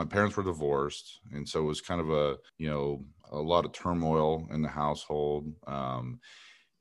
my 0.00 0.06
parents 0.06 0.34
were 0.34 0.42
divorced, 0.42 1.20
and 1.30 1.46
so 1.46 1.60
it 1.60 1.66
was 1.66 1.82
kind 1.82 2.00
of 2.00 2.08
a 2.08 2.38
you 2.56 2.70
know 2.70 3.04
a 3.30 3.36
lot 3.38 3.66
of 3.66 3.72
turmoil 3.72 4.48
in 4.50 4.62
the 4.62 4.68
household. 4.68 5.52
Um, 5.66 6.20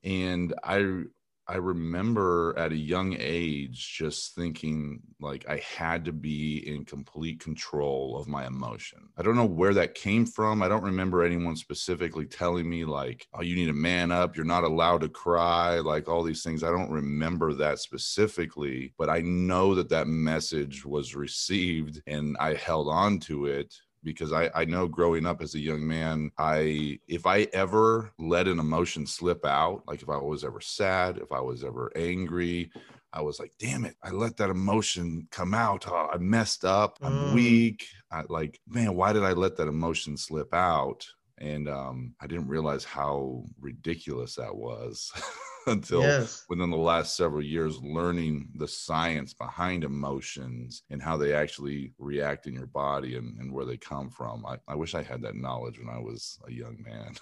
and 0.06 0.54
I 0.64 1.04
I 1.50 1.56
remember 1.56 2.54
at 2.60 2.72
a 2.72 2.78
young 2.78 3.16
age 3.20 3.96
just 3.98 4.36
thinking 4.36 5.00
like 5.20 5.50
I 5.50 5.58
had 5.58 6.06
to 6.06 6.14
be 6.14 6.58
in 6.68 6.86
complete 6.86 7.40
control 7.40 8.20
of 8.22 8.28
my 8.28 8.46
emotion. 8.46 9.10
I 9.18 9.24
don't 9.24 9.36
know 9.36 9.46
where 9.48 9.74
that 9.74 9.96
came 9.96 10.28
from. 10.28 10.62
I 10.62 10.68
don't 10.68 10.84
remember 10.84 11.24
anyone 11.24 11.56
specifically 11.56 12.28
telling 12.28 12.70
me 12.70 12.86
like, 12.86 13.28
"Oh, 13.34 13.42
you 13.42 13.56
need 13.56 13.66
to 13.66 13.74
man 13.74 14.12
up. 14.12 14.36
You're 14.36 14.46
not 14.46 14.64
allowed 14.64 15.02
to 15.02 15.10
cry." 15.10 15.80
Like 15.80 16.08
all 16.08 16.22
these 16.22 16.44
things. 16.44 16.64
I 16.64 16.70
don't 16.70 16.92
remember 16.92 17.56
that 17.56 17.80
specifically, 17.80 18.94
but 19.00 19.10
I 19.10 19.22
know 19.22 19.74
that 19.74 19.90
that 19.90 20.08
message 20.08 20.86
was 20.86 21.16
received 21.16 22.00
and 22.06 22.38
I 22.40 22.54
held 22.54 22.90
on 22.90 23.18
to 23.22 23.48
it 23.48 23.74
because 24.04 24.32
I, 24.34 24.50
I 24.56 24.66
know 24.66 24.88
growing 24.88 25.26
up 25.26 25.42
as 25.42 25.56
a 25.56 25.60
young 25.60 25.86
man, 25.86 26.32
I 26.38 27.00
if 27.08 27.26
I 27.26 27.48
ever 27.54 28.12
let 28.18 28.48
an 28.48 28.60
emotion 28.60 29.06
slip 29.06 29.46
out, 29.46 29.84
like 29.88 30.02
if 30.02 30.10
I 30.10 30.18
was 30.18 30.44
ever 30.44 30.62
sad, 30.62 31.18
if 31.18 31.32
I 31.32 31.42
was 31.42 31.64
ever 31.64 31.92
angry, 31.96 32.72
I 33.12 33.22
was 33.22 33.40
like, 33.40 33.54
damn 33.60 33.86
it, 33.86 33.96
I 34.04 34.12
let 34.12 34.38
that 34.38 34.50
emotion 34.50 35.28
come 35.32 35.54
out. 35.54 35.86
Oh, 35.88 36.10
I 36.14 36.18
messed 36.18 36.64
up. 36.64 36.98
I'm 37.02 37.14
mm. 37.14 37.34
weak. 37.34 37.88
I 38.12 38.24
like, 38.30 38.60
man, 38.68 38.96
why 38.96 39.14
did 39.14 39.24
I 39.24 39.34
let 39.34 39.58
that 39.58 39.68
emotion 39.68 40.16
slip 40.16 40.54
out? 40.54 41.06
And 41.40 41.70
um, 41.70 42.14
I 42.22 42.28
didn't 42.28 42.48
realize 42.48 42.84
how 42.84 43.44
ridiculous 43.60 44.36
that 44.36 44.56
was. 44.56 45.12
until 45.68 46.02
yes. 46.02 46.46
within 46.50 46.70
the 46.70 46.78
last 46.78 47.16
several 47.16 47.44
years 47.44 47.82
learning 47.82 48.50
the 48.56 48.68
science 48.68 49.34
behind 49.34 49.84
emotions 49.84 50.84
and 50.90 51.02
how 51.02 51.18
they 51.18 51.34
actually 51.34 51.94
react 52.00 52.48
in 52.48 52.54
your 52.54 52.66
body 52.68 53.16
and, 53.16 53.38
and 53.40 53.52
where 53.52 53.66
they 53.66 53.78
come 53.78 54.10
from. 54.10 54.46
I, 54.46 54.58
I 54.68 54.76
wish 54.76 54.96
I 54.96 55.04
had 55.04 55.22
that 55.22 55.36
knowledge 55.36 55.80
when 55.80 55.90
I 55.90 56.00
was 56.00 56.40
a 56.48 56.52
young 56.52 56.84
man. 56.84 57.16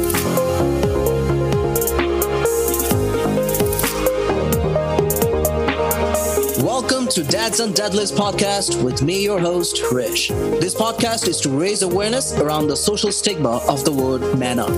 to 7.14 7.22
Dads 7.22 7.60
and 7.60 7.72
Deadlifts 7.72 8.12
podcast 8.12 8.82
with 8.82 9.00
me, 9.00 9.22
your 9.22 9.38
host, 9.38 9.80
Rish. 9.92 10.30
This 10.30 10.74
podcast 10.74 11.28
is 11.28 11.40
to 11.42 11.48
raise 11.48 11.82
awareness 11.82 12.32
around 12.32 12.66
the 12.66 12.76
social 12.76 13.12
stigma 13.12 13.58
of 13.68 13.84
the 13.84 13.92
word 13.92 14.36
man 14.36 14.58
up. 14.58 14.72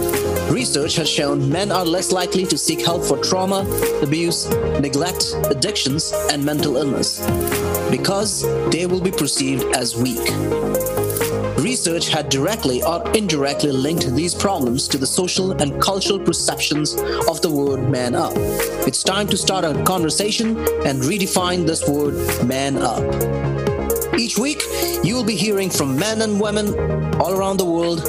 Research 0.53 0.97
has 0.97 1.09
shown 1.09 1.49
men 1.49 1.73
are 1.73 1.85
less 1.85 2.13
likely 2.13 2.45
to 2.45 2.59
seek 2.59 2.85
help 2.85 3.05
for 3.05 3.17
trauma, 3.17 3.61
abuse, 4.03 4.51
neglect, 4.81 5.35
addictions, 5.47 6.13
and 6.31 6.45
mental 6.45 6.77
illness 6.77 7.25
because 7.91 8.43
they 8.71 8.85
will 8.85 9.01
be 9.01 9.13
perceived 9.13 9.65
as 9.75 9.97
weak. 9.97 10.96
Research 11.59 12.09
had 12.09 12.29
directly 12.29 12.83
or 12.83 13.03
indirectly 13.13 13.73
linked 13.73 14.15
these 14.15 14.35
problems 14.35 14.87
to 14.89 14.99
the 14.99 15.07
social 15.07 15.53
and 15.53 15.81
cultural 15.81 16.19
perceptions 16.19 16.95
of 17.29 17.41
the 17.41 17.51
word 17.51 17.89
man 17.89 18.15
up. 18.15 18.33
It's 18.87 19.03
time 19.03 19.27
to 19.29 19.37
start 19.37 19.65
a 19.65 19.83
conversation 19.85 20.59
and 20.85 21.03
redefine 21.03 21.67
this 21.67 21.89
word 21.89 22.15
man 22.47 22.77
up. 22.77 23.03
Each 24.19 24.39
week, 24.39 24.63
you 25.03 25.15
will 25.15 25.25
be 25.25 25.37
hearing 25.37 25.71
from 25.71 25.97
men 25.97 26.23
and 26.23 26.41
women 26.41 26.75
all 27.21 27.33
around 27.33 27.59
the 27.59 27.65
world 27.65 28.01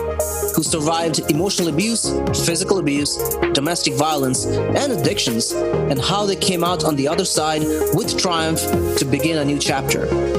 who 0.56 0.64
survived 0.64 1.20
emotional 1.32 1.70
abuse, 1.70 2.10
physical 2.46 2.80
abuse, 2.80 3.18
domestic 3.54 3.94
violence, 3.94 4.46
and 4.46 4.92
addictions, 4.92 5.52
and 5.52 6.02
how 6.02 6.26
they 6.26 6.36
came 6.36 6.64
out 6.64 6.84
on 6.84 6.96
the 6.96 7.08
other 7.08 7.26
side 7.26 7.62
with 7.94 8.18
triumph 8.18 8.62
to 8.98 9.06
begin 9.06 9.38
a 9.38 9.46
new 9.46 9.60
chapter. 9.60 10.37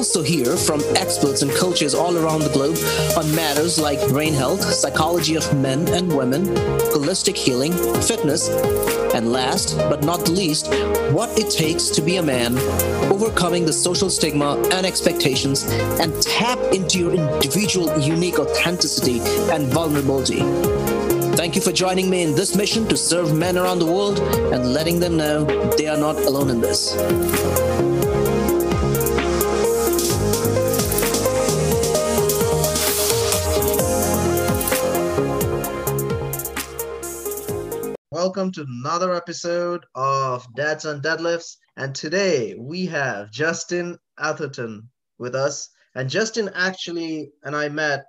Also 0.00 0.22
hear 0.22 0.56
from 0.56 0.80
experts 0.96 1.42
and 1.42 1.50
coaches 1.50 1.94
all 1.94 2.16
around 2.16 2.40
the 2.40 2.48
globe 2.48 2.78
on 3.18 3.34
matters 3.34 3.78
like 3.78 4.00
brain 4.08 4.32
health, 4.32 4.62
psychology 4.62 5.34
of 5.34 5.54
men 5.54 5.86
and 5.88 6.10
women, 6.16 6.46
holistic 6.94 7.36
healing, 7.36 7.74
fitness, 8.00 8.48
and 9.14 9.30
last 9.30 9.76
but 9.90 10.02
not 10.02 10.26
least, 10.30 10.68
what 11.12 11.28
it 11.38 11.50
takes 11.50 11.90
to 11.90 12.00
be 12.00 12.16
a 12.16 12.22
man, 12.22 12.56
overcoming 13.12 13.66
the 13.66 13.72
social 13.74 14.08
stigma 14.08 14.56
and 14.72 14.86
expectations, 14.86 15.64
and 16.00 16.22
tap 16.22 16.58
into 16.72 16.98
your 16.98 17.12
individual 17.12 17.94
unique 17.98 18.38
authenticity 18.38 19.20
and 19.52 19.66
vulnerability. 19.66 20.40
Thank 21.36 21.56
you 21.56 21.60
for 21.60 21.72
joining 21.72 22.08
me 22.08 22.22
in 22.22 22.34
this 22.34 22.56
mission 22.56 22.88
to 22.88 22.96
serve 22.96 23.36
men 23.36 23.58
around 23.58 23.80
the 23.80 23.92
world 23.92 24.18
and 24.18 24.72
letting 24.72 24.98
them 24.98 25.18
know 25.18 25.44
they 25.76 25.88
are 25.88 25.98
not 25.98 26.16
alone 26.16 26.48
in 26.48 26.62
this. 26.62 27.89
Welcome 38.30 38.52
to 38.52 38.64
another 38.68 39.12
episode 39.12 39.84
of 39.96 40.46
Dads 40.54 40.84
and 40.84 41.02
Deadlifts. 41.02 41.56
And 41.76 41.92
today 41.92 42.54
we 42.56 42.86
have 42.86 43.32
Justin 43.32 43.98
Atherton 44.20 44.88
with 45.18 45.34
us. 45.34 45.68
And 45.96 46.08
Justin 46.08 46.48
actually 46.54 47.32
and 47.42 47.56
I 47.56 47.68
met 47.68 48.04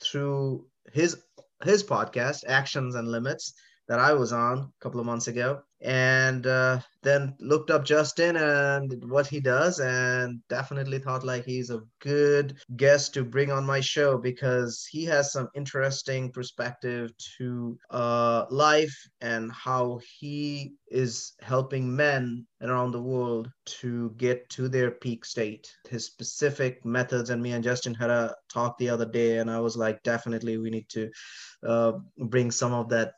through 0.00 0.64
his 0.92 1.20
his 1.64 1.82
podcast, 1.82 2.44
Actions 2.46 2.94
and 2.94 3.08
Limits, 3.08 3.52
that 3.88 3.98
I 3.98 4.12
was 4.12 4.32
on 4.32 4.58
a 4.58 4.68
couple 4.80 5.00
of 5.00 5.06
months 5.06 5.26
ago 5.26 5.62
and 5.80 6.46
uh, 6.46 6.78
then 7.04 7.34
looked 7.38 7.70
up 7.70 7.84
Justin 7.84 8.36
and 8.36 9.04
what 9.10 9.26
he 9.26 9.40
does, 9.40 9.78
and 9.78 10.40
definitely 10.48 10.98
thought 10.98 11.24
like 11.24 11.44
he's 11.44 11.70
a 11.70 11.82
good 12.00 12.56
guest 12.76 13.14
to 13.14 13.24
bring 13.24 13.52
on 13.52 13.64
my 13.64 13.80
show 13.80 14.18
because 14.18 14.86
he 14.90 15.04
has 15.04 15.32
some 15.32 15.48
interesting 15.54 16.32
perspective 16.32 17.10
to 17.38 17.78
uh, 17.90 18.46
life 18.50 18.96
and 19.20 19.52
how 19.52 20.00
he 20.18 20.72
is 20.88 21.34
helping 21.40 21.94
men 21.94 22.46
around 22.62 22.92
the 22.92 23.02
world 23.02 23.50
to 23.66 24.14
get 24.16 24.48
to 24.48 24.68
their 24.68 24.90
peak 24.90 25.24
state. 25.24 25.70
His 25.88 26.06
specific 26.06 26.84
methods, 26.84 27.30
and 27.30 27.42
me 27.42 27.52
and 27.52 27.64
Justin 27.64 27.94
had 27.94 28.10
a 28.10 28.34
talk 28.52 28.78
the 28.78 28.88
other 28.88 29.06
day, 29.06 29.38
and 29.38 29.50
I 29.50 29.60
was 29.60 29.76
like, 29.76 30.02
definitely 30.02 30.58
we 30.58 30.70
need 30.70 30.88
to 30.90 31.10
uh, 31.66 31.92
bring 32.18 32.50
some 32.50 32.72
of 32.72 32.88
that 32.88 33.14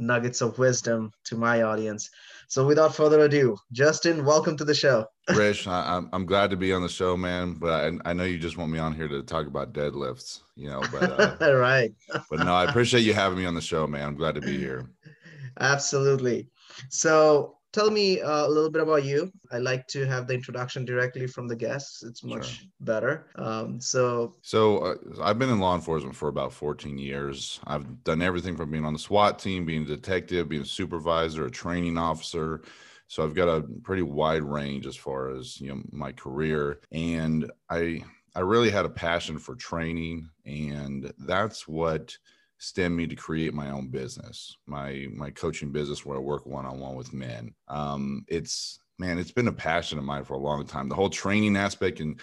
nuggets 0.00 0.40
of 0.40 0.58
wisdom 0.58 1.12
to 1.24 1.36
my 1.36 1.62
audience. 1.62 2.10
So 2.48 2.66
without 2.66 2.96
further 2.96 3.20
ado, 3.20 3.56
Justin, 3.70 4.24
welcome 4.24 4.56
to 4.56 4.64
the 4.64 4.74
show. 4.74 5.06
Rich, 5.36 5.68
I, 5.68 5.96
am 5.96 6.08
I'm 6.12 6.26
glad 6.26 6.50
to 6.50 6.56
be 6.56 6.72
on 6.72 6.82
the 6.82 6.88
show, 6.88 7.16
man. 7.16 7.52
But 7.52 7.70
I, 7.72 8.10
I 8.10 8.12
know 8.12 8.24
you 8.24 8.38
just 8.38 8.56
want 8.56 8.72
me 8.72 8.80
on 8.80 8.92
here 8.92 9.06
to 9.06 9.22
talk 9.22 9.46
about 9.46 9.72
deadlifts, 9.72 10.40
you 10.56 10.68
know. 10.68 10.82
But 10.90 11.40
uh, 11.40 11.54
right. 11.54 11.92
but 12.28 12.40
no, 12.40 12.52
I 12.52 12.64
appreciate 12.64 13.02
you 13.02 13.14
having 13.14 13.38
me 13.38 13.46
on 13.46 13.54
the 13.54 13.60
show, 13.60 13.86
man. 13.86 14.04
I'm 14.04 14.16
glad 14.16 14.34
to 14.34 14.40
be 14.40 14.58
here. 14.58 14.90
Absolutely. 15.60 16.48
So 16.88 17.58
tell 17.72 17.90
me 17.90 18.20
uh, 18.20 18.46
a 18.46 18.48
little 18.48 18.70
bit 18.70 18.82
about 18.82 19.04
you. 19.04 19.32
I 19.52 19.58
like 19.58 19.86
to 19.88 20.06
have 20.06 20.26
the 20.26 20.34
introduction 20.34 20.84
directly 20.84 21.26
from 21.26 21.48
the 21.48 21.56
guests. 21.56 22.02
It's 22.02 22.24
much 22.24 22.58
sure. 22.58 22.68
better. 22.80 23.26
Um, 23.36 23.80
so, 23.80 24.34
so 24.42 24.78
uh, 24.78 24.94
I've 25.22 25.38
been 25.38 25.50
in 25.50 25.60
law 25.60 25.74
enforcement 25.74 26.16
for 26.16 26.28
about 26.28 26.52
14 26.52 26.98
years. 26.98 27.60
I've 27.66 28.04
done 28.04 28.22
everything 28.22 28.56
from 28.56 28.70
being 28.70 28.84
on 28.84 28.92
the 28.92 28.98
SWAT 28.98 29.38
team, 29.38 29.64
being 29.64 29.82
a 29.82 29.86
detective, 29.86 30.48
being 30.48 30.62
a 30.62 30.66
supervisor, 30.66 31.46
a 31.46 31.50
training 31.50 31.98
officer. 31.98 32.62
So 33.06 33.24
I've 33.24 33.34
got 33.34 33.48
a 33.48 33.62
pretty 33.82 34.02
wide 34.02 34.44
range 34.44 34.86
as 34.86 34.94
far 34.94 35.30
as 35.30 35.60
you 35.60 35.68
know 35.68 35.82
my 35.90 36.12
career, 36.12 36.80
and 36.92 37.50
I 37.68 38.04
I 38.36 38.40
really 38.40 38.70
had 38.70 38.84
a 38.84 38.90
passion 38.90 39.36
for 39.36 39.56
training, 39.56 40.28
and 40.46 41.12
that's 41.18 41.66
what 41.66 42.16
stemmed 42.60 42.96
me 42.96 43.06
to 43.06 43.16
create 43.16 43.54
my 43.54 43.70
own 43.70 43.88
business, 43.88 44.56
my 44.66 45.06
my 45.12 45.30
coaching 45.30 45.72
business 45.72 46.04
where 46.04 46.16
I 46.16 46.20
work 46.20 46.46
one 46.46 46.66
on 46.66 46.78
one 46.78 46.94
with 46.94 47.12
men. 47.12 47.54
Um, 47.68 48.24
it's 48.28 48.78
man, 48.98 49.18
it's 49.18 49.32
been 49.32 49.48
a 49.48 49.52
passion 49.52 49.98
of 49.98 50.04
mine 50.04 50.24
for 50.24 50.34
a 50.34 50.38
long 50.38 50.64
time. 50.66 50.88
The 50.88 50.94
whole 50.94 51.08
training 51.08 51.56
aspect 51.56 52.00
and 52.00 52.20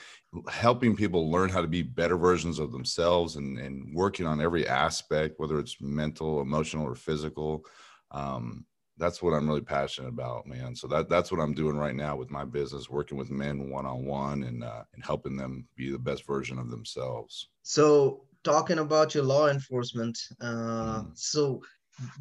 helping 0.47 0.95
people 0.95 1.31
learn 1.31 1.49
how 1.49 1.61
to 1.61 1.67
be 1.67 1.81
better 1.81 2.17
versions 2.17 2.59
of 2.59 2.71
themselves 2.71 3.35
and, 3.35 3.57
and 3.57 3.95
working 3.95 4.27
on 4.27 4.39
every 4.39 4.67
aspect, 4.67 5.39
whether 5.39 5.57
it's 5.57 5.81
mental, 5.81 6.39
emotional, 6.39 6.85
or 6.85 6.93
physical. 6.93 7.65
Um, 8.11 8.65
that's 8.99 9.23
what 9.23 9.31
I'm 9.31 9.47
really 9.47 9.61
passionate 9.61 10.09
about, 10.09 10.45
man. 10.45 10.75
So 10.75 10.87
that 10.87 11.09
that's 11.09 11.31
what 11.31 11.41
I'm 11.41 11.53
doing 11.53 11.77
right 11.77 11.95
now 11.95 12.15
with 12.15 12.29
my 12.29 12.45
business, 12.45 12.91
working 12.91 13.17
with 13.17 13.31
men 13.31 13.71
one 13.71 13.87
on 13.87 14.05
one 14.05 14.43
and 14.43 14.63
uh, 14.63 14.83
and 14.93 15.03
helping 15.03 15.35
them 15.35 15.67
be 15.75 15.89
the 15.89 15.99
best 15.99 16.27
version 16.27 16.59
of 16.59 16.69
themselves. 16.69 17.49
So 17.63 18.26
talking 18.47 18.79
about 18.79 19.13
your 19.13 19.25
law 19.25 19.49
enforcement, 19.49 20.17
uh, 20.41 21.01
mm. 21.01 21.11
so 21.13 21.61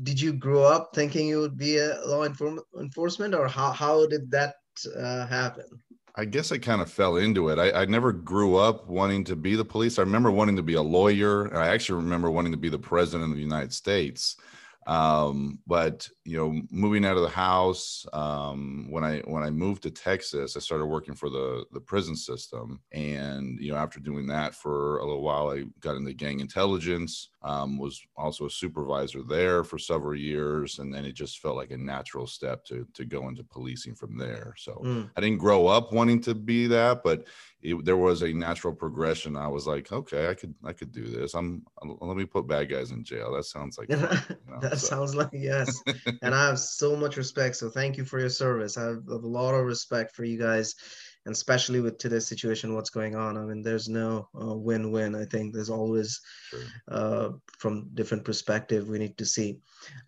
did 0.02 0.20
you 0.20 0.32
grow 0.32 0.64
up 0.64 0.90
thinking 0.94 1.28
you 1.28 1.40
would 1.40 1.56
be 1.56 1.78
a 1.78 2.00
law 2.04 2.24
enforcement, 2.80 3.34
or 3.34 3.46
how 3.46 3.70
how 3.70 4.06
did 4.06 4.30
that 4.30 4.54
uh, 4.96 5.26
happen? 5.26 5.66
I 6.18 6.24
guess 6.24 6.50
I 6.50 6.58
kind 6.58 6.80
of 6.80 6.90
fell 6.90 7.16
into 7.16 7.50
it. 7.50 7.58
I, 7.58 7.82
I, 7.82 7.84
never 7.84 8.10
grew 8.10 8.56
up 8.56 8.88
wanting 8.88 9.22
to 9.24 9.36
be 9.36 9.54
the 9.54 9.66
police. 9.66 9.98
I 9.98 10.02
remember 10.02 10.30
wanting 10.30 10.56
to 10.56 10.62
be 10.62 10.74
a 10.74 10.82
lawyer, 10.82 11.54
I 11.54 11.68
actually 11.68 12.02
remember 12.02 12.30
wanting 12.30 12.52
to 12.52 12.58
be 12.58 12.70
the 12.70 12.78
president 12.78 13.30
of 13.30 13.36
the 13.36 13.42
United 13.42 13.74
States. 13.74 14.36
Um, 14.86 15.58
but 15.66 16.08
you 16.26 16.36
know, 16.36 16.60
moving 16.70 17.04
out 17.04 17.16
of 17.16 17.22
the 17.22 17.28
house, 17.28 18.04
um, 18.12 18.88
when 18.90 19.04
I 19.04 19.18
when 19.20 19.44
I 19.44 19.50
moved 19.50 19.84
to 19.84 19.90
Texas, 19.90 20.56
I 20.56 20.60
started 20.60 20.86
working 20.86 21.14
for 21.14 21.30
the 21.30 21.64
the 21.72 21.80
prison 21.80 22.16
system, 22.16 22.80
and 22.92 23.58
you 23.60 23.72
know, 23.72 23.78
after 23.78 24.00
doing 24.00 24.26
that 24.26 24.54
for 24.54 24.98
a 24.98 25.04
little 25.04 25.22
while, 25.22 25.50
I 25.50 25.64
got 25.80 25.96
into 25.96 26.12
gang 26.12 26.40
intelligence. 26.40 27.30
Um, 27.42 27.78
was 27.78 28.04
also 28.16 28.46
a 28.46 28.50
supervisor 28.50 29.22
there 29.22 29.62
for 29.62 29.78
several 29.78 30.16
years, 30.16 30.80
and 30.80 30.92
then 30.92 31.04
it 31.04 31.12
just 31.12 31.38
felt 31.38 31.54
like 31.54 31.70
a 31.70 31.76
natural 31.76 32.26
step 32.26 32.64
to 32.64 32.86
to 32.94 33.04
go 33.04 33.28
into 33.28 33.44
policing 33.44 33.94
from 33.94 34.18
there. 34.18 34.52
So 34.56 34.82
mm. 34.84 35.08
I 35.16 35.20
didn't 35.20 35.38
grow 35.38 35.68
up 35.68 35.92
wanting 35.92 36.20
to 36.22 36.34
be 36.34 36.66
that, 36.66 37.04
but 37.04 37.24
it, 37.62 37.84
there 37.84 37.96
was 37.96 38.22
a 38.22 38.32
natural 38.32 38.74
progression. 38.74 39.36
I 39.36 39.48
was 39.48 39.66
like, 39.66 39.92
okay, 39.92 40.28
I 40.28 40.34
could 40.34 40.54
I 40.64 40.72
could 40.72 40.92
do 40.92 41.04
this. 41.04 41.34
I'm 41.34 41.64
let 42.00 42.16
me 42.16 42.24
put 42.24 42.46
bad 42.46 42.68
guys 42.68 42.90
in 42.90 43.04
jail. 43.04 43.32
That 43.32 43.44
sounds 43.44 43.78
like 43.78 43.88
you 43.90 43.96
know, 43.96 44.60
that 44.60 44.78
so. 44.78 44.86
sounds 44.86 45.14
like 45.14 45.30
yes. 45.32 45.82
and 46.22 46.34
I 46.34 46.46
have 46.46 46.58
so 46.58 46.96
much 46.96 47.16
respect. 47.16 47.56
So 47.56 47.70
thank 47.70 47.96
you 47.96 48.04
for 48.04 48.18
your 48.18 48.28
service. 48.28 48.76
I 48.76 48.84
have 48.84 49.08
a 49.08 49.16
lot 49.16 49.54
of 49.54 49.64
respect 49.64 50.14
for 50.14 50.24
you 50.24 50.38
guys 50.38 50.74
and 51.26 51.34
especially 51.34 51.80
with 51.80 51.98
today's 51.98 52.26
situation 52.26 52.74
what's 52.74 52.90
going 52.90 53.14
on 53.14 53.36
i 53.36 53.40
mean 53.42 53.62
there's 53.62 53.88
no 53.88 54.28
uh, 54.40 54.54
win-win 54.54 55.14
i 55.14 55.24
think 55.24 55.52
there's 55.52 55.68
always 55.68 56.20
uh, 56.88 57.28
from 57.58 57.88
different 57.94 58.24
perspective 58.24 58.88
we 58.88 58.98
need 58.98 59.18
to 59.18 59.26
see 59.26 59.58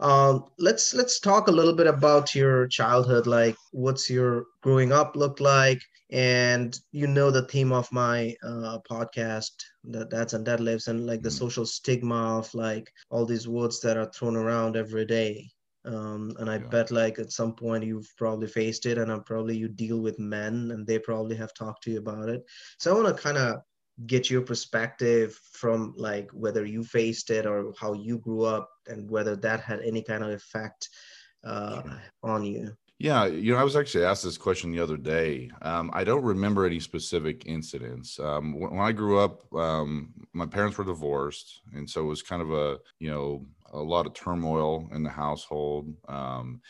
um, 0.01 0.45
let's 0.59 0.95
let's 0.95 1.21
talk 1.21 1.49
a 1.49 1.53
little 1.53 1.75
bit 1.75 1.87
about 1.87 2.35
your 2.35 2.67
childhood 2.69 3.27
like 3.27 3.57
what's 3.73 4.09
your 4.09 4.47
growing 4.63 4.93
up 4.93 5.15
look 5.17 5.41
like 5.41 5.83
and 6.11 6.81
you 6.91 7.07
know 7.07 7.31
the 7.31 7.47
theme 7.49 7.73
of 7.73 7.91
my 7.93 8.35
uh, 8.43 8.79
podcast 8.91 9.51
that 9.85 10.09
dads 10.09 10.33
and 10.33 10.47
Deadlifts 10.47 10.89
and 10.89 11.07
like 11.07 11.21
the 11.21 11.29
mm. 11.29 11.39
social 11.39 11.67
stigma 11.67 12.39
of 12.39 12.53
like 12.55 12.91
all 13.11 13.27
these 13.27 13.47
words 13.47 13.81
that 13.81 13.99
are 13.99 14.11
thrown 14.11 14.35
around 14.35 14.75
every 14.75 15.05
day 15.05 15.51
um, 15.85 16.33
and 16.39 16.51
i 16.51 16.57
yeah. 16.57 16.67
bet 16.67 16.91
like 16.91 17.19
at 17.19 17.33
some 17.33 17.55
point 17.55 17.85
you've 17.85 18.13
probably 18.17 18.47
faced 18.47 18.87
it 18.87 18.99
and 18.99 19.11
i'm 19.11 19.23
probably 19.23 19.57
you 19.57 19.69
deal 19.69 20.01
with 20.01 20.19
men 20.19 20.71
and 20.73 20.87
they 20.87 20.99
probably 20.99 21.37
have 21.37 21.55
talked 21.55 21.83
to 21.83 21.91
you 21.91 21.99
about 21.99 22.29
it 22.29 22.45
so 22.79 22.91
i 22.91 23.01
want 23.01 23.17
to 23.17 23.23
kind 23.23 23.39
of 23.39 23.61
get 24.07 24.31
your 24.31 24.43
perspective 24.43 25.39
from 25.53 25.93
like 25.97 26.31
whether 26.33 26.65
you 26.65 26.85
faced 26.85 27.31
it 27.31 27.47
or 27.47 27.73
how 27.79 27.93
you 27.93 28.19
grew 28.19 28.43
up 28.43 28.71
and 28.87 29.11
whether 29.11 29.35
that 29.35 29.61
had 29.61 29.81
any 29.81 30.03
kind 30.03 30.23
of 30.23 30.31
effect 30.31 30.89
uh, 31.45 31.83
sure. 31.83 32.03
on 32.23 32.45
you 32.45 32.73
yeah, 33.01 33.27
you 33.27 33.53
know, 33.53 33.61
I 33.61 33.65
was 33.65 33.77
actually 33.77 34.05
asked 34.05 34.25
this 34.25 34.37
question 34.37 34.73
the 34.73 34.81
other 34.81 34.97
day. 34.97 35.51
Um, 35.63 35.89
I 35.95 36.03
don't 36.03 36.25
remember 36.25 36.67
any 36.67 36.81
specific 36.81 37.47
incidents. 37.47 38.19
Um, 38.19 38.59
when, 38.59 38.73
when, 38.73 38.81
I 38.81 38.91
grew 38.91 39.21
up, 39.21 39.45
um, 39.55 40.13
my 40.33 40.47
parents 40.47 40.77
were 40.77 40.85
divorced, 40.85 41.61
and 41.73 41.89
so 41.89 42.01
it 42.01 42.07
was 42.07 42.23
kind 42.23 42.43
of 42.43 42.51
a 42.51 42.79
you 42.99 43.09
know 43.09 43.47
a 43.73 43.79
lot 43.79 44.07
of 44.07 44.15
turmoil 44.15 44.89
in 44.93 45.03
the 45.03 45.11
household. 45.11 45.95
Um, 46.09 46.61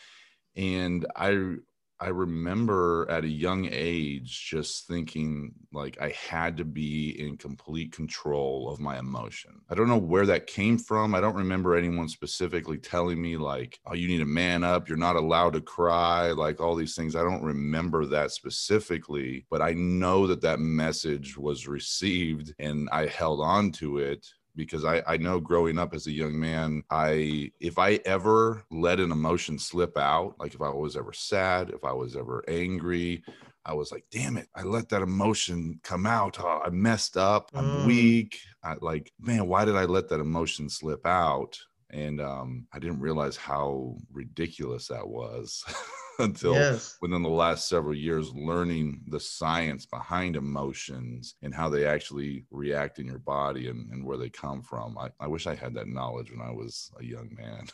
and 0.56 1.06
I 1.16 1.56
I 2.00 2.08
remember 2.08 3.08
at 3.10 3.24
a 3.24 3.28
young 3.28 3.68
age 3.72 4.48
just 4.48 4.86
thinking 4.86 5.52
like 5.72 6.00
I 6.00 6.10
had 6.10 6.56
to 6.58 6.64
be 6.64 7.10
in 7.18 7.36
complete 7.36 7.90
control 7.90 8.70
of 8.70 8.78
my 8.78 8.98
emotion. 9.00 9.60
I 9.68 9.74
don't 9.74 9.88
know 9.88 9.98
where 9.98 10.26
that 10.26 10.46
came 10.46 10.78
from. 10.78 11.12
I 11.12 11.20
don't 11.20 11.34
remember 11.34 11.74
anyone 11.74 12.08
specifically 12.08 12.78
telling 12.78 13.20
me 13.20 13.36
like, 13.36 13.80
"Oh, 13.84 13.94
you 13.94 14.06
need 14.06 14.18
to 14.18 14.26
man 14.26 14.62
up. 14.62 14.88
You're 14.88 14.96
not 14.96 15.16
allowed 15.16 15.54
to 15.54 15.60
cry." 15.60 16.30
Like 16.30 16.60
all 16.60 16.76
these 16.76 16.94
things. 16.94 17.16
I 17.16 17.24
don't 17.24 17.42
remember 17.42 18.06
that 18.06 18.30
specifically, 18.30 19.44
but 19.50 19.60
I 19.60 19.72
know 19.74 20.28
that 20.28 20.42
that 20.42 20.60
message 20.60 21.36
was 21.36 21.66
received 21.66 22.54
and 22.60 22.88
I 22.92 23.06
held 23.06 23.40
on 23.40 23.72
to 23.72 23.98
it 23.98 24.24
because 24.58 24.84
I, 24.84 25.02
I 25.06 25.16
know 25.16 25.38
growing 25.38 25.78
up 25.78 25.94
as 25.94 26.08
a 26.08 26.12
young 26.12 26.38
man, 26.38 26.82
I 26.90 27.52
if 27.60 27.78
I 27.78 28.00
ever 28.04 28.64
let 28.72 28.98
an 28.98 29.12
emotion 29.12 29.56
slip 29.56 29.96
out, 29.96 30.34
like 30.40 30.52
if 30.52 30.60
I 30.60 30.68
was 30.68 30.96
ever 30.96 31.12
sad, 31.12 31.70
if 31.70 31.84
I 31.84 31.92
was 31.92 32.16
ever 32.16 32.44
angry, 32.48 33.22
I 33.64 33.74
was 33.74 33.92
like, 33.92 34.04
damn 34.10 34.36
it, 34.36 34.48
I 34.56 34.64
let 34.64 34.88
that 34.88 35.00
emotion 35.00 35.78
come 35.84 36.06
out. 36.06 36.38
Oh, 36.40 36.60
I 36.64 36.70
messed 36.70 37.16
up. 37.16 37.50
I'm 37.54 37.64
mm. 37.64 37.86
weak. 37.86 38.40
I 38.64 38.74
like, 38.80 39.12
man, 39.20 39.46
why 39.46 39.64
did 39.64 39.76
I 39.76 39.84
let 39.84 40.08
that 40.08 40.20
emotion 40.20 40.68
slip 40.68 41.06
out? 41.06 41.56
And 41.90 42.20
um, 42.20 42.66
I 42.72 42.80
didn't 42.80 43.00
realize 43.00 43.36
how 43.36 43.96
ridiculous 44.12 44.88
that 44.88 45.06
was. 45.06 45.64
until 46.28 46.54
yes. 46.54 46.96
within 47.00 47.22
the 47.22 47.28
last 47.28 47.68
several 47.68 47.94
years 47.94 48.34
learning 48.34 49.00
the 49.08 49.20
science 49.20 49.86
behind 49.86 50.34
emotions 50.34 51.36
and 51.42 51.54
how 51.54 51.68
they 51.68 51.86
actually 51.86 52.44
react 52.50 52.98
in 52.98 53.06
your 53.06 53.20
body 53.20 53.68
and, 53.68 53.90
and 53.92 54.04
where 54.04 54.16
they 54.16 54.28
come 54.28 54.60
from 54.60 54.98
I, 54.98 55.10
I 55.20 55.28
wish 55.28 55.46
i 55.46 55.54
had 55.54 55.74
that 55.74 55.86
knowledge 55.86 56.30
when 56.30 56.40
i 56.40 56.50
was 56.50 56.90
a 56.98 57.04
young 57.04 57.30
man 57.36 57.68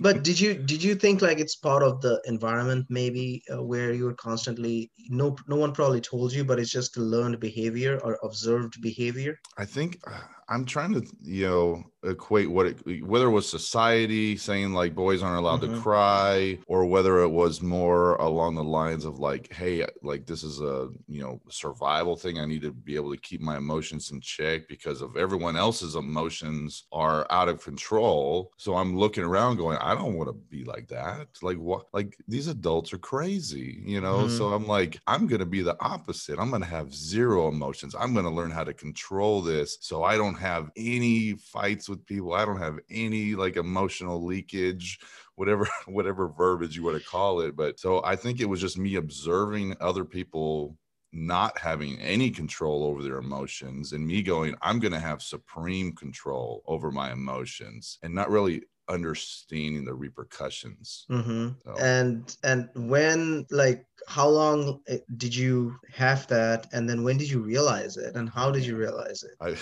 but 0.00 0.22
did 0.28 0.38
you 0.38 0.54
did 0.54 0.82
you 0.82 0.94
think 0.94 1.22
like 1.22 1.38
it's 1.38 1.56
part 1.56 1.82
of 1.82 2.00
the 2.02 2.20
environment 2.26 2.86
maybe 2.90 3.42
uh, 3.52 3.62
where 3.62 3.92
you 3.92 4.04
were 4.04 4.14
constantly 4.14 4.90
no 5.08 5.34
no 5.48 5.56
one 5.56 5.72
probably 5.72 6.00
told 6.00 6.32
you 6.32 6.44
but 6.44 6.58
it's 6.58 6.70
just 6.70 6.96
learned 6.98 7.40
behavior 7.40 7.98
or 8.04 8.18
observed 8.22 8.80
behavior 8.82 9.38
i 9.56 9.64
think 9.64 9.98
uh, 10.06 10.20
i'm 10.50 10.66
trying 10.66 10.92
to 10.92 11.02
you 11.22 11.46
know 11.46 11.82
equate 12.04 12.50
what 12.50 12.66
it 12.66 13.04
whether 13.04 13.26
it 13.26 13.30
was 13.30 13.48
society 13.48 14.36
saying 14.36 14.72
like 14.72 14.94
boys 14.94 15.22
aren't 15.22 15.38
allowed 15.38 15.60
mm-hmm. 15.60 15.74
to 15.74 15.80
cry 15.80 16.58
or 16.66 16.86
whether 16.86 17.20
it 17.20 17.28
was 17.28 17.62
more 17.70 18.16
along 18.16 18.54
the 18.54 18.64
lines 18.64 19.04
of 19.04 19.18
like 19.18 19.52
hey 19.52 19.86
like 20.02 20.26
this 20.26 20.42
is 20.42 20.60
a 20.60 20.88
you 21.08 21.22
know 21.22 21.40
survival 21.48 22.16
thing. 22.16 22.38
I 22.38 22.44
need 22.44 22.62
to 22.62 22.72
be 22.72 22.96
able 22.96 23.12
to 23.12 23.20
keep 23.20 23.40
my 23.40 23.56
emotions 23.56 24.10
in 24.10 24.20
check 24.20 24.68
because 24.68 25.00
of 25.00 25.16
everyone 25.16 25.56
else's 25.56 25.94
emotions 25.94 26.84
are 26.92 27.26
out 27.30 27.48
of 27.48 27.62
control. 27.62 28.52
So 28.56 28.74
i'm 28.76 28.96
looking 28.96 29.24
around 29.24 29.56
going 29.56 29.78
i 29.78 29.94
don't 29.94 30.14
want 30.14 30.28
to 30.28 30.34
be 30.34 30.64
like 30.64 30.88
that. 30.88 31.28
Like 31.42 31.58
what 31.58 31.86
like 31.92 32.16
these 32.28 32.48
adults 32.48 32.92
are 32.92 32.98
crazy 32.98 33.82
you 33.84 34.00
know? 34.00 34.18
Mm-hmm. 34.24 34.36
so 34.36 34.52
i'm 34.52 34.66
like 34.66 34.98
i'm 35.06 35.26
gonna 35.26 35.46
be 35.46 35.62
the 35.62 35.76
opposite. 35.80 36.38
I'm 36.38 36.50
gonna 36.50 36.66
have 36.66 36.94
zero 36.94 37.48
emotions. 37.48 37.94
I'm 37.98 38.14
gonna 38.14 38.30
learn 38.30 38.50
how 38.50 38.64
to 38.64 38.74
control 38.74 39.40
this 39.40 39.78
so 39.80 40.02
i 40.02 40.16
don't 40.16 40.34
have 40.34 40.70
any 40.76 41.34
fights 41.34 41.88
with 41.88 42.04
people. 42.06 42.32
I 42.32 42.44
don't 42.44 42.58
have 42.58 42.78
any 42.90 43.34
like 43.34 43.56
emotional 43.56 44.24
leakage, 44.24 45.00
whatever 45.40 45.66
whatever 45.86 46.28
verbiage 46.28 46.76
you 46.76 46.84
want 46.84 47.02
to 47.02 47.08
call 47.08 47.40
it. 47.40 47.56
But 47.56 47.80
so 47.80 48.02
I 48.04 48.14
think 48.14 48.40
it 48.40 48.48
was 48.48 48.60
just 48.60 48.78
me 48.78 48.96
observing 48.96 49.74
other 49.80 50.04
people 50.04 50.76
not 51.12 51.58
having 51.58 51.98
any 51.98 52.30
control 52.30 52.84
over 52.84 53.02
their 53.02 53.18
emotions 53.18 53.92
and 53.92 54.06
me 54.06 54.22
going 54.22 54.54
i'm 54.62 54.78
going 54.78 54.92
to 54.92 55.00
have 55.00 55.20
supreme 55.20 55.92
control 55.92 56.62
over 56.68 56.92
my 56.92 57.10
emotions 57.10 57.98
and 58.04 58.14
not 58.14 58.30
really 58.30 58.62
understanding 58.90 59.84
the 59.84 59.94
repercussions 59.94 61.06
mm-hmm. 61.10 61.48
so. 61.64 61.74
and 61.80 62.36
and 62.42 62.68
when 62.74 63.46
like 63.50 63.86
how 64.08 64.28
long 64.28 64.80
eh, 64.88 64.98
did 65.16 65.34
you 65.34 65.76
have 65.94 66.26
that 66.26 66.66
and 66.72 66.88
then 66.88 67.04
when 67.04 67.16
did 67.16 67.30
you 67.30 67.40
realize 67.40 67.96
it 67.96 68.16
and 68.16 68.28
how 68.28 68.50
did 68.50 68.66
you 68.66 68.76
realize 68.76 69.22
it 69.22 69.32
I, 69.40 69.56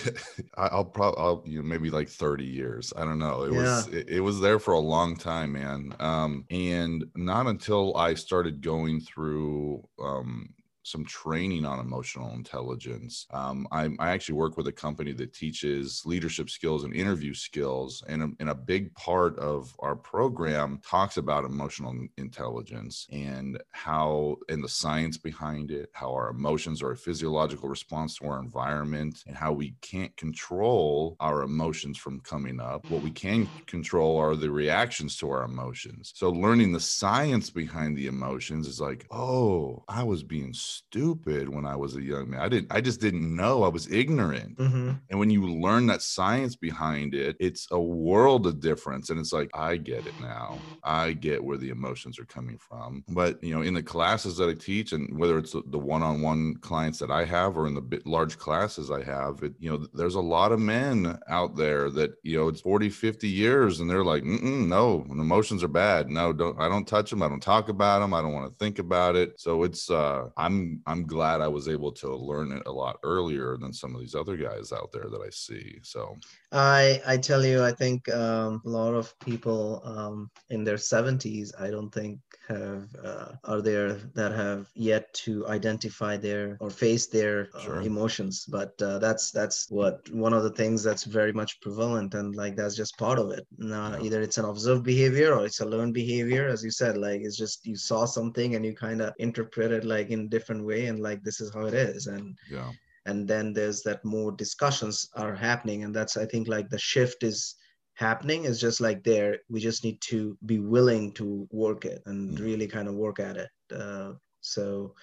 i'll 0.71 0.85
probably 0.85 1.21
i'll 1.21 1.43
you 1.45 1.61
know 1.61 1.67
maybe 1.67 1.89
like 1.89 2.09
30 2.09 2.43
years 2.43 2.91
i 2.95 3.05
don't 3.05 3.19
know 3.19 3.43
it 3.43 3.53
yeah. 3.53 3.59
was 3.59 3.87
it, 3.89 4.09
it, 4.09 4.19
was 4.21 4.41
there 4.41 4.59
for 4.59 4.73
a 4.73 4.79
long 4.79 5.15
time 5.15 5.53
man 5.53 5.93
um 5.99 6.45
and 6.49 7.05
not 7.15 7.47
until 7.47 7.95
i 7.95 8.13
started 8.13 8.61
going 8.61 8.99
through 8.99 9.87
um 10.01 10.49
some 10.83 11.05
training 11.05 11.65
on 11.65 11.79
emotional 11.79 12.33
intelligence. 12.33 13.27
Um, 13.31 13.67
I, 13.71 13.89
I, 13.99 14.11
actually 14.11 14.35
work 14.35 14.57
with 14.57 14.67
a 14.67 14.71
company 14.71 15.11
that 15.13 15.33
teaches 15.33 16.03
leadership 16.05 16.49
skills 16.49 16.83
and 16.83 16.93
interview 16.93 17.33
skills, 17.33 18.03
and 18.07 18.23
a, 18.23 18.29
and 18.39 18.49
a 18.49 18.55
big 18.55 18.93
part 18.95 19.37
of 19.37 19.75
our 19.79 19.95
program 19.95 20.79
talks 20.85 21.17
about 21.17 21.45
emotional 21.45 21.95
intelligence 22.17 23.07
and 23.11 23.61
how 23.71 24.37
and 24.47 24.63
the 24.63 24.69
science 24.69 25.17
behind 25.17 25.71
it, 25.71 25.89
how 25.93 26.11
our 26.11 26.29
emotions 26.29 26.81
are 26.81 26.91
a 26.91 26.97
physiological 26.97 27.69
response 27.69 28.17
to 28.17 28.25
our 28.25 28.39
environment, 28.39 29.23
and 29.27 29.35
how 29.35 29.51
we 29.51 29.75
can't 29.81 30.15
control 30.17 31.15
our 31.19 31.43
emotions 31.43 31.97
from 31.97 32.19
coming 32.21 32.59
up. 32.59 32.89
What 32.89 33.03
we 33.03 33.11
can 33.11 33.47
control 33.67 34.17
are 34.17 34.35
the 34.35 34.51
reactions 34.51 35.17
to 35.17 35.29
our 35.29 35.43
emotions. 35.43 36.13
So 36.15 36.29
learning 36.29 36.71
the 36.71 36.79
science 36.79 37.49
behind 37.49 37.97
the 37.97 38.07
emotions 38.07 38.67
is 38.67 38.79
like, 38.81 39.05
oh, 39.11 39.83
I 39.87 40.03
was 40.03 40.23
being 40.23 40.53
stupid 40.69 41.49
when 41.49 41.65
I 41.65 41.75
was 41.75 41.95
a 41.95 42.01
young 42.01 42.29
man. 42.29 42.41
I 42.41 42.49
didn't 42.49 42.71
I 42.71 42.81
just 42.81 43.01
didn't 43.01 43.35
know. 43.35 43.63
I 43.63 43.69
was 43.69 43.91
ignorant. 43.91 44.57
Mm-hmm. 44.57 44.91
And 45.09 45.19
when 45.19 45.29
you 45.29 45.47
learn 45.47 45.87
that 45.87 46.01
science 46.01 46.55
behind 46.55 47.13
it, 47.13 47.35
it's 47.39 47.67
a 47.71 47.79
world 47.79 48.47
of 48.47 48.59
difference. 48.59 49.09
And 49.09 49.19
it's 49.19 49.33
like, 49.33 49.49
I 49.53 49.77
get 49.77 50.05
it 50.07 50.19
now. 50.21 50.57
I 50.83 51.13
get 51.13 51.43
where 51.43 51.57
the 51.57 51.69
emotions 51.69 52.19
are 52.19 52.25
coming 52.25 52.57
from. 52.57 53.03
But 53.09 53.43
you 53.43 53.55
know, 53.55 53.61
in 53.61 53.73
the 53.73 53.83
classes 53.83 54.37
that 54.37 54.49
I 54.49 54.53
teach, 54.53 54.91
and 54.91 55.17
whether 55.17 55.37
it's 55.37 55.53
the 55.53 55.79
one-on-one 55.79 56.55
clients 56.57 56.99
that 56.99 57.11
I 57.11 57.25
have 57.25 57.57
or 57.57 57.67
in 57.67 57.73
the 57.73 58.01
large 58.05 58.37
classes 58.37 58.91
I 58.91 59.03
have, 59.03 59.43
it, 59.43 59.53
you 59.59 59.71
know, 59.71 59.87
there's 59.93 60.15
a 60.15 60.21
lot 60.21 60.51
of 60.51 60.59
men 60.59 61.17
out 61.27 61.55
there 61.55 61.89
that, 61.91 62.11
you 62.23 62.37
know, 62.37 62.47
it's 62.47 62.61
40, 62.61 62.89
50 62.89 63.27
years 63.27 63.79
and 63.79 63.89
they're 63.89 64.03
like, 64.03 64.23
no, 64.23 65.05
emotions 65.09 65.63
are 65.63 65.67
bad. 65.67 66.09
No, 66.09 66.33
don't 66.33 66.59
I 66.59 66.67
don't 66.67 66.87
touch 66.87 67.09
them. 67.09 67.23
I 67.23 67.27
don't 67.27 67.41
talk 67.41 67.69
about 67.69 67.99
them. 67.99 68.13
I 68.13 68.21
don't 68.21 68.33
want 68.33 68.51
to 68.51 68.63
think 68.63 68.79
about 68.79 69.15
it. 69.15 69.39
So 69.39 69.63
it's 69.63 69.89
uh 69.89 70.29
I'm 70.37 70.58
I'm 70.59 70.81
I'm 70.91 71.03
glad 71.07 71.41
I 71.41 71.47
was 71.47 71.67
able 71.67 71.91
to 72.03 72.15
learn 72.15 72.51
it 72.51 72.63
a 72.65 72.71
lot 72.71 72.97
earlier 73.03 73.57
than 73.57 73.73
some 73.73 73.95
of 73.95 74.01
these 74.01 74.15
other 74.15 74.35
guys 74.37 74.71
out 74.71 74.91
there 74.91 75.07
that 75.09 75.21
I 75.25 75.29
see. 75.31 75.79
So 75.83 76.17
I 76.51 77.01
I 77.05 77.17
tell 77.17 77.43
you, 77.45 77.63
I 77.63 77.71
think 77.81 77.99
um, 78.13 78.61
a 78.65 78.69
lot 78.69 78.93
of 78.93 79.17
people 79.19 79.81
um, 79.85 80.29
in 80.49 80.63
their 80.63 80.77
70s, 80.77 81.49
I 81.59 81.69
don't 81.69 81.91
think 81.99 82.19
have 82.47 82.87
uh, 83.03 83.29
are 83.51 83.61
there 83.61 83.93
that 84.19 84.31
have 84.33 84.67
yet 84.75 85.13
to 85.25 85.47
identify 85.47 86.17
their 86.17 86.57
or 86.59 86.69
face 86.69 87.05
their 87.07 87.49
uh, 87.55 87.59
Sure. 87.59 87.81
emotions. 87.81 88.45
But 88.57 88.73
uh, 88.81 88.97
that's 89.05 89.31
that's 89.31 89.59
what 89.69 89.95
one 90.25 90.33
of 90.33 90.43
the 90.43 90.55
things 90.61 90.83
that's 90.83 91.03
very 91.19 91.33
much 91.41 91.61
prevalent, 91.61 92.13
and 92.19 92.35
like 92.35 92.55
that's 92.55 92.75
just 92.75 92.97
part 92.97 93.19
of 93.19 93.27
it. 93.37 93.45
Now, 93.57 93.85
Yeah. 93.93 94.05
either 94.05 94.21
it's 94.21 94.39
an 94.39 94.45
observed 94.45 94.83
behavior 94.83 95.29
or 95.35 95.45
it's 95.45 95.61
a 95.61 95.65
learned 95.75 95.93
behavior, 95.93 96.47
as 96.53 96.63
you 96.63 96.71
said. 96.71 96.97
Like 96.97 97.21
it's 97.21 97.37
just 97.37 97.65
you 97.71 97.75
saw 97.75 98.01
something 98.05 98.55
and 98.55 98.65
you 98.65 98.73
kind 98.87 99.01
of 99.01 99.13
interpret 99.19 99.71
it 99.71 99.83
like 99.85 100.09
in 100.09 100.21
a 100.21 100.27
different 100.49 100.81
way, 100.81 100.87
and 100.87 100.99
like 101.01 101.23
this 101.23 101.41
is 101.41 101.53
how 101.53 101.67
it 101.67 101.95
is, 101.95 102.07
and 102.07 102.35
yeah, 102.49 102.73
and 103.05 103.27
then 103.27 103.53
there's 103.53 103.81
that 103.83 104.03
more 104.05 104.31
discussions 104.31 105.09
are 105.15 105.35
happening. 105.35 105.83
And 105.83 105.95
that's 105.95 106.17
i 106.17 106.25
think 106.25 106.47
like 106.47 106.69
the 106.69 106.79
shift 106.79 107.23
is 107.23 107.55
happening. 107.95 108.45
Is 108.45 108.59
just 108.61 108.81
like 108.81 109.03
there 109.03 109.37
we 109.49 109.59
just 109.59 109.83
need 109.83 110.01
to 110.11 110.37
be 110.45 110.59
willing 110.59 111.13
to 111.13 111.47
work 111.51 111.85
it 111.85 112.01
and 112.05 112.39
Mm. 112.39 112.39
really 112.39 112.67
kind 112.67 112.87
of 112.87 112.95
work 112.95 113.19
at 113.19 113.37
it. 113.37 113.49
Uh, 113.73 114.13
so 114.41 114.93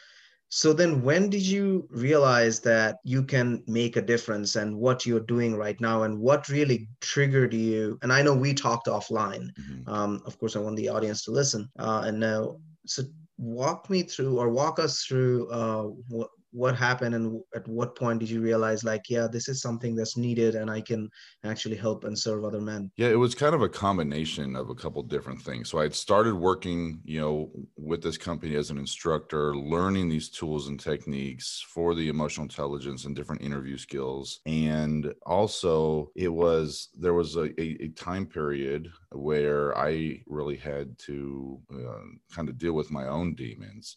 so 0.49 0.73
then 0.73 1.03
when 1.03 1.31
did 1.31 1.43
you 1.47 1.87
realize 1.91 2.61
that 2.61 2.97
you 3.05 3.23
can 3.25 3.63
make 3.67 3.97
a 3.97 4.03
difference 4.03 4.57
and 4.57 4.77
what 4.79 5.07
you're 5.07 5.21
doing 5.35 5.57
right 5.57 5.81
now 5.81 6.03
and 6.05 6.19
what 6.21 6.49
really 6.49 6.89
triggered 7.01 7.55
you? 7.55 7.99
And 8.03 8.13
i 8.13 8.23
know 8.23 8.35
we 8.35 8.55
talked 8.55 8.87
offline. 8.87 9.51
Mhm. 9.59 9.89
um, 9.89 10.23
of 10.27 10.39
course 10.39 10.57
i 10.57 10.61
want 10.61 10.77
the 10.77 10.89
audience 10.89 11.25
to 11.25 11.33
listen. 11.33 11.69
Uh, 11.79 12.03
and 12.07 12.21
now 12.21 12.59
so 12.87 13.03
walk 13.39 13.91
me 13.91 14.03
through 14.03 14.39
or 14.39 14.49
walk 14.49 14.79
us 14.79 15.05
through 15.05 15.51
uh, 15.51 15.85
what 16.09 16.31
what 16.53 16.77
happened 16.77 17.15
and 17.15 17.41
at 17.55 17.67
what 17.69 17.97
point 17.97 18.21
did 18.21 18.31
you 18.31 18.41
realize 18.41 18.85
like 18.85 19.03
yeah 19.09 19.27
this 19.27 19.49
is 19.49 19.61
something 19.61 19.95
that's 19.95 20.17
needed 20.17 20.55
and 20.55 20.71
i 20.71 20.81
can 20.81 21.09
actually 21.45 21.77
help 21.77 22.05
and 22.05 22.19
serve 22.19 22.45
other 22.45 22.61
men 22.61 22.91
Yeah, 22.97 23.09
it 23.09 23.19
was 23.19 23.35
kind 23.35 23.55
of 23.55 23.63
a 23.63 23.69
combination 23.69 24.57
of 24.57 24.71
a 24.71 24.75
couple 24.75 25.03
different 25.03 25.43
things. 25.43 25.71
So 25.71 25.79
I 25.79 25.83
had 25.83 25.95
started 25.95 26.35
working, 26.35 27.01
you 27.05 27.21
know, 27.21 27.51
with 27.77 28.03
this 28.03 28.17
company 28.17 28.55
as 28.57 28.71
an 28.71 28.79
instructor, 28.79 29.55
learning 29.57 30.09
these 30.09 30.29
tools 30.31 30.69
and 30.69 30.79
techniques 30.79 31.65
for 31.69 31.95
the 31.95 32.09
emotional 32.09 32.45
intelligence 32.45 33.05
and 33.05 33.15
different 33.15 33.43
interview 33.43 33.77
skills. 33.77 34.41
And 34.47 35.13
also, 35.25 36.11
it 36.17 36.29
was 36.29 36.89
there 36.99 37.15
was 37.15 37.37
a, 37.37 37.45
a, 37.61 37.85
a 37.85 37.89
time 37.89 38.27
period 38.27 38.91
where 39.13 39.77
I 39.77 40.23
really 40.27 40.57
had 40.57 40.99
to 41.01 41.61
uh, 41.73 42.35
kind 42.35 42.49
of 42.49 42.59
deal 42.59 42.73
with 42.73 42.91
my 42.91 43.07
own 43.07 43.35
demons. 43.35 43.97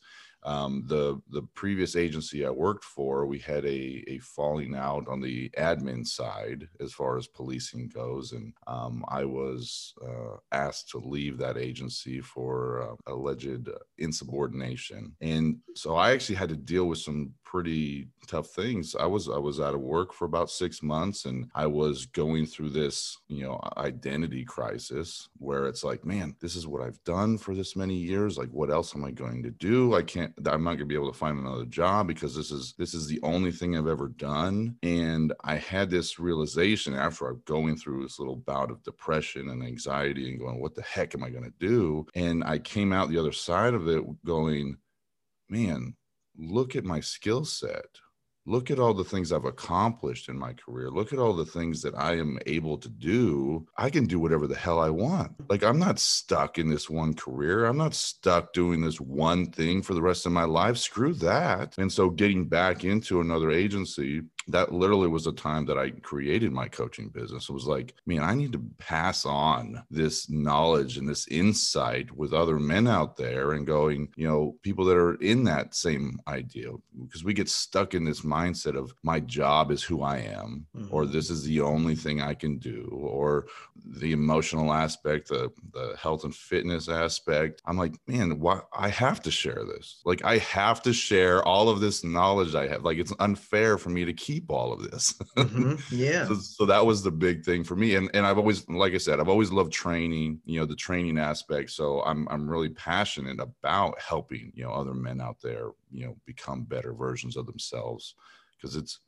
Um, 0.50 0.84
the 0.88 1.22
the 1.30 1.44
previous 1.54 1.96
agency 1.96 2.44
I 2.44 2.50
worked 2.50 2.84
for, 2.84 3.28
we 3.28 3.38
had 3.38 3.66
a 3.66 4.04
a 4.08 4.18
falling 4.20 4.74
out 4.76 5.08
on 5.08 5.22
the 5.22 5.50
admin 5.52 6.04
side 6.08 6.68
as 6.80 6.92
far 6.92 7.18
as 7.18 7.28
policing 7.28 7.90
goes, 7.90 8.32
and 8.32 8.54
um, 8.66 9.06
I 9.08 9.26
was 9.26 9.94
uh, 10.04 10.38
asked 10.52 10.90
to 10.90 10.98
leave 10.98 11.38
that 11.38 11.58
agency 11.58 12.20
for 12.20 12.82
uh, 12.82 13.14
alleged 13.14 13.70
insubordination, 14.00 15.16
and 15.22 15.58
so 15.76 15.96
I 15.96 16.14
actually 16.14 16.36
had 16.38 16.50
to 16.50 16.56
deal 16.74 16.86
with 16.86 17.00
some 17.00 17.34
pretty 17.50 18.08
tough 18.28 18.48
things. 18.48 18.96
I 18.96 19.08
was 19.08 19.28
I 19.28 19.40
was 19.40 19.60
out 19.60 19.74
of 19.74 19.82
work 19.82 20.14
for 20.14 20.26
about 20.26 20.52
six 20.52 20.84
months, 20.84 21.26
and 21.26 21.50
I 21.56 21.66
was 21.66 22.06
going 22.06 22.46
through 22.46 22.70
this 22.70 23.18
you 23.28 23.44
know 23.44 23.60
identity 23.78 24.46
crisis 24.46 25.30
where 25.40 25.66
it's 25.66 25.84
like, 25.84 26.06
man, 26.06 26.36
this 26.42 26.56
is 26.56 26.68
what 26.68 26.84
I've 26.84 27.04
done 27.06 27.40
for 27.40 27.56
this 27.56 27.76
many 27.76 27.96
years. 27.96 28.38
Like, 28.38 28.50
what 28.50 28.70
else 28.70 28.96
am 28.96 29.04
I 29.04 29.10
going 29.10 29.42
to 29.44 29.50
do? 29.50 29.96
I 29.96 30.04
can't. 30.04 30.32
I'm 30.46 30.64
not 30.64 30.72
going 30.72 30.80
to 30.80 30.86
be 30.86 30.94
able 30.94 31.12
to 31.12 31.18
find 31.18 31.40
another 31.40 31.66
job 31.66 32.08
because 32.08 32.36
this 32.36 32.52
is 32.52 32.76
this 32.78 32.94
is 32.94 33.08
the 33.08 33.20
only 33.24 33.52
thing 33.52 33.76
I've 33.76 33.88
ever 33.88 34.10
done. 34.10 34.76
And 34.84 35.34
I 35.44 35.56
had 35.56 35.90
this 35.90 36.20
realization 36.20 36.94
after 36.94 37.30
I'm 37.30 37.42
going 37.46 37.78
through 37.78 38.04
this 38.04 38.20
little 38.20 38.36
bout 38.36 38.70
of 38.70 38.84
depression 38.84 39.50
and 39.50 39.64
anxiety 39.64 40.30
and 40.30 40.40
going, 40.40 40.60
what 40.60 40.76
the 40.76 40.84
heck 40.84 41.16
am 41.16 41.24
I 41.24 41.32
going 41.32 41.46
to 41.46 41.54
do? 41.60 42.06
And 42.14 42.44
I 42.44 42.60
came 42.60 42.94
out 42.94 43.10
the 43.10 43.18
other 43.18 43.32
side 43.32 43.74
of 43.74 43.88
it 43.88 44.04
going, 44.24 44.78
man, 45.50 45.96
look 46.40 46.76
at 46.76 46.86
my 46.86 47.00
skill 47.00 47.46
set. 47.46 47.86
Look 48.46 48.72
at 48.72 48.80
all 48.80 48.96
the 48.96 49.04
things 49.04 49.32
I've 49.32 49.46
accomplished 49.46 50.28
in 50.28 50.40
my 50.40 50.54
career. 50.54 50.90
Look 50.90 51.14
at 51.14 51.20
all 51.20 51.34
the 51.34 51.46
things 51.46 51.84
that 51.84 51.94
I 51.96 52.18
am 52.18 52.40
able 52.48 52.80
to 52.80 52.90
do. 52.90 53.68
I 53.78 53.92
can 53.92 54.08
do 54.08 54.20
whatever 54.20 54.48
the 54.48 54.56
hell 54.56 54.80
I 54.80 54.90
want. 54.90 55.34
Like, 55.50 55.64
I'm 55.64 55.78
not 55.78 56.00
stuck 56.00 56.58
in 56.58 56.68
this 56.68 56.90
one 56.90 57.14
career. 57.14 57.66
I'm 57.66 57.78
not 57.78 57.94
stuck 57.94 58.54
doing 58.54 58.82
this 58.82 59.00
one 59.00 59.52
thing 59.52 59.84
for 59.84 59.94
the 59.94 60.02
rest 60.02 60.26
of 60.26 60.32
my 60.32 60.46
life. 60.46 60.78
Screw 60.78 61.14
that. 61.16 61.78
And 61.78 61.92
so, 61.92 62.10
getting 62.10 62.48
back 62.48 62.84
into 62.86 63.22
another 63.22 63.52
agency, 63.52 64.22
that 64.50 64.74
literally 64.74 65.08
was 65.08 65.26
the 65.26 65.32
time 65.34 65.66
that 65.66 65.78
I 65.78 65.92
created 65.92 66.52
my 66.52 66.68
coaching 66.68 67.10
business. 67.10 67.50
It 67.50 67.54
was 67.54 67.66
like, 67.66 67.94
man, 68.06 68.24
I 68.24 68.34
need 68.36 68.52
to 68.54 68.62
pass 68.78 69.26
on 69.26 69.84
this 69.90 70.30
knowledge 70.30 70.98
and 70.98 71.08
this 71.08 71.28
insight 71.28 72.12
with 72.16 72.34
other 72.34 72.60
men 72.60 72.88
out 72.88 73.16
there 73.18 73.54
and 73.54 73.66
going, 73.66 74.10
you 74.16 74.28
know, 74.28 74.56
people 74.64 74.86
that 74.86 74.98
are 74.98 75.16
in 75.16 75.44
that 75.46 75.76
same 75.76 76.20
idea. 76.28 76.70
Because 77.04 77.24
we 77.24 77.34
get 77.34 77.50
stuck 77.50 77.94
in 77.94 78.04
this 78.04 78.22
mindset 78.22 78.76
of 78.76 78.94
my 79.04 79.20
job 79.20 79.72
is 79.72 79.84
who 79.84 80.02
I 80.02 80.18
am, 80.18 80.66
or 80.90 81.04
Mhm. 81.06 81.12
this 81.12 81.30
is 81.30 81.44
the 81.44 81.62
only 81.62 81.96
thing 81.96 82.22
I 82.22 82.34
can 82.34 82.58
do, 82.58 82.88
or 82.92 83.48
the 83.86 84.12
emotional 84.12 84.74
aspect, 84.74 85.30
the 85.30 85.52
the 85.74 85.96
health 86.02 86.24
and 86.24 86.36
fitness 86.36 86.90
aspect. 86.90 87.62
I'm 87.66 87.78
like, 87.78 87.96
man, 88.08 88.40
why 88.40 88.62
I 88.74 88.90
have 88.90 89.22
to 89.24 89.32
share 89.32 89.64
this. 89.66 90.02
Like 90.06 90.24
I 90.24 90.38
have 90.40 90.82
to 90.84 90.94
share 90.94 91.44
all 91.46 91.70
of 91.70 91.80
this 91.80 92.04
knowledge 92.04 92.56
I 92.56 92.68
have. 92.68 92.84
Like 92.84 92.98
it's 92.98 93.14
unfair 93.20 93.78
for 93.78 93.90
me 93.90 94.06
to 94.06 94.14
keep 94.14 94.39
all 94.48 94.72
of 94.72 94.90
this. 94.90 95.14
Mhm. 95.38 95.82
yeah. 95.92 96.26
So, 96.26 96.36
so 96.36 96.66
that 96.66 96.86
was 96.86 97.04
the 97.04 97.12
big 97.12 97.44
thing 97.44 97.64
for 97.64 97.76
me 97.76 97.96
and 97.96 98.10
and 98.14 98.26
i've 98.26 98.38
always 98.38 98.68
like 98.70 98.94
i 98.94 98.98
said 98.98 99.20
i've 99.20 99.30
always 99.30 99.52
loved 99.52 99.72
training 99.72 100.40
you 100.46 100.60
know 100.60 100.66
the 100.66 100.76
training 100.76 101.18
aspect 101.18 101.72
so 101.72 102.02
i'm 102.04 102.28
i'm 102.30 102.50
really 102.50 102.70
passionate 102.70 103.40
about 103.40 104.00
helping 104.00 104.52
you 104.54 104.64
know 104.64 104.72
other 104.72 104.94
men 104.94 105.20
out 105.22 105.38
there 105.42 105.70
you 105.92 106.06
know 106.06 106.16
become 106.26 106.64
better 106.64 106.94
versions 106.94 107.36
of 107.38 107.46
themselves 107.46 108.16
because 108.56 108.76
it's 108.76 109.00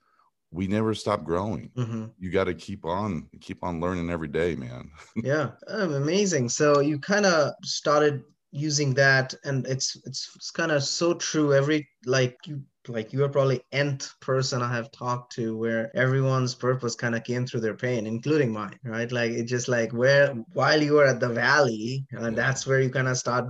we 0.53 0.67
never 0.67 0.93
stop 0.93 1.23
growing. 1.23 1.71
Hmm 1.75 2.05
you 2.19 2.29
got 2.29 2.45
to 2.45 2.53
keep 2.53 2.85
on 2.85 3.27
keep 3.39 3.63
on 3.63 3.79
learning 3.79 4.09
every 4.09 4.27
day 4.27 4.55
man. 4.55 4.91
Yeah. 5.23 5.51
Um, 5.67 5.93
amazing. 5.93 6.50
So 6.50 6.79
you 6.79 7.00
kind 7.00 7.25
of 7.25 7.53
started 7.63 8.23
using 8.51 8.93
that 8.95 9.33
and 9.45 9.65
it's 9.67 9.95
it's, 10.05 10.29
it's 10.35 10.51
kind 10.51 10.71
of 10.71 10.83
so 10.83 11.13
true. 11.13 11.53
Every 11.53 11.88
like 12.05 12.38
you 12.45 12.61
like 12.88 13.13
you 13.13 13.23
are 13.23 13.29
probably 13.29 13.61
nth 13.71 14.13
person 14.19 14.61
i 14.61 14.73
have 14.73 14.91
talked 14.91 15.31
to 15.33 15.55
where 15.55 15.95
everyone's 15.95 16.55
purpose 16.55 16.95
kind 16.95 17.15
of 17.15 17.23
came 17.23 17.45
through 17.45 17.59
their 17.59 17.75
pain 17.75 18.07
including 18.07 18.51
mine 18.51 18.79
right? 18.83 19.11
Like 19.11 19.31
it 19.31 19.43
just 19.43 19.67
like 19.67 19.91
where 19.91 20.33
while 20.53 20.81
you 20.81 21.00
are 21.00 21.05
at 21.05 21.19
the 21.19 21.29
valley 21.29 22.05
uh, 22.15 22.25
and 22.25 22.38
that's 22.38 22.65
where 22.65 22.81
you 22.81 22.89
kind 22.89 23.07
of 23.07 23.17
start 23.17 23.45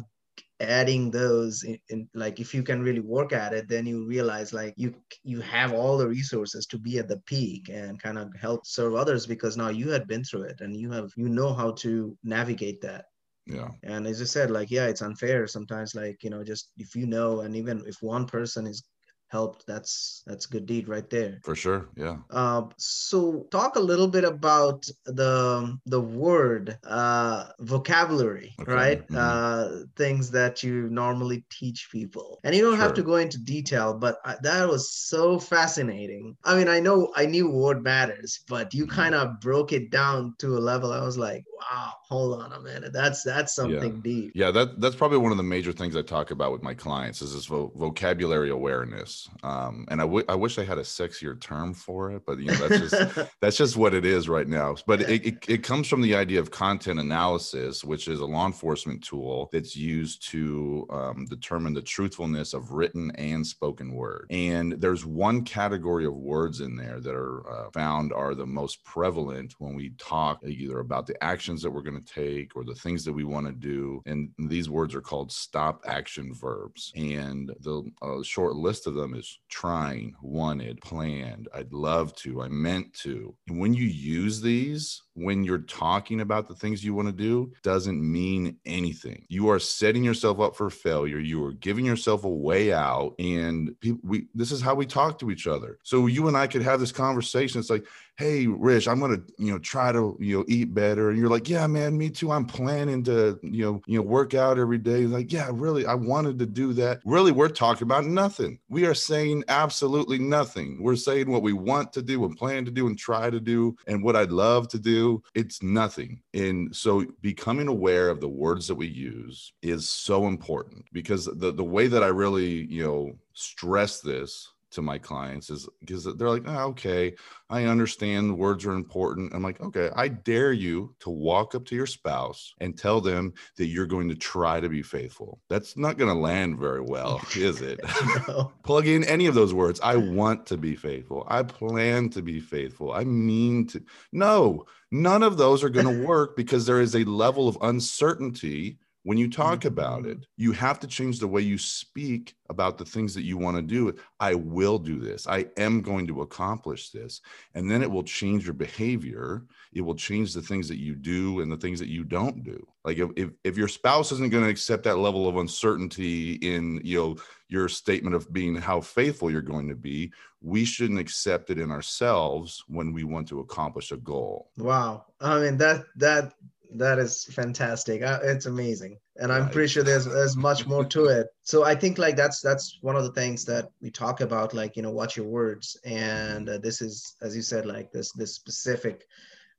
adding 0.59 1.09
those 1.09 1.63
in, 1.63 1.77
in 1.89 2.07
like 2.13 2.39
if 2.39 2.53
you 2.53 2.61
can 2.61 2.83
really 2.83 2.99
work 2.99 3.33
at 3.33 3.53
it 3.53 3.67
then 3.67 3.85
you 3.85 4.05
realize 4.05 4.53
like 4.53 4.73
you 4.77 4.93
you 5.23 5.41
have 5.41 5.73
all 5.73 5.97
the 5.97 6.07
resources 6.07 6.65
to 6.67 6.77
be 6.77 6.99
at 6.99 7.07
the 7.07 7.17
peak 7.25 7.69
and 7.69 8.01
kind 8.01 8.17
of 8.17 8.29
help 8.39 8.65
serve 8.65 8.93
others 8.93 9.25
because 9.25 9.57
now 9.57 9.69
you 9.69 9.89
had 9.89 10.07
been 10.07 10.23
through 10.23 10.43
it 10.43 10.61
and 10.61 10.75
you 10.75 10.91
have 10.91 11.09
you 11.15 11.29
know 11.29 11.53
how 11.53 11.71
to 11.71 12.15
navigate 12.23 12.81
that. 12.81 13.05
Yeah. 13.47 13.69
And 13.83 14.05
as 14.05 14.21
I 14.21 14.25
said, 14.25 14.51
like, 14.51 14.69
yeah, 14.69 14.85
it's 14.85 15.01
unfair 15.01 15.47
sometimes. 15.47 15.95
Like, 15.95 16.23
you 16.23 16.29
know, 16.29 16.43
just 16.43 16.71
if 16.77 16.95
you 16.95 17.07
know, 17.07 17.41
and 17.41 17.55
even 17.55 17.83
if 17.87 17.97
one 18.01 18.25
person 18.25 18.67
is 18.67 18.83
helped, 19.31 19.65
that's 19.67 20.23
that's 20.27 20.45
a 20.45 20.49
good 20.49 20.65
deed 20.65 20.87
right 20.87 21.09
there. 21.09 21.39
for 21.43 21.55
sure 21.55 21.89
yeah 21.95 22.17
Uh, 22.29 22.63
so 22.77 23.43
talk 23.51 23.75
a 23.75 23.79
little 23.79 24.07
bit 24.07 24.23
about 24.23 24.85
the 25.05 25.77
the 25.85 25.99
word 25.99 26.77
uh, 26.85 27.49
vocabulary, 27.59 28.55
Okay, 28.61 28.75
right? 28.77 29.01
mhm. 29.09 29.15
Uh, 29.15 29.69
things 29.97 30.31
that 30.31 30.63
you 30.63 30.89
normally 30.89 31.45
teach 31.51 31.89
people, 31.91 32.39
and 32.45 32.55
you 32.55 32.61
don't 32.63 32.77
have 32.79 32.93
to 32.93 33.03
go 33.03 33.15
into 33.17 33.37
detail, 33.43 33.93
but 33.93 34.17
I, 34.25 34.37
that 34.43 34.67
was 34.69 34.89
so 34.95 35.39
fascinating. 35.39 36.37
I 36.45 36.55
mean, 36.55 36.69
I 36.69 36.79
know 36.79 37.11
I 37.17 37.25
knew 37.25 37.49
word 37.51 37.83
matters, 37.83 38.39
but 38.47 38.73
you 38.73 38.85
Mhm. 38.85 38.87
kind 38.87 39.15
of 39.15 39.39
broke 39.41 39.73
it 39.73 39.91
down 39.91 40.35
to 40.39 40.57
a 40.57 40.59
level. 40.71 40.93
I 40.93 41.01
was 41.03 41.17
like, 41.17 41.43
wow, 41.59 41.91
hold 42.11 42.41
on 42.41 42.51
a 42.51 42.59
minute, 42.59 42.91
that's 42.91 43.23
that's 43.23 43.55
something 43.55 44.01
deep. 44.01 44.33
Yeah, 44.35 44.51
that 44.51 44.81
that's 44.81 44.97
probably 44.97 45.17
one 45.17 45.31
of 45.31 45.37
the 45.37 45.43
major 45.43 45.71
things 45.71 45.95
I 45.95 46.01
talk 46.01 46.31
about 46.31 46.51
with 46.51 46.61
my 46.61 46.73
clients 46.73 47.21
is 47.21 47.33
this 47.33 47.45
vo- 47.45 47.71
vocabulary 47.73 48.49
awareness. 48.49 49.29
Um, 49.43 49.85
and 49.89 50.01
I, 50.01 50.03
w- 50.03 50.25
I 50.27 50.35
wish 50.35 50.59
I 50.59 50.65
had 50.65 50.77
a 50.77 50.81
sexier 50.81 51.39
term 51.39 51.73
for 51.73 52.11
it, 52.11 52.23
but 52.27 52.37
you 52.39 52.47
know 52.47 52.67
that's 52.67 52.91
just 52.91 53.31
that's 53.41 53.55
just 53.55 53.77
what 53.77 53.93
it 53.93 54.03
is 54.03 54.27
right 54.27 54.47
now. 54.47 54.75
But 54.85 55.01
it, 55.03 55.25
it 55.25 55.45
it 55.47 55.63
comes 55.63 55.87
from 55.87 56.01
the 56.01 56.13
idea 56.13 56.41
of 56.41 56.51
content 56.51 56.99
analysis, 56.99 57.81
which 57.85 58.09
is 58.09 58.19
a 58.19 58.25
law 58.25 58.45
enforcement 58.45 59.01
tool 59.01 59.49
that's 59.53 59.77
used 59.77 60.29
to 60.31 60.85
um, 60.89 61.25
determine 61.29 61.73
the 61.73 61.81
truthfulness 61.81 62.53
of 62.53 62.71
written 62.71 63.11
and 63.11 63.47
spoken 63.47 63.93
word. 63.93 64.27
And 64.31 64.73
there's 64.73 65.05
one 65.05 65.45
category 65.45 66.05
of 66.05 66.15
words 66.15 66.59
in 66.59 66.75
there 66.75 66.99
that 66.99 67.15
are 67.15 67.49
uh, 67.49 67.69
found 67.73 68.11
are 68.11 68.35
the 68.35 68.45
most 68.45 68.83
prevalent 68.83 69.55
when 69.59 69.75
we 69.75 69.91
talk 69.97 70.41
either 70.45 70.79
about 70.79 71.07
the 71.07 71.21
actions 71.23 71.61
that 71.61 71.71
we're 71.71 71.81
going 71.81 71.95
to 71.95 72.00
to 72.05 72.13
take 72.13 72.55
or 72.55 72.63
the 72.63 72.75
things 72.75 73.03
that 73.05 73.13
we 73.13 73.23
want 73.23 73.47
to 73.47 73.53
do. 73.53 74.01
And 74.05 74.29
these 74.37 74.69
words 74.69 74.95
are 74.95 75.01
called 75.01 75.31
stop 75.31 75.83
action 75.85 76.33
verbs. 76.33 76.91
And 76.95 77.51
the 77.61 77.83
uh, 78.01 78.23
short 78.23 78.55
list 78.55 78.87
of 78.87 78.93
them 78.93 79.13
is 79.13 79.39
trying, 79.49 80.15
wanted, 80.21 80.81
planned, 80.81 81.47
I'd 81.53 81.73
love 81.73 82.15
to, 82.17 82.41
I 82.41 82.47
meant 82.47 82.93
to. 82.95 83.35
And 83.47 83.59
when 83.59 83.73
you 83.73 83.85
use 83.85 84.41
these, 84.41 85.03
when 85.13 85.43
you're 85.43 85.59
talking 85.59 86.21
about 86.21 86.47
the 86.47 86.55
things 86.55 86.83
you 86.83 86.93
want 86.93 87.07
to 87.07 87.13
do 87.13 87.51
doesn't 87.63 88.01
mean 88.01 88.57
anything. 88.65 89.25
You 89.27 89.49
are 89.49 89.59
setting 89.59 90.03
yourself 90.03 90.39
up 90.39 90.55
for 90.55 90.69
failure. 90.69 91.19
You 91.19 91.43
are 91.43 91.53
giving 91.53 91.85
yourself 91.85 92.23
a 92.23 92.29
way 92.29 92.71
out. 92.71 93.15
And 93.19 93.77
people, 93.81 93.99
we, 94.03 94.27
this 94.33 94.51
is 94.51 94.61
how 94.61 94.73
we 94.73 94.85
talk 94.85 95.19
to 95.19 95.31
each 95.31 95.47
other. 95.47 95.79
So 95.83 96.07
you 96.07 96.27
and 96.27 96.37
I 96.37 96.47
could 96.47 96.61
have 96.61 96.79
this 96.79 96.91
conversation. 96.91 97.59
It's 97.59 97.69
like, 97.69 97.85
hey 98.21 98.45
rich 98.45 98.87
i'm 98.87 98.99
gonna 98.99 99.17
you 99.39 99.51
know 99.51 99.57
try 99.57 99.91
to 99.91 100.15
you 100.19 100.37
know 100.37 100.45
eat 100.47 100.73
better. 100.73 101.09
And 101.09 101.19
you're 101.19 101.29
like 101.29 101.49
yeah 101.49 101.65
man 101.65 101.97
me 101.97 102.09
too. 102.09 102.31
I'm 102.31 102.45
planning 102.45 103.03
to 103.05 103.39
you 103.41 103.65
know 103.65 103.81
you 103.87 103.97
know 103.97 104.03
work 104.03 104.33
out 104.33 104.59
every 104.59 104.77
day. 104.77 105.05
Like 105.05 105.31
yeah 105.31 105.49
really 105.51 105.85
i 105.85 105.95
wanted 105.95 106.37
to 106.39 106.45
do 106.45 106.73
that. 106.73 107.01
Really 107.03 107.31
we're 107.31 107.49
talking 107.49 107.83
about 107.83 108.05
nothing. 108.05 108.59
We 108.69 108.85
are 108.85 108.93
saying 108.93 109.43
absolutely 109.47 110.19
nothing. 110.19 110.81
We're 110.81 110.95
saying 110.95 111.31
what 111.31 111.41
we 111.41 111.53
want 111.53 111.91
to 111.93 112.01
do 112.01 112.23
and 112.25 112.37
plan 112.37 112.63
to 112.65 112.71
do 112.71 112.87
and 112.87 112.97
try 112.97 113.29
to 113.29 113.39
do 113.39 113.75
and 113.87 114.03
what 114.03 114.15
i'd 114.15 114.31
love 114.31 114.67
to 114.69 114.79
do. 114.79 115.23
It's 115.33 115.63
nothing. 115.63 116.21
And 116.33 116.75
so 116.75 117.05
becoming 117.21 117.67
aware 117.67 118.09
of 118.09 118.21
the 118.21 118.29
words 118.29 118.67
that 118.67 118.75
we 118.75 118.87
use 118.87 119.53
is 119.63 119.89
so 119.89 120.27
important 120.27 120.85
because 120.93 121.25
the 121.25 121.51
the 121.51 121.63
way 121.63 121.87
that 121.87 122.03
i 122.03 122.07
really 122.07 122.65
you 122.65 122.83
know 122.83 123.13
stress 123.33 124.01
this 124.01 124.50
to 124.71 124.81
my 124.81 124.97
clients 124.97 125.49
is 125.49 125.67
because 125.79 126.03
they're 126.03 126.29
like, 126.29 126.47
oh, 126.47 126.67
okay, 126.69 127.13
I 127.49 127.65
understand 127.65 128.37
words 128.37 128.65
are 128.65 128.73
important. 128.73 129.33
I'm 129.33 129.43
like, 129.43 129.61
okay, 129.61 129.89
I 129.95 130.07
dare 130.07 130.53
you 130.53 130.95
to 130.99 131.09
walk 131.09 131.55
up 131.55 131.65
to 131.65 131.75
your 131.75 131.85
spouse 131.85 132.53
and 132.59 132.77
tell 132.77 133.01
them 133.01 133.33
that 133.57 133.67
you're 133.67 133.85
going 133.85 134.09
to 134.09 134.15
try 134.15 134.59
to 134.59 134.69
be 134.69 134.81
faithful. 134.81 135.39
That's 135.49 135.77
not 135.77 135.97
going 135.97 136.13
to 136.13 136.19
land 136.19 136.57
very 136.57 136.81
well, 136.81 137.21
is 137.35 137.61
it? 137.61 137.79
no. 138.27 138.51
Plug 138.63 138.87
in 138.87 139.03
any 139.03 139.27
of 139.27 139.35
those 139.35 139.53
words. 139.53 139.79
I 139.81 139.95
want 139.95 140.45
to 140.47 140.57
be 140.57 140.75
faithful. 140.75 141.25
I 141.27 141.43
plan 141.43 142.09
to 142.11 142.21
be 142.21 142.39
faithful. 142.39 142.93
I 142.93 143.03
mean 143.03 143.67
to. 143.67 143.83
No, 144.11 144.65
none 144.91 145.23
of 145.23 145.37
those 145.37 145.63
are 145.63 145.69
going 145.69 145.87
to 145.87 146.05
work 146.05 146.35
because 146.35 146.65
there 146.65 146.81
is 146.81 146.95
a 146.95 147.03
level 147.03 147.47
of 147.47 147.57
uncertainty 147.61 148.77
when 149.03 149.17
you 149.17 149.29
talk 149.29 149.65
about 149.65 150.01
mm-hmm. 150.01 150.11
it, 150.11 150.27
you 150.37 150.51
have 150.51 150.79
to 150.79 150.87
change 150.87 151.19
the 151.19 151.27
way 151.27 151.41
you 151.41 151.57
speak 151.57 152.35
about 152.49 152.77
the 152.77 152.85
things 152.85 153.15
that 153.15 153.23
you 153.23 153.37
want 153.37 153.57
to 153.57 153.61
do. 153.63 153.95
I 154.19 154.35
will 154.35 154.77
do 154.77 154.99
this. 154.99 155.27
I 155.27 155.47
am 155.57 155.81
going 155.81 156.05
to 156.07 156.21
accomplish 156.21 156.91
this. 156.91 157.21
And 157.55 157.69
then 157.69 157.81
it 157.81 157.89
will 157.89 158.03
change 158.03 158.45
your 158.45 158.53
behavior. 158.53 159.45
It 159.73 159.81
will 159.81 159.95
change 159.95 160.33
the 160.33 160.41
things 160.41 160.67
that 160.67 160.77
you 160.77 160.95
do 160.95 161.39
and 161.39 161.51
the 161.51 161.57
things 161.57 161.79
that 161.79 161.87
you 161.87 162.03
don't 162.03 162.43
do. 162.43 162.67
Like 162.83 162.97
if, 162.97 163.09
if, 163.15 163.29
if 163.43 163.57
your 163.57 163.67
spouse 163.67 164.11
isn't 164.11 164.31
going 164.31 164.43
to 164.43 164.49
accept 164.49 164.83
that 164.83 164.97
level 164.97 165.27
of 165.27 165.37
uncertainty 165.37 166.33
in, 166.33 166.81
you 166.83 166.99
know, 166.99 167.15
your 167.47 167.67
statement 167.69 168.15
of 168.15 168.31
being 168.31 168.55
how 168.55 168.81
faithful 168.81 169.31
you're 169.31 169.41
going 169.41 169.67
to 169.69 169.75
be, 169.75 170.11
we 170.41 170.65
shouldn't 170.65 170.99
accept 170.99 171.49
it 171.49 171.59
in 171.59 171.71
ourselves 171.71 172.63
when 172.67 172.93
we 172.93 173.03
want 173.03 173.27
to 173.29 173.39
accomplish 173.39 173.91
a 173.91 173.97
goal. 173.97 174.49
Wow. 174.57 175.05
I 175.19 175.39
mean, 175.39 175.57
that, 175.57 175.85
that, 175.97 176.33
that 176.75 176.99
is 176.99 177.25
fantastic. 177.25 178.01
Uh, 178.01 178.19
it's 178.23 178.45
amazing, 178.45 178.97
and 179.17 179.31
I'm 179.31 179.49
pretty 179.49 179.67
sure 179.67 179.83
there's 179.83 180.05
there's 180.05 180.37
much 180.37 180.65
more 180.65 180.85
to 180.85 181.05
it. 181.05 181.27
So 181.43 181.63
I 181.63 181.75
think 181.75 181.97
like 181.97 182.15
that's 182.15 182.41
that's 182.41 182.77
one 182.81 182.95
of 182.95 183.03
the 183.03 183.11
things 183.11 183.45
that 183.45 183.69
we 183.81 183.91
talk 183.91 184.21
about, 184.21 184.53
like 184.53 184.75
you 184.75 184.83
know, 184.83 184.91
watch 184.91 185.17
your 185.17 185.27
words, 185.27 185.77
and 185.83 186.47
uh, 186.49 186.57
this 186.59 186.81
is 186.81 187.15
as 187.21 187.35
you 187.35 187.41
said, 187.41 187.65
like 187.65 187.91
this 187.91 188.11
this 188.13 188.35
specific 188.35 189.05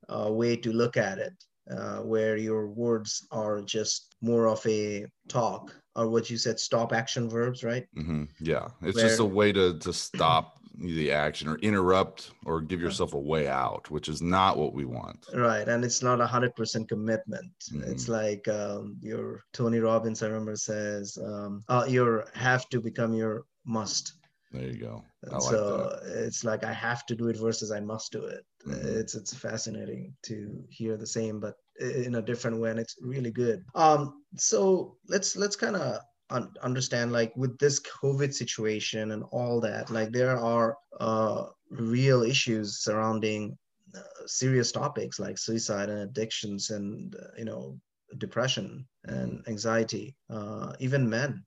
uh, 0.09 0.31
way 0.31 0.55
to 0.57 0.73
look 0.73 0.97
at 0.97 1.19
it, 1.19 1.33
uh, 1.69 1.97
where 1.97 2.37
your 2.37 2.67
words 2.67 3.27
are 3.31 3.61
just 3.61 4.15
more 4.21 4.47
of 4.47 4.65
a 4.65 5.05
talk, 5.27 5.75
or 5.95 6.09
what 6.09 6.29
you 6.29 6.37
said, 6.37 6.59
stop 6.59 6.93
action 6.93 7.29
verbs, 7.29 7.63
right? 7.63 7.85
Mm-hmm. 7.95 8.23
Yeah, 8.39 8.67
it's 8.81 8.95
where, 8.95 9.07
just 9.07 9.19
a 9.19 9.25
way 9.25 9.51
to 9.51 9.77
to 9.79 9.93
stop 9.93 10.57
the 10.77 11.11
action 11.11 11.47
or 11.47 11.57
interrupt 11.57 12.31
or 12.45 12.61
give 12.61 12.81
yourself 12.81 13.13
a 13.13 13.19
way 13.19 13.47
out 13.47 13.89
which 13.91 14.09
is 14.09 14.21
not 14.21 14.57
what 14.57 14.73
we 14.73 14.85
want. 14.85 15.25
Right 15.33 15.67
and 15.67 15.83
it's 15.83 16.01
not 16.01 16.21
a 16.21 16.27
hundred 16.27 16.55
percent 16.55 16.89
commitment. 16.89 17.51
Mm-hmm. 17.71 17.91
it's 17.91 18.07
like 18.07 18.47
um, 18.47 18.97
your 19.01 19.43
tony 19.53 19.79
robbins 19.79 20.23
i 20.23 20.27
remember 20.27 20.55
says 20.55 21.17
um, 21.23 21.63
uh, 21.69 21.85
your 21.87 22.27
have 22.33 22.67
to 22.69 22.79
become 22.81 23.13
your 23.13 23.45
must. 23.65 24.13
There 24.51 24.67
you 24.67 24.79
go. 24.79 25.03
Like 25.23 25.41
so 25.41 25.99
it's 26.05 26.43
like 26.43 26.63
i 26.63 26.73
have 26.73 27.05
to 27.07 27.15
do 27.15 27.27
it 27.27 27.37
versus 27.37 27.71
i 27.71 27.79
must 27.79 28.11
do 28.11 28.23
it. 28.25 28.45
Mm-hmm. 28.67 28.99
it's 28.99 29.15
it's 29.15 29.33
fascinating 29.33 30.13
to 30.23 30.63
hear 30.69 30.97
the 30.97 31.07
same 31.07 31.39
but 31.39 31.55
in 31.79 32.15
a 32.15 32.21
different 32.21 32.59
way 32.59 32.71
and 32.71 32.79
it's 32.79 32.97
really 33.01 33.31
good. 33.31 33.63
Um 33.75 34.23
so 34.37 34.97
let's 35.07 35.35
let's 35.35 35.55
kind 35.55 35.75
of 35.75 36.01
un- 36.33 36.53
understand 36.61 37.11
like 37.11 37.31
with 37.35 37.57
this 37.59 37.79
covid 37.79 38.33
situation 38.33 39.11
and 39.11 39.23
all 39.31 39.61
that 39.61 39.89
like 39.89 40.11
there 40.11 40.37
are 40.37 40.75
uh, 40.99 41.45
real 41.69 42.23
issues 42.23 42.79
surrounding 42.83 43.57
uh, 43.95 44.25
serious 44.25 44.71
topics 44.71 45.19
like 45.19 45.37
suicide 45.37 45.89
and 45.89 45.99
addictions 45.99 46.71
and 46.71 47.15
uh, 47.15 47.31
you 47.37 47.45
know 47.45 47.79
depression 48.17 48.85
and 49.05 49.43
anxiety 49.47 50.15
uh, 50.29 50.73
even 50.79 51.09
men 51.09 51.43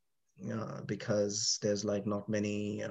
uh, 0.53 0.81
because 0.87 1.59
there's 1.63 1.85
like 1.85 2.07
not 2.07 2.29
many 2.29 2.85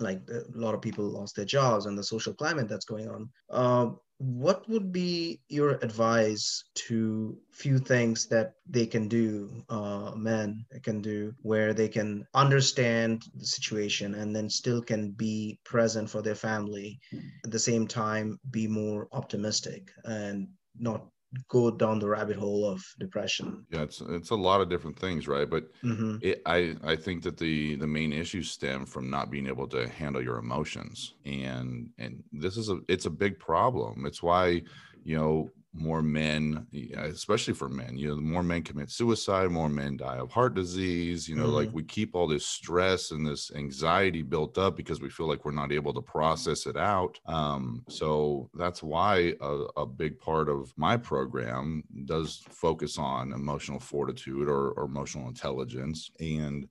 like 0.00 0.20
a 0.30 0.58
lot 0.58 0.74
of 0.74 0.80
people 0.80 1.04
lost 1.04 1.36
their 1.36 1.44
jobs 1.44 1.86
and 1.86 1.96
the 1.96 2.02
social 2.02 2.34
climate 2.34 2.68
that's 2.68 2.84
going 2.84 3.08
on. 3.08 3.28
Uh, 3.48 3.90
what 4.20 4.68
would 4.68 4.92
be 4.92 5.40
your 5.48 5.78
advice 5.82 6.62
to 6.74 7.38
few 7.52 7.78
things 7.78 8.26
that 8.26 8.52
they 8.68 8.84
can 8.84 9.08
do 9.08 9.64
uh, 9.70 10.12
men 10.14 10.62
can 10.82 11.00
do 11.00 11.32
where 11.40 11.72
they 11.72 11.88
can 11.88 12.22
understand 12.34 13.22
the 13.34 13.46
situation 13.46 14.14
and 14.14 14.36
then 14.36 14.50
still 14.50 14.82
can 14.82 15.10
be 15.12 15.58
present 15.64 16.08
for 16.10 16.20
their 16.20 16.34
family 16.34 17.00
at 17.44 17.50
the 17.50 17.58
same 17.58 17.86
time 17.86 18.38
be 18.50 18.66
more 18.66 19.08
optimistic 19.12 19.90
and 20.04 20.48
not 20.78 21.06
go 21.48 21.70
down 21.70 21.98
the 21.98 22.08
rabbit 22.08 22.36
hole 22.36 22.66
of 22.66 22.82
depression. 22.98 23.64
Yeah 23.70 23.82
it's 23.82 24.00
it's 24.00 24.30
a 24.30 24.36
lot 24.36 24.60
of 24.60 24.68
different 24.68 24.98
things 24.98 25.28
right? 25.28 25.48
But 25.48 25.64
mm-hmm. 25.82 26.16
it, 26.22 26.42
i 26.46 26.74
i 26.84 26.96
think 26.96 27.22
that 27.22 27.36
the 27.36 27.76
the 27.76 27.86
main 27.86 28.12
issues 28.12 28.50
stem 28.50 28.86
from 28.86 29.10
not 29.10 29.30
being 29.30 29.46
able 29.46 29.68
to 29.68 29.88
handle 29.88 30.22
your 30.22 30.38
emotions. 30.38 31.14
And 31.24 31.90
and 31.98 32.22
this 32.32 32.56
is 32.56 32.68
a 32.68 32.80
it's 32.88 33.06
a 33.06 33.10
big 33.10 33.38
problem. 33.38 34.06
It's 34.06 34.22
why 34.22 34.62
you 35.04 35.16
know 35.16 35.50
more 35.72 36.02
men, 36.02 36.66
especially 36.96 37.54
for 37.54 37.68
men, 37.68 37.96
you 37.96 38.08
know, 38.08 38.16
the 38.16 38.20
more 38.20 38.42
men 38.42 38.62
commit 38.62 38.90
suicide, 38.90 39.50
more 39.50 39.68
men 39.68 39.96
die 39.96 40.16
of 40.16 40.30
heart 40.30 40.54
disease. 40.54 41.28
You 41.28 41.36
know, 41.36 41.44
mm-hmm. 41.44 41.54
like 41.54 41.70
we 41.72 41.84
keep 41.84 42.14
all 42.14 42.26
this 42.26 42.44
stress 42.44 43.12
and 43.12 43.24
this 43.24 43.52
anxiety 43.54 44.22
built 44.22 44.58
up 44.58 44.76
because 44.76 45.00
we 45.00 45.10
feel 45.10 45.28
like 45.28 45.44
we're 45.44 45.52
not 45.52 45.70
able 45.70 45.94
to 45.94 46.02
process 46.02 46.66
it 46.66 46.76
out. 46.76 47.20
Um, 47.26 47.84
so 47.88 48.50
that's 48.54 48.82
why 48.82 49.34
a, 49.40 49.64
a, 49.76 49.86
big 49.86 50.18
part 50.18 50.48
of 50.48 50.72
my 50.76 50.96
program 50.96 51.84
does 52.04 52.42
focus 52.48 52.98
on 52.98 53.32
emotional 53.32 53.78
fortitude 53.78 54.48
or, 54.48 54.72
or 54.72 54.84
emotional 54.84 55.28
intelligence. 55.28 56.10
And 56.20 56.68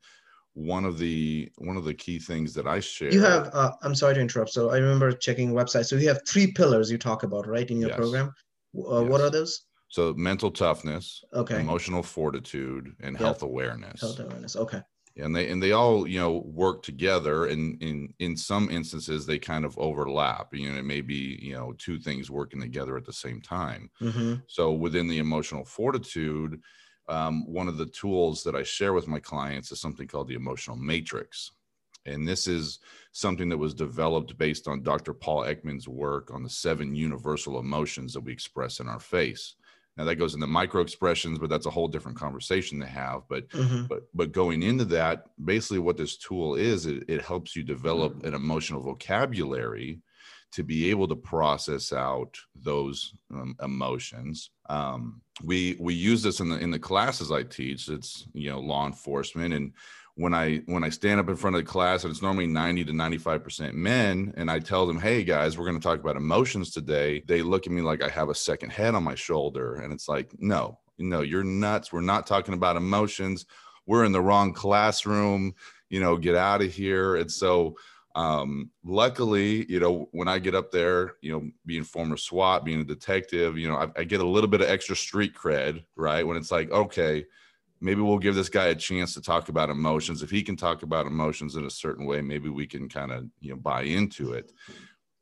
one 0.53 0.83
of 0.83 0.97
the 0.97 1.49
one 1.57 1.77
of 1.77 1.85
the 1.85 1.93
key 1.93 2.19
things 2.19 2.53
that 2.53 2.67
I 2.67 2.79
share. 2.79 3.13
You 3.13 3.21
have. 3.21 3.49
Uh, 3.53 3.71
I'm 3.81 3.95
sorry 3.95 4.15
to 4.15 4.19
interrupt. 4.19 4.49
So 4.49 4.71
I 4.71 4.77
remember 4.77 5.11
checking 5.11 5.53
website. 5.53 5.85
So 5.85 5.95
you 5.95 6.07
have 6.09 6.27
three 6.27 6.51
pillars 6.51 6.91
you 6.91 6.97
talk 6.97 7.23
about, 7.23 7.47
right, 7.47 7.69
in 7.69 7.79
your 7.79 7.89
yes. 7.89 7.97
program. 7.97 8.33
Uh, 8.77 9.01
yes. 9.01 9.09
What 9.09 9.21
are 9.21 9.29
those? 9.29 9.63
So 9.89 10.13
mental 10.13 10.51
toughness, 10.51 11.23
okay, 11.33 11.59
emotional 11.59 12.03
fortitude, 12.03 12.95
and 13.01 13.13
yep. 13.13 13.21
health 13.21 13.41
awareness. 13.41 14.01
Health 14.01 14.19
awareness. 14.19 14.55
Okay. 14.55 14.81
And 15.17 15.35
they 15.35 15.49
and 15.49 15.61
they 15.61 15.71
all 15.71 16.07
you 16.07 16.19
know 16.19 16.43
work 16.45 16.83
together, 16.83 17.47
and 17.47 17.81
in 17.81 18.13
in 18.19 18.37
some 18.37 18.69
instances 18.69 19.25
they 19.25 19.39
kind 19.39 19.65
of 19.65 19.77
overlap. 19.77 20.53
You 20.53 20.71
know, 20.71 20.77
it 20.77 20.85
may 20.85 21.01
be 21.01 21.39
you 21.41 21.53
know 21.55 21.73
two 21.77 21.99
things 21.99 22.29
working 22.29 22.61
together 22.61 22.95
at 22.95 23.05
the 23.05 23.13
same 23.13 23.41
time. 23.41 23.89
Mm-hmm. 23.99 24.35
So 24.47 24.71
within 24.71 25.07
the 25.07 25.17
emotional 25.17 25.65
fortitude, 25.65 26.61
um, 27.09 27.51
one 27.51 27.67
of 27.67 27.77
the 27.77 27.87
tools 27.87 28.43
that 28.43 28.55
I 28.55 28.63
share 28.63 28.93
with 28.93 29.07
my 29.07 29.19
clients 29.19 29.71
is 29.71 29.81
something 29.81 30.07
called 30.07 30.27
the 30.27 30.35
emotional 30.35 30.77
matrix. 30.77 31.51
And 32.09 32.27
this 32.27 32.47
is 32.47 32.79
something 33.11 33.49
that 33.49 33.57
was 33.57 33.73
developed 33.73 34.37
based 34.37 34.67
on 34.67 34.83
Dr. 34.83 35.13
Paul 35.13 35.43
Ekman's 35.43 35.87
work 35.87 36.31
on 36.33 36.43
the 36.43 36.49
seven 36.49 36.95
universal 36.95 37.59
emotions 37.59 38.13
that 38.13 38.21
we 38.21 38.31
express 38.31 38.79
in 38.79 38.87
our 38.87 38.99
face. 38.99 39.55
Now 39.97 40.05
that 40.05 40.15
goes 40.15 40.33
into 40.33 40.47
micro 40.47 40.81
expressions, 40.81 41.39
but 41.39 41.49
that's 41.49 41.65
a 41.65 41.71
whole 41.71 41.89
different 41.89 42.17
conversation 42.17 42.79
to 42.79 42.85
have. 42.85 43.23
But 43.27 43.49
mm-hmm. 43.49 43.83
but 43.87 44.03
but 44.13 44.31
going 44.31 44.63
into 44.63 44.85
that, 44.85 45.25
basically 45.43 45.79
what 45.79 45.97
this 45.97 46.15
tool 46.15 46.55
is, 46.55 46.85
it, 46.85 47.03
it 47.09 47.21
helps 47.21 47.53
you 47.53 47.63
develop 47.63 48.23
an 48.23 48.33
emotional 48.33 48.81
vocabulary 48.81 49.99
to 50.51 50.63
be 50.63 50.89
able 50.89 51.07
to 51.07 51.15
process 51.15 51.93
out 51.93 52.37
those 52.55 53.13
um, 53.33 53.55
emotions. 53.61 54.51
Um, 54.69 55.21
we 55.43 55.75
we 55.79 55.93
use 55.93 56.23
this 56.23 56.39
in 56.39 56.49
the 56.49 56.57
in 56.57 56.71
the 56.71 56.79
classes 56.79 57.31
I 57.31 57.43
teach. 57.43 57.89
It's 57.89 58.25
you 58.33 58.49
know 58.49 58.59
law 58.59 58.87
enforcement, 58.87 59.53
and 59.53 59.73
when 60.19 60.33
I 60.33 60.57
when 60.65 60.83
I 60.83 60.89
stand 60.89 61.21
up 61.21 61.29
in 61.29 61.37
front 61.37 61.55
of 61.55 61.61
the 61.61 61.71
class, 61.71 62.03
and 62.03 62.11
it's 62.11 62.21
normally 62.21 62.45
ninety 62.45 62.83
to 62.83 62.91
ninety 62.91 63.17
five 63.17 63.41
percent 63.41 63.73
men, 63.73 64.33
and 64.35 64.51
I 64.51 64.59
tell 64.59 64.85
them, 64.85 64.99
"Hey 64.99 65.23
guys, 65.23 65.57
we're 65.57 65.65
going 65.65 65.79
to 65.79 65.83
talk 65.83 65.99
about 65.99 66.17
emotions 66.17 66.71
today," 66.71 67.23
they 67.25 67.41
look 67.41 67.65
at 67.65 67.71
me 67.71 67.81
like 67.81 68.03
I 68.03 68.09
have 68.09 68.27
a 68.27 68.35
second 68.35 68.71
head 68.71 68.95
on 68.95 69.03
my 69.03 69.15
shoulder, 69.15 69.75
and 69.75 69.93
it's 69.93 70.09
like, 70.09 70.35
no, 70.37 70.77
no, 70.97 71.21
you're 71.21 71.45
nuts. 71.45 71.93
We're 71.93 72.01
not 72.01 72.27
talking 72.27 72.53
about 72.53 72.75
emotions. 72.75 73.45
We're 73.85 74.03
in 74.03 74.11
the 74.11 74.19
wrong 74.19 74.51
classroom. 74.51 75.55
You 75.89 76.01
know, 76.01 76.17
get 76.17 76.35
out 76.35 76.61
of 76.61 76.71
here. 76.71 77.15
And 77.15 77.31
so 77.31 77.77
um, 78.13 78.71
luckily, 78.83 79.65
you 79.71 79.79
know, 79.79 80.09
when 80.11 80.27
I 80.27 80.37
get 80.37 80.53
up 80.53 80.69
there, 80.69 81.15
you 81.21 81.31
know, 81.31 81.49
being 81.65 81.83
former 81.83 82.17
SWAT, 82.17 82.65
being 82.65 82.81
a 82.81 82.83
detective, 82.83 83.57
you 83.57 83.69
know, 83.69 83.77
I, 83.77 83.87
I, 83.95 84.03
get 84.03 84.19
a 84.19 84.27
little 84.27 84.49
bit 84.49 84.61
of 84.61 84.69
extra 84.69 84.95
street 84.95 85.33
cred, 85.33 85.83
right? 85.95 86.27
When 86.27 86.37
it's 86.37 86.51
like, 86.51 86.69
okay, 86.71 87.25
maybe 87.81 88.01
we'll 88.01 88.17
give 88.17 88.35
this 88.35 88.49
guy 88.49 88.67
a 88.67 88.75
chance 88.75 89.13
to 89.13 89.21
talk 89.21 89.49
about 89.49 89.69
emotions. 89.69 90.21
If 90.21 90.29
he 90.29 90.43
can 90.43 90.55
talk 90.55 90.83
about 90.83 91.07
emotions 91.07 91.55
in 91.55 91.65
a 91.65 91.69
certain 91.69 92.05
way, 92.05 92.21
maybe 92.21 92.49
we 92.49 92.67
can 92.67 92.89
kind 92.89 93.11
of, 93.11 93.25
you 93.39 93.51
know, 93.51 93.57
buy 93.57 93.83
into 93.83 94.33
it. 94.33 94.51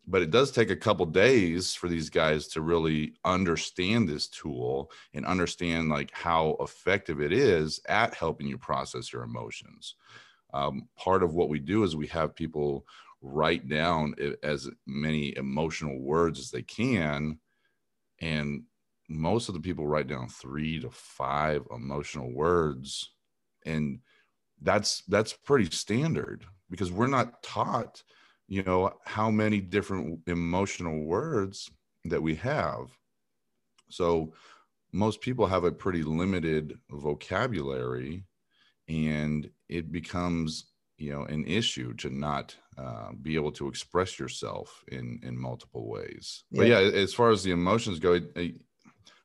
But 0.10 0.22
it 0.22 0.32
does 0.32 0.52
take 0.52 0.70
a 0.70 0.76
couple 0.76 1.06
days 1.06 1.74
for 1.74 1.90
these 1.90 2.10
guys 2.10 2.48
to 2.50 2.62
really 2.62 3.16
understand 3.26 4.08
this 4.08 4.28
tool 4.28 4.90
and 5.14 5.26
understand 5.26 5.90
like 5.90 6.12
how 6.14 6.56
effective 6.62 7.20
it 7.22 7.34
is 7.34 7.82
at 7.90 8.14
helping 8.14 8.48
you 8.48 8.58
process 8.58 9.12
your 9.12 9.24
emotions 9.24 9.96
um, 10.54 10.88
part 10.96 11.24
of 11.24 11.36
what 11.36 11.50
we 11.50 11.60
do 11.60 11.84
is 11.84 11.96
we 11.96 12.08
have 12.08 12.36
people 12.36 12.86
write 13.22 13.68
down 13.68 14.14
as 14.44 14.70
many 14.86 15.36
emotional 15.38 16.00
words 16.00 16.40
as 16.40 16.52
they 16.52 16.62
can 16.62 17.38
and 18.22 18.64
most 19.10 19.48
of 19.48 19.56
the 19.56 19.62
people 19.62 19.88
write 19.88 20.08
down 20.08 20.28
three 20.28 20.80
to 20.80 20.90
five 20.90 21.64
emotional 21.72 22.32
words 22.32 23.12
and 23.66 24.00
that's 24.62 25.04
that's 25.08 25.34
pretty 25.34 25.70
standard 25.70 26.46
because 26.70 26.92
we're 26.92 27.08
not 27.08 27.42
taught 27.44 28.04
you 28.48 28.64
know 28.64 28.92
how 29.06 29.30
many 29.30 29.60
different 29.60 30.20
emotional 30.28 31.04
words 31.04 31.70
that 32.06 32.22
we 32.22 32.36
have 32.36 32.90
so 33.90 34.34
most 34.92 35.22
people 35.22 35.46
have 35.46 35.64
a 35.64 35.72
pretty 35.72 36.04
limited 36.04 36.78
vocabulary 36.90 38.26
and 38.88 39.50
it 39.70 39.92
becomes 39.92 40.66
you 40.98 41.12
know 41.12 41.24
an 41.24 41.46
issue 41.46 41.94
to 41.94 42.10
not 42.10 42.56
uh, 42.78 43.12
be 43.22 43.36
able 43.36 43.52
to 43.52 43.68
express 43.68 44.20
yourself 44.20 44.84
in 44.90 45.20
in 45.24 45.38
multiple 45.38 45.88
ways 45.88 46.44
yeah. 46.52 46.60
but 46.60 46.68
yeah 46.68 46.80
as 46.80 47.14
far 47.14 47.30
as 47.30 47.44
the 47.44 47.52
emotions 47.52 48.00
go 48.00 48.14
it, 48.14 48.32
it, 48.36 48.56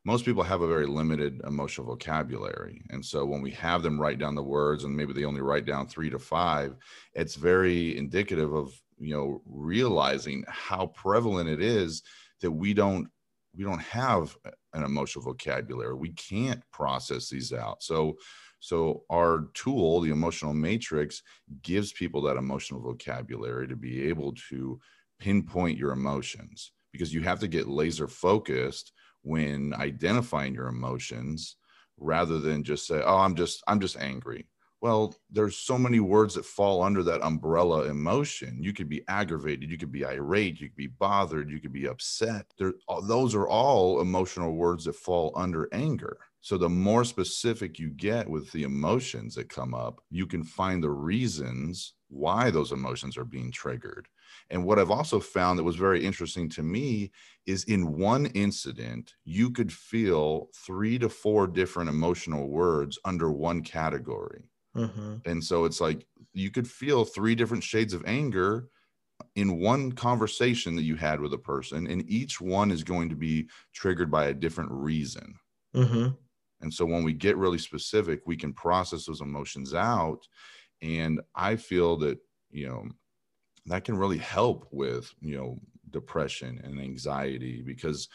most 0.05 0.25
people 0.25 0.43
have 0.43 0.63
a 0.63 0.69
very 0.69 0.87
limited 0.87 1.41
emotional 1.47 1.87
vocabulary. 1.87 2.83
And 2.91 3.05
so 3.05 3.25
when 3.25 3.41
we 3.41 3.53
have 3.53 3.83
them 3.83 4.01
write 4.01 4.19
down 4.19 4.35
the 4.35 4.43
words 4.43 4.85
and 4.85 4.97
maybe 4.97 5.13
they 5.13 5.25
only 5.25 5.41
write 5.41 5.65
down 5.65 5.87
three 5.87 6.11
to 6.11 6.19
five 6.19 6.75
it's 7.15 7.37
very 7.37 7.97
indicative 7.97 8.53
of 8.53 8.73
you 8.99 9.15
know 9.15 9.43
realizing 9.47 10.45
how 10.49 10.87
prevalent 10.87 11.49
it 11.49 11.61
is 11.61 12.03
that 12.41 12.51
we 12.51 12.75
don't 12.75 13.09
we 13.55 13.65
don't 13.65 13.83
have 13.83 14.37
an 14.73 14.83
emotional 14.83 15.25
vocabulary. 15.25 15.95
We 15.95 16.11
can't 16.11 16.63
process 16.73 17.29
these 17.29 17.53
out. 17.53 17.83
So 17.83 18.17
so 18.61 19.03
our 19.11 19.49
tool, 19.55 20.01
the 20.01 20.13
emotional 20.13 20.55
matrix, 20.55 21.23
gives 21.63 21.93
people 21.93 22.23
that 22.23 22.37
emotional 22.37 22.81
vocabulary 22.81 23.67
to 23.67 23.77
be 23.77 24.09
able 24.09 24.35
to 24.51 24.81
pinpoint 25.19 25.79
your 25.79 25.91
emotions 25.93 26.73
because 26.93 27.13
you 27.13 27.23
have 27.23 27.41
to 27.41 27.49
get 27.49 27.69
laser 27.69 28.07
focused 28.07 28.93
when 29.23 29.75
identifying 29.75 30.55
your 30.55 30.69
emotions 30.69 31.57
rather 31.99 32.39
than 32.39 32.65
just 32.65 32.87
say, 32.87 33.03
"Oh, 33.05 33.19
I'm 33.19 33.35
just 33.35 33.63
I'm 33.67 33.81
just 33.81 33.97
angry." 33.99 34.47
Well, 34.81 35.15
there's 35.31 35.57
so 35.57 35.79
many 35.79 36.01
words 36.01 36.35
that 36.35 36.45
fall 36.45 36.83
under 36.83 37.05
that 37.05 37.23
umbrella 37.23 37.85
emotion. 37.85 38.61
You 38.61 38.73
could 38.73 38.89
be 38.89 39.05
aggravated, 39.07 39.71
you 39.71 39.79
could 39.79 39.93
be 39.93 40.05
irate, 40.05 40.61
you 40.61 40.69
could 40.69 40.77
be 40.77 40.89
bothered, 40.89 41.51
you 41.51 41.61
could 41.61 41.73
be 41.73 41.87
upset. 41.87 42.47
There, 42.59 42.73
those 43.05 43.37
are 43.37 43.47
all 43.47 44.01
emotional 44.01 44.55
words 44.57 44.87
that 44.87 44.97
fall 44.97 45.33
under 45.37 45.69
anger. 45.73 46.19
So 46.43 46.59
the 46.59 46.69
more 46.69 47.05
specific 47.05 47.79
you 47.79 47.91
get 47.91 48.29
with 48.29 48.51
the 48.51 48.65
emotions 48.65 49.37
that 49.37 49.49
come 49.49 49.75
up, 49.75 50.01
you 50.11 50.27
can 50.27 50.43
find 50.43 50.83
the 50.83 50.91
reasons 50.91 51.95
why 52.09 52.51
those 52.51 52.73
emotions 52.73 53.17
are 53.17 53.25
being 53.25 53.53
triggered. 53.53 54.09
And 54.51 54.65
what 54.65 54.79
I've 54.79 54.91
also 54.91 55.21
found 55.21 55.59
that 55.59 55.65
was 55.65 55.77
very 55.77 56.05
interesting 56.05 56.49
to 56.51 56.63
me 56.65 57.13
is 57.47 57.65
in 57.65 57.97
one 57.97 58.27
incident, 58.27 59.15
you 59.25 59.51
could 59.51 59.73
feel 59.73 60.49
three 60.67 60.99
to 60.99 61.09
four 61.09 61.47
different 61.47 61.89
emotional 61.89 62.49
words 62.49 62.99
under 63.05 63.31
one 63.31 63.63
category. 63.63 64.51
Mm-hmm. 64.77 65.17
And 65.25 65.43
so 65.45 65.65
it's 65.65 65.81
like 65.81 66.07
you 66.33 66.51
could 66.51 66.69
feel 66.69 67.05
three 67.05 67.37
different 67.37 67.63
shades 67.63 67.95
of 67.95 68.05
anger 68.05 68.69
in 69.37 69.61
one 69.61 69.93
conversation 69.93 70.75
that 70.75 70.83
you 70.83 70.97
had 70.97 71.21
with 71.21 71.33
a 71.35 71.39
person, 71.39 71.87
and 71.87 72.09
each 72.11 72.41
one 72.41 72.73
is 72.73 72.83
going 72.83 73.09
to 73.11 73.15
be 73.15 73.49
triggered 73.73 74.11
by 74.11 74.27
a 74.27 74.35
different 74.35 74.71
reason. 74.73 75.35
Mm-hmm. 75.75 76.15
And 76.63 76.73
so 76.73 76.85
when 76.85 77.05
we 77.05 77.13
get 77.13 77.37
really 77.37 77.59
specific, 77.59 78.21
we 78.27 78.37
can 78.37 78.53
process 78.53 79.07
those 79.07 79.21
emotions 79.21 79.75
out. 79.75 80.27
And 80.81 81.21
I 81.35 81.57
feel 81.57 81.97
that, 81.99 82.19
you 82.51 82.69
know, 82.69 82.89
that 83.67 83.85
can 83.85 83.97
really 83.97 84.19
help 84.19 84.67
with, 84.71 85.13
you 85.21 85.37
know, 85.37 85.59
depression 85.91 86.61
and 86.65 86.81
anxiety 86.81 87.63
because 87.63 88.09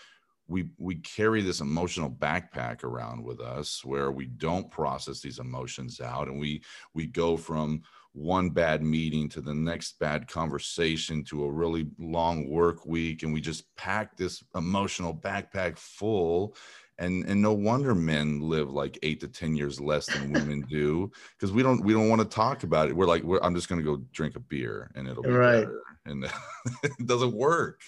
we 0.47 0.69
we 0.77 0.95
carry 0.95 1.41
this 1.41 1.59
emotional 1.59 2.09
backpack 2.09 2.83
around 2.83 3.23
with 3.23 3.41
us 3.41 3.83
where 3.83 4.11
we 4.11 4.25
don't 4.25 4.71
process 4.71 5.19
these 5.19 5.39
emotions 5.39 5.99
out 5.99 6.27
and 6.27 6.39
we 6.39 6.61
we 6.93 7.05
go 7.05 7.37
from 7.37 7.81
one 8.13 8.49
bad 8.49 8.81
meeting 8.81 9.29
to 9.29 9.41
the 9.41 9.53
next 9.53 9.99
bad 9.99 10.27
conversation 10.27 11.23
to 11.23 11.43
a 11.43 11.51
really 11.51 11.87
long 11.99 12.49
work 12.49 12.85
week 12.85 13.23
and 13.23 13.33
we 13.33 13.41
just 13.41 13.63
pack 13.75 14.17
this 14.17 14.43
emotional 14.55 15.13
backpack 15.13 15.77
full 15.77 16.55
and 16.99 17.25
and 17.25 17.41
no 17.41 17.53
wonder 17.53 17.93
men 17.93 18.39
live 18.41 18.71
like 18.71 18.97
eight 19.03 19.19
to 19.19 19.27
ten 19.27 19.55
years 19.55 19.79
less 19.79 20.05
than 20.07 20.31
women 20.31 20.61
do 20.69 21.11
because 21.37 21.51
we 21.51 21.63
don't 21.63 21.83
we 21.83 21.93
don't 21.93 22.09
want 22.09 22.21
to 22.21 22.27
talk 22.27 22.63
about 22.63 22.89
it. 22.89 22.95
We're 22.95 23.05
like 23.05 23.23
we're, 23.23 23.39
i'm 23.41 23.55
just 23.55 23.69
going 23.69 23.83
to 23.83 23.85
go 23.85 24.03
drink 24.11 24.35
a 24.35 24.39
beer 24.39 24.91
and 24.95 25.07
it'll 25.07 25.23
be 25.23 25.29
right. 25.29 25.65
better. 25.65 25.81
and 26.05 26.25
it 26.83 27.05
doesn't 27.05 27.33
work. 27.33 27.81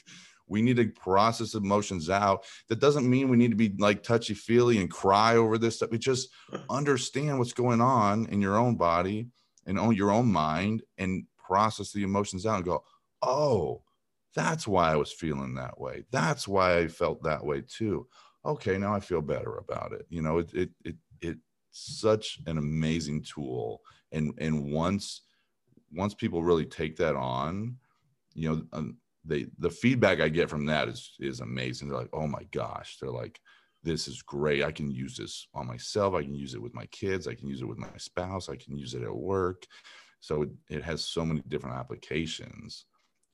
We 0.48 0.64
need 0.64 0.78
to 0.78 0.88
process 0.88 1.54
emotions 1.54 2.10
out. 2.10 2.44
That 2.70 2.80
doesn't 2.80 3.08
mean 3.08 3.30
we 3.30 3.38
need 3.38 3.52
to 3.52 3.58
be 3.58 3.76
like 3.78 4.02
touchy 4.02 4.34
feely 4.34 4.80
and 4.80 4.90
cry 4.90 5.36
over 5.36 5.60
this 5.60 5.76
stuff. 5.76 5.92
We 5.92 6.00
just 6.00 6.30
understand 6.70 7.38
what's 7.38 7.54
going 7.54 7.82
on 7.82 8.26
in 8.28 8.42
your 8.42 8.58
own 8.58 8.76
body 8.76 9.28
and 9.68 9.80
on 9.80 9.96
your 9.96 10.10
own 10.10 10.32
mind 10.32 10.82
and 10.98 11.26
process 11.38 11.92
the 11.92 12.04
emotions 12.04 12.46
out 12.46 12.58
and 12.58 12.66
go 12.66 12.84
oh 13.22 13.82
that's 14.36 14.68
why 14.68 14.92
i 14.92 14.96
was 14.96 15.12
feeling 15.12 15.56
that 15.56 15.80
way. 15.82 16.06
That's 16.12 16.48
why 16.48 16.78
i 16.78 16.88
felt 16.88 17.24
that 17.24 17.44
way 17.44 17.64
too 17.68 18.08
okay, 18.46 18.78
now 18.78 18.94
I 18.94 19.00
feel 19.00 19.22
better 19.22 19.58
about 19.58 19.94
it. 19.94 20.06
You 20.10 20.22
know, 20.22 20.40
it 20.40 20.54
it 20.54 20.70
it 20.82 20.96
it's 21.22 21.40
such 21.72 22.40
an 22.48 22.58
amazing 22.58 23.24
tool, 23.24 23.82
and 24.12 24.34
and 24.40 24.72
once 24.72 25.22
once 25.92 26.14
people 26.14 26.44
really 26.44 26.66
take 26.66 26.96
that 26.98 27.16
on, 27.16 27.76
you 28.34 28.50
know, 28.50 28.62
um, 28.74 28.98
they 29.26 29.48
the 29.58 29.70
feedback 29.70 30.22
I 30.22 30.30
get 30.30 30.50
from 30.50 30.66
that 30.68 30.88
is 30.88 31.16
is 31.20 31.40
amazing. 31.42 31.90
They're 31.90 31.98
like, 31.98 32.10
oh 32.14 32.28
my 32.28 32.44
gosh, 32.52 32.98
they're 33.00 33.12
like, 33.12 33.40
this 33.84 34.08
is 34.08 34.22
great. 34.22 34.64
I 34.64 34.72
can 34.72 34.92
use 34.92 35.18
this 35.18 35.48
on 35.54 35.68
myself. 35.68 36.14
I 36.14 36.24
can 36.24 36.36
use 36.36 36.54
it 36.54 36.62
with 36.62 36.74
my 36.74 36.86
kids. 36.88 37.28
I 37.28 37.36
can 37.36 37.48
use 37.48 37.62
it 37.62 37.68
with 37.68 37.78
my 37.78 37.88
spouse. 37.98 38.50
I 38.50 38.56
can 38.56 38.76
use 38.78 38.94
it 38.94 39.04
at 39.04 39.16
work. 39.16 39.66
So 40.22 40.44
it, 40.44 40.50
it 40.70 40.84
has 40.84 41.06
so 41.06 41.26
many 41.26 41.42
different 41.48 41.78
applications 41.78 42.86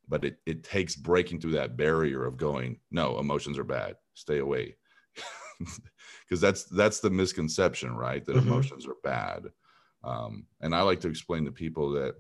but 0.08 0.24
it, 0.24 0.38
it 0.46 0.64
takes 0.64 0.96
breaking 0.96 1.40
through 1.40 1.52
that 1.52 1.78
barrier 1.78 2.26
of 2.26 2.38
going 2.38 2.78
no 2.92 3.20
emotions 3.20 3.58
are 3.58 3.64
bad 3.64 3.96
stay 4.14 4.40
away 4.40 4.76
because 5.60 6.42
that's 6.42 6.66
that's 6.66 7.00
the 7.00 7.10
misconception 7.10 7.96
right? 7.96 8.26
That 8.26 8.36
mm-hmm. 8.36 8.48
emotions 8.48 8.88
are 8.88 8.98
bad. 9.04 9.46
Um, 10.04 10.46
and 10.62 10.76
i 10.76 10.82
like 10.82 11.00
to 11.02 11.08
explain 11.08 11.46
to 11.46 11.52
people 11.52 11.90
that 11.92 12.16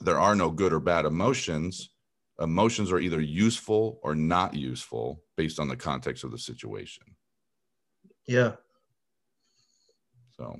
there 0.00 0.18
are 0.18 0.34
no 0.34 0.50
good 0.50 0.72
or 0.72 0.80
bad 0.80 1.04
emotions. 1.04 1.90
Emotions 2.40 2.90
are 2.90 2.98
either 2.98 3.20
useful 3.20 4.00
or 4.02 4.16
not 4.16 4.54
useful 4.54 5.22
based 5.36 5.60
on 5.60 5.68
the 5.68 5.76
context 5.76 6.24
of 6.24 6.32
the 6.32 6.38
situation. 6.38 7.04
Yeah. 8.26 8.52
So. 10.36 10.58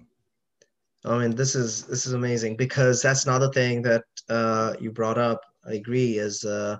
I 1.06 1.18
mean 1.18 1.34
this 1.34 1.54
is 1.54 1.84
this 1.84 2.06
is 2.06 2.14
amazing 2.14 2.56
because 2.56 3.02
that's 3.02 3.26
another 3.26 3.50
thing 3.50 3.82
that 3.82 4.04
uh, 4.28 4.74
you 4.80 4.90
brought 4.90 5.18
up. 5.18 5.42
I 5.66 5.74
agree 5.74 6.18
is 6.18 6.44
uh, 6.44 6.78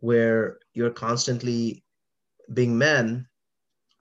where 0.00 0.58
you're 0.74 0.90
constantly 0.90 1.82
being 2.52 2.76
men 2.76 3.26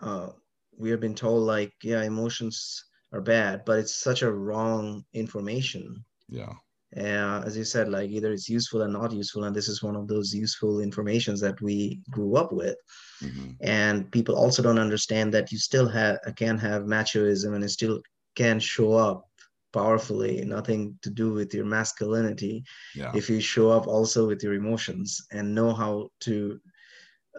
uh, 0.01 0.29
we 0.77 0.89
have 0.89 0.99
been 0.99 1.15
told 1.15 1.43
like 1.43 1.73
yeah 1.83 2.03
emotions 2.03 2.85
are 3.13 3.21
bad 3.21 3.63
but 3.65 3.79
it's 3.79 3.95
such 3.95 4.21
a 4.21 4.31
wrong 4.31 5.03
information 5.13 6.03
yeah 6.29 6.53
uh, 6.95 7.43
as 7.45 7.57
you 7.57 7.63
said 7.63 7.89
like 7.89 8.09
either 8.09 8.31
it's 8.31 8.47
useful 8.47 8.81
or 8.81 8.87
not 8.87 9.11
useful 9.11 9.43
and 9.43 9.55
this 9.55 9.67
is 9.67 9.83
one 9.83 9.95
of 9.95 10.07
those 10.07 10.33
useful 10.33 10.79
informations 10.79 11.41
that 11.41 11.59
we 11.61 11.99
grew 12.11 12.35
up 12.35 12.51
with 12.51 12.77
mm-hmm. 13.21 13.51
and 13.61 14.09
people 14.11 14.35
also 14.35 14.63
don't 14.63 14.79
understand 14.79 15.33
that 15.33 15.51
you 15.51 15.57
still 15.57 15.87
have 15.87 16.17
can 16.35 16.57
have 16.57 16.83
machoism 16.83 17.55
and 17.55 17.63
it 17.63 17.69
still 17.69 18.01
can 18.35 18.59
show 18.59 18.93
up 18.93 19.25
powerfully 19.73 20.43
nothing 20.45 20.97
to 21.01 21.09
do 21.09 21.33
with 21.33 21.53
your 21.53 21.65
masculinity 21.65 22.63
yeah. 22.95 23.11
if 23.13 23.29
you 23.29 23.41
show 23.41 23.69
up 23.69 23.85
also 23.85 24.25
with 24.25 24.41
your 24.41 24.53
emotions 24.53 25.27
and 25.31 25.53
know 25.53 25.73
how 25.73 26.07
to 26.21 26.57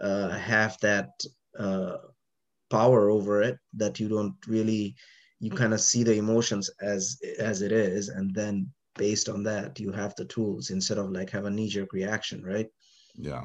uh, 0.01 0.29
have 0.29 0.77
that 0.81 1.09
uh, 1.57 1.97
power 2.69 3.09
over 3.09 3.41
it 3.41 3.57
that 3.73 3.99
you 3.99 4.07
don't 4.07 4.35
really 4.47 4.95
you 5.39 5.49
kind 5.49 5.73
of 5.73 5.81
see 5.81 6.03
the 6.03 6.15
emotions 6.15 6.69
as 6.81 7.19
as 7.39 7.61
it 7.61 7.71
is 7.71 8.09
and 8.09 8.33
then 8.33 8.69
based 8.95 9.29
on 9.29 9.43
that 9.43 9.79
you 9.79 9.91
have 9.91 10.13
the 10.15 10.25
tools 10.25 10.69
instead 10.69 10.97
of 10.97 11.11
like 11.11 11.29
have 11.29 11.45
a 11.45 11.49
knee-jerk 11.49 11.93
reaction 11.93 12.43
right? 12.43 12.67
Yeah. 13.15 13.43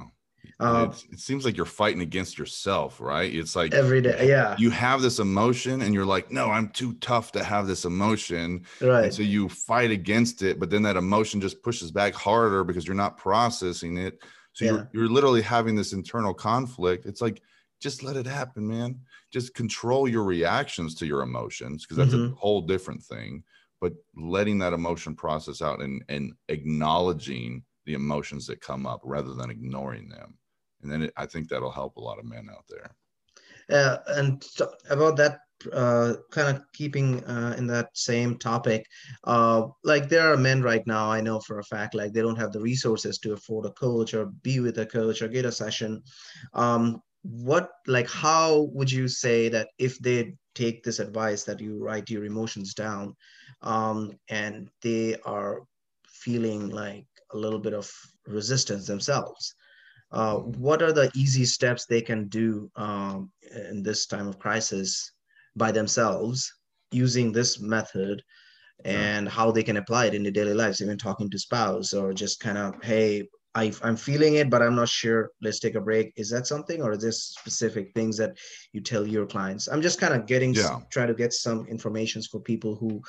Uh, 0.61 0.93
it 1.11 1.19
seems 1.19 1.45
like 1.45 1.57
you're 1.57 1.65
fighting 1.65 2.03
against 2.03 2.39
yourself 2.39 3.01
right? 3.01 3.33
It's 3.33 3.57
like 3.57 3.73
every 3.73 4.03
day 4.03 4.29
yeah. 4.29 4.57
you 4.59 4.71
have 4.71 5.01
this 5.01 5.19
emotion 5.19 5.83
and 5.83 5.95
you're 5.95 6.05
like 6.05 6.31
no 6.31 6.51
i'm 6.51 6.69
too 6.69 6.95
tough 6.95 7.33
to 7.33 7.43
have 7.43 7.67
this 7.67 7.85
emotion. 7.85 8.65
Right. 8.81 9.05
and 9.05 9.15
so 9.15 9.23
you 9.23 9.49
fight 9.49 9.91
against 9.91 10.43
it 10.43 10.61
but 10.61 10.71
then 10.71 10.83
that 10.83 10.97
emotion 10.97 11.41
just 11.41 11.63
pushes 11.63 11.91
back 11.91 12.15
harder 12.15 12.65
because 12.65 12.87
you're 12.87 12.97
not 12.97 13.17
processing 13.17 13.97
it. 13.97 14.23
So 14.53 14.65
yeah. 14.65 14.71
you're, 14.71 14.91
you're 14.93 15.09
literally 15.09 15.43
having 15.43 15.77
this 15.77 15.93
internal 15.93 16.35
conflict. 16.35 17.07
It's 17.07 17.21
like 17.21 17.43
just 17.85 18.03
let 18.03 18.17
it 18.17 18.27
happen 18.27 18.67
man 18.67 18.99
just 19.33 19.55
control 19.55 20.09
your 20.09 20.25
reactions 20.25 20.95
to 20.97 21.07
your 21.07 21.23
emotions 21.23 21.85
because 21.85 21.97
that's 21.97 22.15
mm-hmm. 22.15 22.33
a 22.33 22.37
whole 22.37 22.63
different 22.63 23.03
thing 23.03 23.45
but 23.85 23.93
letting 24.17 24.59
that 24.59 24.73
emotion 24.73 25.15
process 25.15 25.61
out 25.61 25.83
and, 25.83 26.03
and 26.09 26.33
acknowledging 26.49 27.63
the 27.85 27.93
emotions 27.93 28.47
that 28.47 28.63
come 28.63 28.87
up 28.87 29.03
rather 29.05 29.35
than 29.35 29.51
ignoring 29.51 30.09
them. 30.09 30.39
And 30.83 30.91
then 30.91 31.03
it, 31.03 31.13
I 31.19 31.27
think 31.27 31.51
that'll 31.51 31.71
help 31.71 31.97
a 31.97 32.01
lot 32.01 32.19
of 32.19 32.25
men 32.25 32.49
out 32.51 32.65
there. 32.69 32.91
Uh, 33.71 33.99
and 34.09 34.43
about 34.89 35.17
that, 35.17 35.41
uh, 35.71 36.15
kind 36.31 36.57
of 36.57 36.63
keeping 36.73 37.23
uh, 37.25 37.57
in 37.59 37.67
that 37.67 37.91
same 37.93 38.39
topic, 38.39 38.87
uh, 39.25 39.67
like 39.83 40.09
there 40.09 40.33
are 40.33 40.37
men 40.39 40.63
right 40.63 40.87
now, 40.87 41.11
I 41.11 41.21
know 41.21 41.41
for 41.41 41.59
a 41.59 41.65
fact, 41.65 41.95
like 41.95 42.15
they 42.15 42.23
don't 42.23 42.39
have 42.39 42.53
the 42.53 42.61
resources 42.61 43.19
to 43.19 43.35
afford 43.35 43.67
a 43.67 43.71
coach 43.73 44.15
or 44.15 44.27
be 44.43 44.61
with 44.61 44.79
a 44.79 44.87
coach 44.87 45.21
or 45.21 45.29
get 45.29 45.45
a 45.45 45.53
session. 45.53 46.03
Um, 46.55 47.03
what, 47.25 47.71
like, 47.87 48.09
how 48.09 48.69
would 48.73 48.93
you 48.93 49.09
say 49.09 49.49
that 49.49 49.69
if 49.79 49.99
they 49.99 50.35
take 50.55 50.85
this 50.85 50.99
advice 50.99 51.45
that 51.45 51.61
you 51.61 51.83
write 51.83 52.11
your 52.11 52.25
emotions 52.25 52.75
down, 52.75 53.17
um, 53.63 54.13
and 54.29 54.69
they 54.83 55.17
are 55.25 55.63
feeling 56.07 56.69
like 56.69 57.07
a 57.33 57.37
little 57.37 57.59
bit 57.59 57.75
of 57.75 57.91
resistance 58.27 58.87
themselves. 58.87 59.55
Uh, 60.13 60.37
what 60.37 60.83
are 60.83 60.93
the 60.93 61.11
easy 61.15 61.45
steps 61.45 61.87
they 61.87 62.01
can 62.01 62.29
do 62.29 62.71
um, 62.77 63.33
in 63.71 63.83
this 63.83 64.07
time 64.07 64.29
of 64.29 64.39
crisis 64.39 65.13
by 65.57 65.73
themselves 65.73 66.53
using 66.93 67.33
this 67.33 67.59
method 67.59 68.23
and 68.85 69.29
how 69.29 69.51
they 69.51 69.63
can 69.63 69.79
apply 69.79 70.07
it 70.07 70.15
in 70.15 70.23
their 70.23 70.33
daily 70.33 70.55
lives, 70.55 70.81
even 70.81 70.99
talking 70.99 71.31
to 71.31 71.39
spouse 71.39 71.95
or 71.95 72.13
just 72.13 72.39
kind 72.39 72.59
of, 72.59 72.75
hey, 72.83 73.27
I, 73.55 73.73
am 73.83 73.97
feeling 73.97 74.35
it, 74.35 74.51
but 74.51 74.63
I'm 74.63 74.75
not 74.75 74.89
sure. 74.89 75.31
Let's 75.41 75.61
take 75.61 75.75
a 75.75 75.81
break. 75.81 76.13
Is 76.17 76.31
that 76.31 76.47
something, 76.47 76.83
or 76.83 76.93
is 76.93 77.03
this 77.03 77.23
specific 77.39 77.93
things 77.95 78.17
that 78.17 78.37
you 78.73 78.81
tell 78.81 79.07
your 79.07 79.27
clients? 79.27 79.69
I'm 79.69 79.83
just 79.83 80.01
kind 80.01 80.15
of 80.15 80.27
getting, 80.27 80.55
yeah. 80.55 80.81
trying 80.91 81.09
to 81.09 81.15
get 81.15 81.33
some 81.33 81.67
informations 81.67 82.27
for 82.27 82.41
people 82.41 82.75
who 82.75 83.01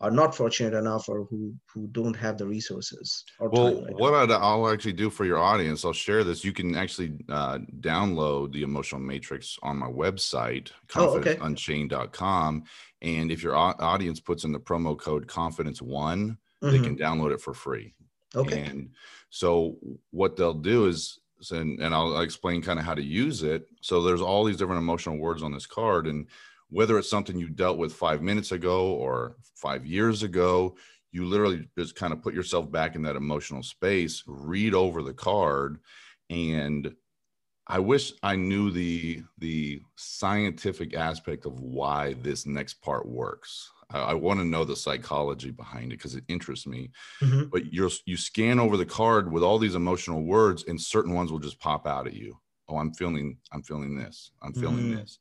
are 0.00 0.10
not 0.10 0.34
fortunate 0.34 0.76
enough 0.76 1.08
or 1.08 1.24
who 1.24 1.54
who 1.72 1.86
don't 1.88 2.14
have 2.14 2.38
the 2.38 2.46
resources 2.46 3.24
well 3.38 3.82
right 3.82 3.94
what 3.98 4.14
i 4.14 4.54
will 4.54 4.70
actually 4.70 4.92
do 4.92 5.10
for 5.10 5.24
your 5.24 5.38
audience 5.38 5.84
i'll 5.84 5.92
share 5.92 6.24
this 6.24 6.44
you 6.44 6.52
can 6.52 6.74
actually 6.74 7.12
uh, 7.28 7.58
download 7.80 8.52
the 8.52 8.62
emotional 8.62 9.00
matrix 9.00 9.58
on 9.62 9.76
my 9.76 9.86
website 9.86 10.70
confidenceunchained.com 10.88 12.54
oh, 12.54 13.06
okay. 13.06 13.18
and 13.18 13.30
if 13.30 13.42
your 13.42 13.54
audience 13.54 14.20
puts 14.20 14.44
in 14.44 14.52
the 14.52 14.60
promo 14.60 14.98
code 14.98 15.26
confidence 15.26 15.82
one 15.82 16.38
mm-hmm. 16.62 16.70
they 16.70 16.82
can 16.82 16.96
download 16.96 17.32
it 17.32 17.40
for 17.40 17.52
free 17.52 17.92
okay 18.34 18.60
and 18.60 18.90
so 19.30 19.76
what 20.10 20.36
they'll 20.36 20.54
do 20.54 20.86
is 20.86 21.20
and, 21.50 21.80
and 21.80 21.94
I'll 21.94 22.20
explain 22.20 22.60
kind 22.62 22.78
of 22.78 22.84
how 22.84 22.94
to 22.94 23.02
use 23.02 23.42
it. 23.42 23.66
So 23.80 24.02
there's 24.02 24.20
all 24.20 24.44
these 24.44 24.56
different 24.56 24.82
emotional 24.82 25.16
words 25.16 25.42
on 25.42 25.52
this 25.52 25.66
card, 25.66 26.06
and 26.06 26.26
whether 26.68 26.98
it's 26.98 27.08
something 27.08 27.38
you 27.38 27.48
dealt 27.48 27.78
with 27.78 27.94
five 27.94 28.22
minutes 28.22 28.52
ago 28.52 28.92
or 28.92 29.36
five 29.54 29.86
years 29.86 30.22
ago, 30.22 30.76
you 31.12 31.24
literally 31.24 31.68
just 31.78 31.96
kind 31.96 32.12
of 32.12 32.22
put 32.22 32.34
yourself 32.34 32.70
back 32.70 32.94
in 32.94 33.02
that 33.02 33.16
emotional 33.16 33.62
space, 33.62 34.22
read 34.26 34.74
over 34.74 35.02
the 35.02 35.14
card, 35.14 35.78
and 36.28 36.94
I 37.66 37.78
wish 37.78 38.12
I 38.22 38.36
knew 38.36 38.70
the 38.70 39.22
the 39.38 39.80
scientific 39.96 40.94
aspect 40.94 41.46
of 41.46 41.60
why 41.60 42.14
this 42.14 42.46
next 42.46 42.74
part 42.82 43.06
works. 43.08 43.70
I, 43.90 43.98
I 43.98 44.14
want 44.14 44.40
to 44.40 44.46
know 44.46 44.64
the 44.64 44.76
psychology 44.76 45.50
behind 45.50 45.92
it 45.92 45.96
because 45.96 46.14
it 46.14 46.24
interests 46.28 46.66
me. 46.66 46.90
Mm-hmm. 47.22 47.44
But 47.50 47.72
you 47.72 47.90
you 48.06 48.16
scan 48.16 48.58
over 48.58 48.76
the 48.76 48.86
card 48.86 49.30
with 49.30 49.42
all 49.42 49.58
these 49.58 49.74
emotional 49.74 50.22
words, 50.24 50.64
and 50.66 50.80
certain 50.80 51.14
ones 51.14 51.32
will 51.32 51.38
just 51.38 51.60
pop 51.60 51.86
out 51.86 52.06
at 52.06 52.14
you. 52.14 52.38
Oh, 52.68 52.76
I'm 52.76 52.92
feeling 52.92 53.38
I'm 53.52 53.62
feeling 53.62 53.96
this. 53.96 54.30
I'm 54.42 54.52
feeling 54.52 54.78
mm-hmm. 54.78 54.96
this. 54.96 55.18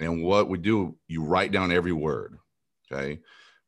And 0.00 0.22
what 0.22 0.48
we 0.48 0.58
do, 0.58 0.96
you 1.08 1.24
write 1.24 1.52
down 1.52 1.72
every 1.72 1.92
word. 1.92 2.38
Okay. 2.90 3.20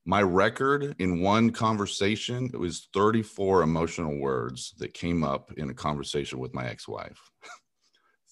My 0.07 0.23
record 0.23 0.97
in 0.99 1.21
one 1.21 1.51
conversation, 1.51 2.51
it 2.53 2.57
was 2.57 2.89
34 2.95 3.63
emotional 3.63 4.17
words 4.19 4.75
that 4.79 4.95
came 4.95 5.23
up 5.23 5.53
in 5.57 5.69
a 5.69 5.75
conversation 5.75 6.39
with 6.39 6.55
my 6.55 6.67
ex 6.67 6.89
wife. 6.89 7.21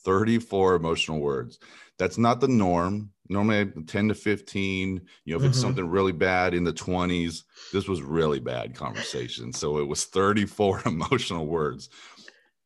34 0.05 0.77
emotional 0.77 1.21
words. 1.21 1.59
That's 1.99 2.19
not 2.19 2.41
the 2.41 2.49
norm. 2.49 3.11
Normally 3.29 3.71
10 3.87 4.09
to 4.09 4.15
15. 4.15 5.01
You 5.25 5.33
know, 5.33 5.37
if 5.37 5.43
mm-hmm. 5.43 5.51
it's 5.51 5.61
something 5.61 5.89
really 5.89 6.13
bad 6.13 6.55
in 6.55 6.65
the 6.65 6.73
20s, 6.73 7.45
this 7.73 7.89
was 7.89 8.03
really 8.03 8.41
bad 8.41 8.75
conversation. 8.75 9.53
So 9.53 9.79
it 9.79 9.87
was 9.87 10.07
34 10.07 10.83
emotional 10.87 11.47
words. 11.47 11.91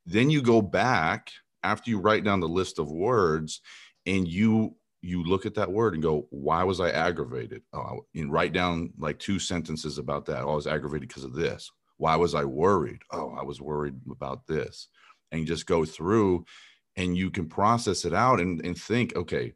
Then 0.07 0.31
you 0.31 0.43
go 0.43 0.63
back 0.63 1.31
after 1.63 1.91
you 1.91 1.99
write 1.99 2.25
down 2.25 2.41
the 2.41 2.49
list 2.49 2.79
of 2.79 2.91
words 2.91 3.61
and 4.07 4.27
you 4.27 4.77
you 5.05 5.25
look 5.25 5.47
at 5.47 5.55
that 5.55 5.73
word 5.73 5.95
and 5.95 6.03
go, 6.03 6.29
why 6.31 6.63
was 6.63 6.81
I 6.81 6.91
aggravated? 6.91 7.63
Oh, 7.73 8.07
and 8.15 8.33
write 8.33 8.53
down 8.53 8.93
like 8.97 9.19
two 9.19 9.41
sentences 9.41 9.99
about 9.99 10.27
that. 10.27 10.45
Oh, 10.45 10.53
I 10.53 10.55
was 10.55 10.69
aggravated 10.69 11.09
because 11.09 11.25
of 11.25 11.35
this. 11.35 11.71
Why 11.97 12.15
was 12.15 12.37
I 12.37 12.45
worried? 12.45 13.01
Oh, 13.11 13.35
I 13.39 13.43
was 13.43 13.61
worried 13.61 13.97
about 14.11 14.47
this. 14.47 14.89
And 15.33 15.47
just 15.47 15.67
go 15.67 15.85
through 15.85 16.45
and 16.97 17.17
you 17.17 17.31
can 17.31 17.49
process 17.49 18.05
it 18.05 18.15
out 18.15 18.41
and, 18.41 18.65
and 18.65 18.77
think, 18.77 19.17
okay, 19.17 19.55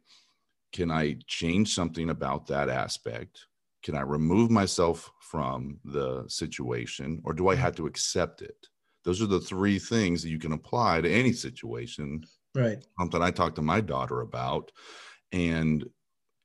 can 0.73 0.91
I 0.91 1.17
change 1.27 1.73
something 1.73 2.09
about 2.09 2.47
that 2.47 2.69
aspect? 2.69 3.45
Can 3.83 3.95
I 3.95 4.01
remove 4.01 4.51
myself 4.51 5.09
from 5.21 5.79
the 5.85 6.25
situation 6.27 7.21
or 7.23 7.33
do 7.33 7.49
I 7.49 7.53
mm-hmm. 7.53 7.63
have 7.63 7.75
to 7.77 7.87
accept 7.87 8.41
it? 8.41 8.57
Those 9.03 9.21
are 9.21 9.27
the 9.27 9.39
three 9.39 9.79
things 9.79 10.21
that 10.21 10.29
you 10.29 10.39
can 10.39 10.51
apply 10.51 11.01
to 11.01 11.09
any 11.09 11.31
situation. 11.31 12.23
Right. 12.53 12.83
Something 12.99 13.21
I 13.21 13.31
talked 13.31 13.55
to 13.57 13.61
my 13.61 13.81
daughter 13.81 14.21
about 14.21 14.71
and 15.31 15.87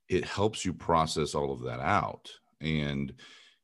it 0.09 0.25
helps 0.25 0.63
you 0.63 0.73
process 0.73 1.35
all 1.35 1.51
of 1.51 1.61
that 1.63 1.79
out 1.79 2.29
and 2.61 3.13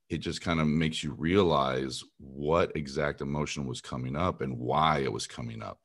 it 0.09 0.17
just 0.17 0.41
kind 0.41 0.59
of 0.59 0.67
makes 0.67 1.03
you 1.03 1.13
realize 1.13 2.03
what 2.17 2.75
exact 2.75 3.21
emotion 3.21 3.65
was 3.67 3.79
coming 3.79 4.15
up 4.15 4.41
and 4.41 4.57
why 4.57 4.99
it 4.99 5.11
was 5.11 5.27
coming 5.27 5.61
up 5.61 5.79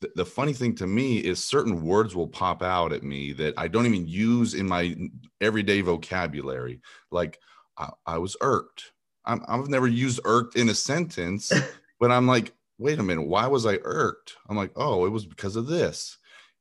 the, 0.00 0.10
the 0.16 0.24
funny 0.24 0.52
thing 0.52 0.74
to 0.76 0.86
me 0.86 1.18
is 1.18 1.42
certain 1.42 1.82
words 1.82 2.14
will 2.14 2.28
pop 2.28 2.62
out 2.62 2.92
at 2.92 3.02
me 3.02 3.32
that 3.32 3.54
i 3.56 3.68
don't 3.68 3.86
even 3.86 4.06
use 4.06 4.54
in 4.54 4.66
my 4.66 4.94
everyday 5.40 5.80
vocabulary. 5.80 6.80
Like 7.10 7.38
i, 7.78 7.90
I 8.06 8.18
was 8.18 8.36
irked. 8.40 8.92
I 9.24 9.38
have 9.48 9.68
never 9.68 9.88
used 9.88 10.20
irked 10.24 10.56
in 10.56 10.68
a 10.68 10.74
sentence 10.74 11.52
but 12.00 12.10
i'm 12.10 12.26
like 12.26 12.52
wait 12.78 12.98
a 12.98 13.02
minute 13.02 13.26
why 13.26 13.46
was 13.46 13.66
i 13.66 13.78
irked? 13.82 14.34
I'm 14.48 14.56
like 14.56 14.72
oh 14.76 15.06
it 15.06 15.10
was 15.10 15.26
because 15.26 15.56
of 15.56 15.66
this. 15.66 16.18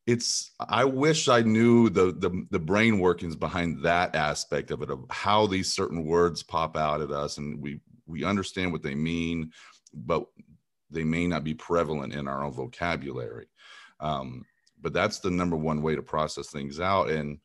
It's 0.07 0.51
i 0.59 0.85
wish 0.85 1.27
i 1.27 1.41
knew 1.41 1.89
the, 1.89 2.13
the 2.13 2.45
the 2.51 2.59
brain 2.59 2.99
workings 2.99 3.35
behind 3.35 3.83
that 3.83 4.15
aspect 4.15 4.71
of 4.71 4.81
it 4.81 4.89
of 4.91 5.03
how 5.09 5.47
these 5.47 5.73
certain 5.73 6.05
words 6.05 6.43
pop 6.43 6.77
out 6.77 7.01
at 7.01 7.11
us 7.11 7.37
and 7.37 7.59
we 7.59 7.81
we 8.05 8.23
understand 8.23 8.71
what 8.71 8.83
they 8.83 8.95
mean 8.95 9.51
but 9.93 10.25
they 10.89 11.03
may 11.03 11.27
not 11.27 11.43
be 11.43 11.53
prevalent 11.53 12.13
in 12.13 12.27
our 12.27 12.43
own 12.43 12.51
vocabulary 12.51 13.47
um, 13.99 14.43
but 14.81 14.93
that's 14.93 15.19
the 15.19 15.31
number 15.31 15.55
one 15.55 15.81
way 15.81 15.95
to 15.95 16.01
process 16.01 16.49
things 16.49 16.79
out 16.79 17.09
and 17.09 17.39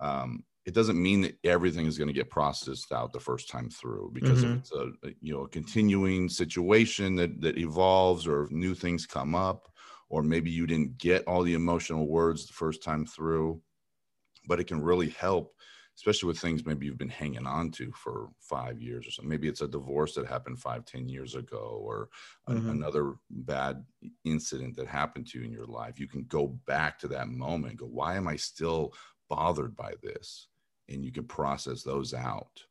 um, 0.00 0.44
it 0.66 0.74
doesn't 0.74 1.00
mean 1.00 1.20
that 1.20 1.38
everything 1.44 1.86
is 1.86 1.96
going 1.96 2.08
to 2.08 2.14
get 2.14 2.28
processed 2.28 2.90
out 2.92 3.12
the 3.12 3.20
first 3.20 3.48
time 3.48 3.70
through 3.70 4.10
because 4.12 4.44
mm-hmm. 4.44 4.58
it's 4.58 4.72
a 4.72 4.90
you 5.20 5.32
know 5.32 5.44
a 5.44 5.48
continuing 5.48 6.28
situation 6.28 7.14
that 7.16 7.40
that 7.40 7.56
evolves 7.56 8.26
or 8.26 8.48
new 8.50 8.74
things 8.74 9.06
come 9.06 9.34
up 9.34 9.68
or 10.08 10.22
maybe 10.22 10.50
you 10.50 10.66
didn't 10.66 10.98
get 10.98 11.24
all 11.26 11.42
the 11.42 11.54
emotional 11.54 12.08
words 12.08 12.46
the 12.46 12.52
first 12.52 12.82
time 12.82 13.06
through 13.06 13.60
but 14.46 14.60
it 14.60 14.66
can 14.66 14.82
really 14.82 15.08
help 15.10 15.54
especially 15.96 16.26
with 16.26 16.38
things 16.38 16.66
maybe 16.66 16.86
you've 16.86 16.98
been 16.98 17.08
hanging 17.08 17.46
on 17.46 17.70
to 17.70 17.90
for 17.92 18.28
five 18.38 18.80
years 18.80 19.06
or 19.06 19.10
something. 19.10 19.30
Maybe 19.30 19.48
it's 19.48 19.62
a 19.62 19.68
divorce 19.68 20.14
that 20.14 20.26
happened 20.26 20.58
five, 20.58 20.84
ten 20.84 21.08
years 21.08 21.34
ago, 21.34 21.80
or 21.82 22.08
mm-hmm. 22.48 22.68
another 22.68 23.14
bad 23.30 23.82
incident 24.24 24.76
that 24.76 24.86
happened 24.86 25.26
to 25.28 25.38
you 25.38 25.44
in 25.44 25.52
your 25.52 25.66
life. 25.66 25.98
You 25.98 26.08
can 26.08 26.24
go 26.24 26.48
back 26.66 26.98
to 27.00 27.08
that 27.08 27.28
moment, 27.28 27.78
go, 27.78 27.86
why 27.86 28.16
am 28.16 28.28
I 28.28 28.36
still 28.36 28.92
bothered 29.28 29.74
by 29.74 29.94
this? 30.02 30.48
And 30.88 31.04
you 31.04 31.12
can 31.12 31.24
process 31.24 31.82
those 31.82 32.12
out. 32.12 32.62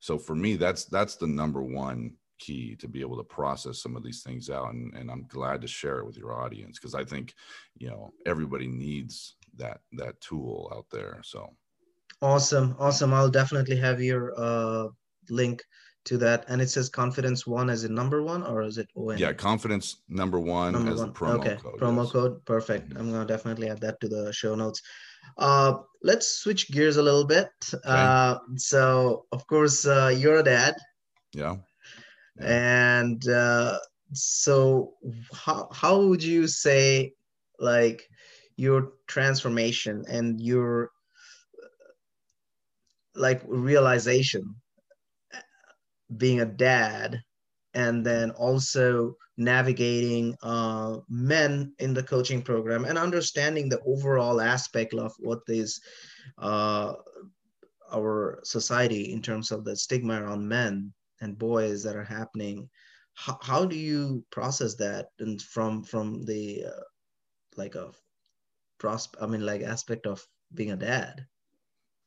So 0.00 0.18
for 0.18 0.34
me, 0.34 0.56
that's 0.56 0.84
that's 0.84 1.16
the 1.16 1.28
number 1.28 1.62
one 1.62 2.14
key 2.38 2.74
to 2.76 2.88
be 2.88 3.00
able 3.00 3.16
to 3.16 3.22
process 3.22 3.78
some 3.78 3.96
of 3.96 4.02
these 4.02 4.22
things 4.22 4.50
out 4.50 4.72
and, 4.72 4.92
and 4.94 5.08
i'm 5.08 5.24
glad 5.28 5.60
to 5.60 5.68
share 5.68 6.00
it 6.00 6.04
with 6.04 6.16
your 6.16 6.32
audience 6.32 6.80
because 6.80 6.94
i 6.94 7.04
think 7.04 7.32
you 7.78 7.88
know 7.88 8.12
everybody 8.26 8.66
needs 8.66 9.36
that 9.56 9.80
that 9.92 10.20
tool 10.20 10.70
out 10.74 10.86
there 10.90 11.20
so 11.22 11.48
awesome 12.24 12.74
awesome 12.78 13.12
i'll 13.12 13.30
definitely 13.30 13.76
have 13.76 14.00
your 14.00 14.32
uh 14.36 14.88
link 15.28 15.62
to 16.04 16.18
that 16.18 16.44
and 16.48 16.60
it 16.60 16.68
says 16.68 16.88
confidence 16.88 17.46
one 17.46 17.68
as 17.70 17.84
a 17.84 17.88
number 17.88 18.22
one 18.22 18.42
or 18.42 18.62
is 18.62 18.78
it 18.78 18.88
ON? 18.96 19.18
yeah 19.18 19.32
confidence 19.32 20.02
number 20.08 20.40
one 20.40 20.72
number 20.72 20.92
as 20.92 21.00
one. 21.00 21.10
a 21.10 21.12
promo 21.12 21.40
okay. 21.40 21.56
code 21.56 21.80
promo 21.80 22.02
yes. 22.04 22.12
code 22.12 22.44
perfect 22.44 22.88
mm-hmm. 22.88 22.98
i'm 22.98 23.10
gonna 23.10 23.26
definitely 23.26 23.68
add 23.68 23.80
that 23.80 24.00
to 24.00 24.08
the 24.08 24.32
show 24.32 24.54
notes 24.54 24.80
uh 25.38 25.74
let's 26.02 26.28
switch 26.42 26.70
gears 26.70 26.96
a 26.96 27.02
little 27.02 27.26
bit 27.26 27.48
okay. 27.72 27.82
uh 27.84 28.36
so 28.56 29.24
of 29.32 29.46
course 29.46 29.86
uh 29.86 30.12
you're 30.16 30.38
a 30.38 30.42
dad 30.42 30.74
yeah 31.32 31.56
and 32.38 33.28
uh, 33.28 33.78
so 34.12 34.94
how, 35.32 35.68
how 35.72 36.00
would 36.00 36.22
you 36.22 36.46
say 36.46 37.12
like 37.58 38.08
your 38.56 38.92
transformation 39.06 40.04
and 40.08 40.40
your 40.40 40.90
like 43.14 43.42
realization 43.46 44.54
being 46.16 46.40
a 46.40 46.46
dad 46.46 47.22
and 47.74 48.04
then 48.04 48.30
also 48.32 49.16
navigating 49.36 50.36
uh, 50.42 50.98
men 51.08 51.72
in 51.78 51.92
the 51.92 52.02
coaching 52.02 52.40
program 52.40 52.84
and 52.84 52.96
understanding 52.96 53.68
the 53.68 53.80
overall 53.86 54.40
aspect 54.40 54.94
of 54.94 55.12
what 55.18 55.40
is 55.48 55.80
uh, 56.38 56.94
our 57.92 58.40
society 58.44 59.12
in 59.12 59.20
terms 59.20 59.50
of 59.50 59.64
the 59.64 59.76
stigma 59.76 60.22
around 60.22 60.46
men 60.46 60.92
and 61.20 61.38
boys 61.38 61.82
that 61.82 61.96
are 61.96 62.04
happening. 62.04 62.68
How, 63.14 63.38
how 63.42 63.64
do 63.64 63.76
you 63.76 64.24
process 64.30 64.74
that 64.76 65.06
and 65.18 65.40
from 65.40 65.84
from 65.84 66.24
the 66.24 66.64
uh, 66.66 66.82
like 67.56 67.76
a 67.76 67.92
prosp 68.80 69.14
i 69.20 69.26
mean 69.26 69.46
like 69.46 69.62
aspect 69.62 70.06
of 70.06 70.26
being 70.52 70.72
a 70.72 70.76
dad 70.76 71.24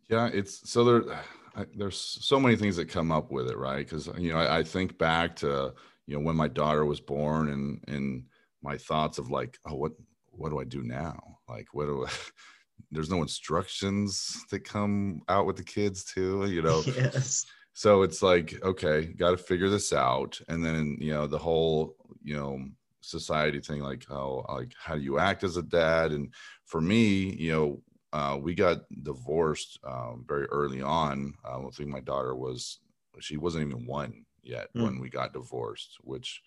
yeah 0.09 0.29
it's 0.33 0.69
so 0.69 0.83
there 0.83 1.19
I, 1.57 1.65
there's 1.75 1.99
so 2.21 2.39
many 2.39 2.55
things 2.55 2.75
that 2.75 2.87
come 2.87 3.11
up 3.11 3.31
with 3.31 3.49
it 3.49 3.57
right? 3.57 3.85
Because 3.85 4.07
you 4.17 4.31
know 4.31 4.37
I, 4.37 4.59
I 4.59 4.63
think 4.63 4.97
back 4.97 5.35
to 5.37 5.73
you 6.05 6.15
know 6.15 6.23
when 6.23 6.35
my 6.35 6.47
daughter 6.47 6.85
was 6.85 7.01
born 7.01 7.49
and 7.49 7.83
and 7.87 8.25
my 8.61 8.77
thoughts 8.77 9.17
of 9.17 9.31
like 9.31 9.57
oh 9.65 9.75
what 9.75 9.93
what 10.29 10.49
do 10.49 10.59
i 10.59 10.63
do 10.63 10.83
now? 10.83 11.39
Like 11.49 11.67
what 11.73 11.87
do 11.87 12.05
I, 12.05 12.11
there's 12.91 13.09
no 13.09 13.23
instructions 13.23 14.37
that 14.51 14.59
come 14.63 15.21
out 15.27 15.47
with 15.47 15.57
the 15.57 15.63
kids 15.63 16.05
too 16.05 16.45
you 16.45 16.61
know? 16.61 16.83
Yes. 16.95 17.45
So 17.73 18.03
it's 18.03 18.21
like 18.21 18.61
okay 18.63 19.05
got 19.05 19.31
to 19.31 19.37
figure 19.37 19.69
this 19.69 19.91
out. 19.91 20.39
And 20.47 20.63
then 20.63 20.97
you 20.99 21.13
know 21.13 21.25
the 21.25 21.39
whole 21.39 21.95
you 22.23 22.35
know 22.35 22.59
society 23.01 23.61
thing 23.61 23.81
like 23.81 24.05
oh 24.11 24.45
like 24.47 24.73
how 24.79 24.95
do 24.95 25.01
you 25.01 25.17
act 25.17 25.43
as 25.43 25.57
a 25.57 25.63
dad? 25.63 26.11
And 26.11 26.31
for 26.65 26.81
me 26.81 27.33
you 27.33 27.51
know 27.51 27.81
uh, 28.13 28.37
we 28.41 28.55
got 28.55 28.81
divorced 29.03 29.79
um, 29.83 30.23
very 30.27 30.45
early 30.45 30.81
on. 30.81 31.33
Uh, 31.45 31.67
i 31.67 31.69
think 31.71 31.89
my 31.89 31.99
daughter 31.99 32.35
was 32.35 32.79
she 33.19 33.37
wasn't 33.37 33.67
even 33.67 33.85
one 33.85 34.25
yet 34.43 34.67
mm. 34.75 34.83
when 34.83 34.99
we 34.99 35.09
got 35.09 35.33
divorced 35.33 35.97
which 36.01 36.41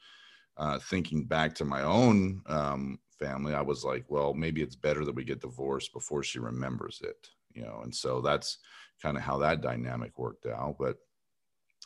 uh, 0.56 0.78
thinking 0.78 1.24
back 1.24 1.54
to 1.54 1.64
my 1.64 1.82
own 1.82 2.42
um, 2.46 2.98
family 3.18 3.54
i 3.54 3.60
was 3.60 3.84
like 3.84 4.04
well 4.08 4.32
maybe 4.34 4.62
it's 4.62 4.76
better 4.76 5.04
that 5.04 5.14
we 5.14 5.24
get 5.24 5.40
divorced 5.40 5.92
before 5.92 6.22
she 6.22 6.38
remembers 6.38 7.00
it 7.02 7.28
you 7.54 7.62
know? 7.62 7.80
And 7.82 7.94
so 7.94 8.20
that's 8.20 8.58
kind 9.02 9.16
of 9.16 9.22
how 9.22 9.38
that 9.38 9.60
dynamic 9.60 10.18
worked 10.18 10.46
out. 10.46 10.76
But 10.78 10.96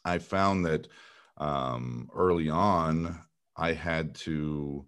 I 0.04 0.18
found 0.18 0.66
that 0.66 0.88
um, 1.38 2.08
early 2.14 2.48
on, 2.48 3.20
I 3.56 3.72
had 3.72 4.14
to, 4.16 4.84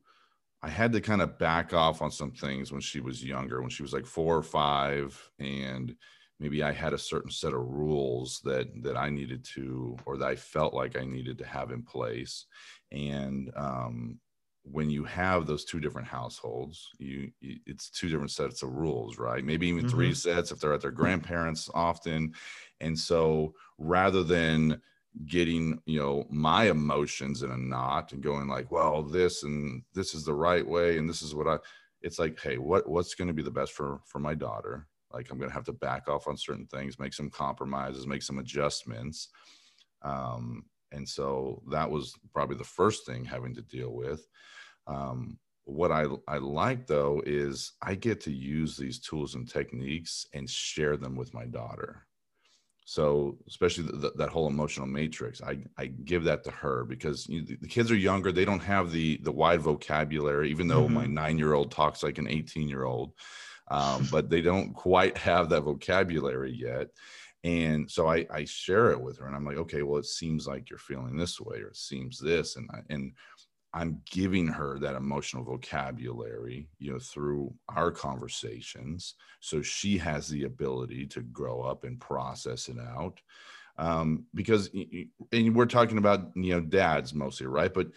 I 0.67 0.69
had 0.69 0.93
to 0.95 1.01
kind 1.01 1.23
of 1.23 1.39
back 1.39 1.73
off 1.73 2.03
on 2.03 2.11
some 2.11 2.33
things 2.33 2.73
when 2.73 2.81
she 2.81 2.99
was 2.99 3.25
younger, 3.25 3.61
when 3.61 3.71
she 3.71 3.85
was 3.85 3.93
like 3.93 4.05
four 4.05 4.37
or 4.37 4.43
five, 4.43 5.17
and 5.39 5.95
maybe 6.41 6.61
I 6.65 6.73
had 6.73 6.93
a 6.93 6.99
certain 6.99 7.31
set 7.31 7.53
of 7.53 7.61
rules 7.61 8.41
that 8.43 8.83
that 8.83 8.97
I 8.97 9.09
needed 9.09 9.45
to, 9.55 9.97
or 10.05 10.17
that 10.17 10.27
I 10.27 10.35
felt 10.35 10.75
like 10.75 10.99
I 10.99 11.05
needed 11.05 11.39
to 11.39 11.47
have 11.47 11.71
in 11.71 11.83
place, 11.83 12.47
and 12.91 13.53
um, 13.55 14.19
when 14.65 14.91
you 14.91 15.05
have 15.05 15.47
those 15.47 15.65
two 15.65 15.79
different 15.79 16.09
households 16.09 16.91
you, 16.99 17.31
it's 17.41 17.89
two 17.89 18.09
different 18.09 18.33
sets 18.33 18.65
of 18.65 18.75
rules 18.75 19.17
right 19.17 19.45
maybe 19.45 19.69
even 19.69 19.83
mm-hmm. 19.83 19.89
three 19.89 20.13
sets 20.13 20.51
if 20.51 20.59
they're 20.59 20.73
at 20.73 20.81
their 20.81 20.91
grandparents 20.91 21.71
often 21.73 22.35
and 22.81 22.99
so 22.99 23.55
rather 23.79 24.25
than 24.25 24.83
getting 25.25 25.81
you 25.87 25.99
know 25.99 26.27
my 26.29 26.65
emotions 26.65 27.43
in 27.43 27.51
a 27.51 27.57
knot 27.57 28.13
and 28.13 28.23
going 28.23 28.49
like 28.49 28.71
well 28.71 29.03
this 29.03 29.45
and 29.45 29.83
this 29.95 30.15
is 30.15 30.25
the 30.25 30.35
right 30.35 30.67
way 30.67 30.99
and 30.99 31.09
this 31.09 31.23
is 31.23 31.35
what 31.35 31.49
i 31.49 31.57
it's 32.03 32.19
like 32.19 32.39
hey 32.41 32.59
what 32.59 32.89
what's 32.89 33.15
going 33.15 33.29
to 33.29 33.35
be 33.35 33.43
the 33.43 33.51
best 33.51 33.73
for 33.73 34.01
for 34.07 34.19
my 34.19 34.35
daughter? 34.35 34.87
Like 35.13 35.31
i'm 35.31 35.39
going 35.39 35.51
to 35.51 35.55
have 35.55 35.65
to 35.65 35.73
back 35.73 36.09
off 36.09 36.29
on 36.29 36.37
certain 36.37 36.67
things 36.67 36.99
make 36.99 37.15
some 37.15 37.31
compromises 37.31 38.07
make 38.07 38.23
some 38.23 38.39
adjustments. 38.39 39.29
Um 40.03 40.65
and 40.93 41.09
so 41.09 41.63
that 41.71 41.91
was 41.91 42.15
probably 42.33 42.57
the 42.57 42.65
first 42.65 43.07
thing 43.07 43.25
having 43.25 43.55
to 43.55 43.63
deal 43.63 43.93
with. 43.93 44.27
Um 44.87 45.39
what 45.65 45.91
I, 45.91 46.07
I 46.29 46.39
like 46.39 46.87
though 46.87 47.23
is 47.27 47.73
I 47.83 47.97
get 47.97 48.21
to 48.23 48.33
use 48.33 48.77
these 48.77 49.01
tools 49.01 49.35
and 49.35 49.49
techniques 49.49 50.27
and 50.33 50.49
share 50.49 50.97
them 50.97 51.17
with 51.17 51.35
my 51.35 51.45
daughter. 51.45 52.06
So 52.89 53.37
especially 53.49 53.87
the, 53.87 53.97
the, 53.97 54.13
that 54.13 54.29
whole 54.29 54.47
emotional 54.47 54.87
matrix, 54.87 55.43
I, 55.43 55.59
I 55.77 55.87
give 55.87 56.23
that 56.25 56.45
to 56.45 56.53
her 56.53 56.85
because 56.85 57.29
you, 57.29 57.45
the 57.45 57.67
kids 57.67 57.91
are 57.91 57.97
younger. 57.97 58.31
They 58.31 58.45
don't 58.45 58.63
have 58.63 58.93
the 58.93 59.19
the 59.25 59.33
wide 59.33 59.61
vocabulary, 59.61 60.51
even 60.51 60.69
though 60.69 60.85
mm-hmm. 60.85 60.95
my 60.95 61.07
nine 61.07 61.37
year 61.37 61.55
old 61.55 61.73
talks 61.73 62.05
like 62.05 62.19
an 62.19 62.29
18 62.29 62.69
year 62.69 62.85
old, 62.85 63.15
um, 63.73 64.07
but 64.13 64.31
they 64.31 64.41
don't 64.41 64.73
quite 64.73 65.19
have 65.19 65.49
that 65.49 65.63
vocabulary 65.63 66.53
yet. 66.53 66.87
And 67.43 67.91
so 67.91 68.09
I, 68.09 68.25
I 68.31 68.45
share 68.45 68.93
it 68.93 69.01
with 69.01 69.19
her 69.19 69.27
and 69.27 69.35
I'm 69.35 69.45
like, 69.45 69.57
okay, 69.57 69.83
well, 69.83 69.99
it 69.99 70.07
seems 70.07 70.47
like 70.47 70.71
you're 70.71 70.79
feeling 70.79 71.17
this 71.17 71.41
way, 71.41 71.59
or 71.59 71.69
it 71.69 71.77
seems 71.77 72.21
this. 72.21 72.55
And 72.55 72.71
I, 72.73 72.79
and 72.89 73.13
I'm 73.75 74.01
giving 74.11 74.47
her 74.47 74.79
that 74.79 74.95
emotional 74.95 75.45
vocabulary, 75.45 76.69
you 76.79 76.93
know, 76.93 76.99
through 76.99 77.53
our 77.69 77.91
conversations. 77.91 79.15
So 79.41 79.61
she 79.61 79.99
has 79.99 80.29
the 80.29 80.45
ability 80.45 81.07
to 81.09 81.21
grow 81.21 81.61
up 81.63 81.85
and 81.85 82.01
process 82.01 82.69
it 82.69 82.79
out. 82.79 83.21
Um, 83.79 84.25
because, 84.35 84.71
and 85.33 85.55
we're 85.55 85.67
talking 85.67 85.99
about, 85.99 86.31
you 86.35 86.55
know, 86.55 86.61
dads 86.61 87.13
mostly, 87.13 87.47
right? 87.47 87.73
But, 87.73 87.89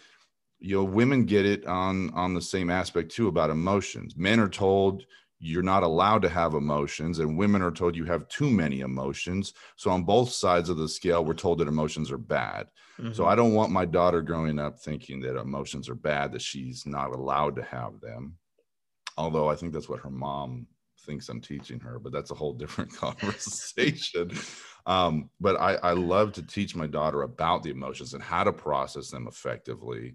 you 0.58 0.76
know, 0.76 0.84
women 0.84 1.24
get 1.24 1.46
it 1.46 1.64
on, 1.66 2.10
on 2.10 2.34
the 2.34 2.42
same 2.42 2.68
aspect 2.68 3.12
too 3.12 3.28
about 3.28 3.48
emotions. 3.48 4.14
Men 4.16 4.40
are 4.40 4.48
told 4.48 5.04
you're 5.40 5.62
not 5.62 5.82
allowed 5.82 6.22
to 6.22 6.28
have 6.28 6.54
emotions 6.54 7.18
and 7.18 7.38
women 7.38 7.62
are 7.62 7.70
told 7.70 7.96
you 7.96 8.04
have 8.04 8.28
too 8.28 8.50
many 8.50 8.80
emotions. 8.80 9.54
So 9.76 9.90
on 9.90 10.04
both 10.04 10.30
sides 10.30 10.68
of 10.68 10.76
the 10.76 10.88
scale 10.88 11.24
we're 11.24 11.34
told 11.34 11.58
that 11.58 11.68
emotions 11.68 12.12
are 12.12 12.18
bad. 12.18 12.68
Mm-hmm. 13.00 13.14
so 13.14 13.24
i 13.24 13.34
don't 13.34 13.54
want 13.54 13.72
my 13.72 13.86
daughter 13.86 14.20
growing 14.20 14.58
up 14.58 14.78
thinking 14.78 15.20
that 15.20 15.40
emotions 15.40 15.88
are 15.88 15.94
bad 15.94 16.32
that 16.32 16.42
she's 16.42 16.84
not 16.84 17.14
allowed 17.14 17.56
to 17.56 17.62
have 17.62 17.98
them. 18.00 18.36
Although 19.16 19.48
i 19.48 19.56
think 19.56 19.72
that's 19.72 19.88
what 19.88 20.00
her 20.00 20.10
mom 20.10 20.66
thinks 21.06 21.30
i'm 21.30 21.40
teaching 21.40 21.80
her 21.80 21.98
but 21.98 22.12
that's 22.12 22.30
a 22.30 22.34
whole 22.34 22.52
different 22.52 22.92
conversation. 23.04 24.32
Um, 24.86 25.30
but 25.40 25.58
I, 25.58 25.74
I 25.76 25.92
love 25.92 26.32
to 26.32 26.42
teach 26.42 26.74
my 26.76 26.86
daughter 26.86 27.22
about 27.22 27.62
the 27.62 27.70
emotions 27.70 28.12
and 28.14 28.22
how 28.22 28.44
to 28.44 28.52
process 28.52 29.10
them 29.10 29.26
effectively. 29.26 30.14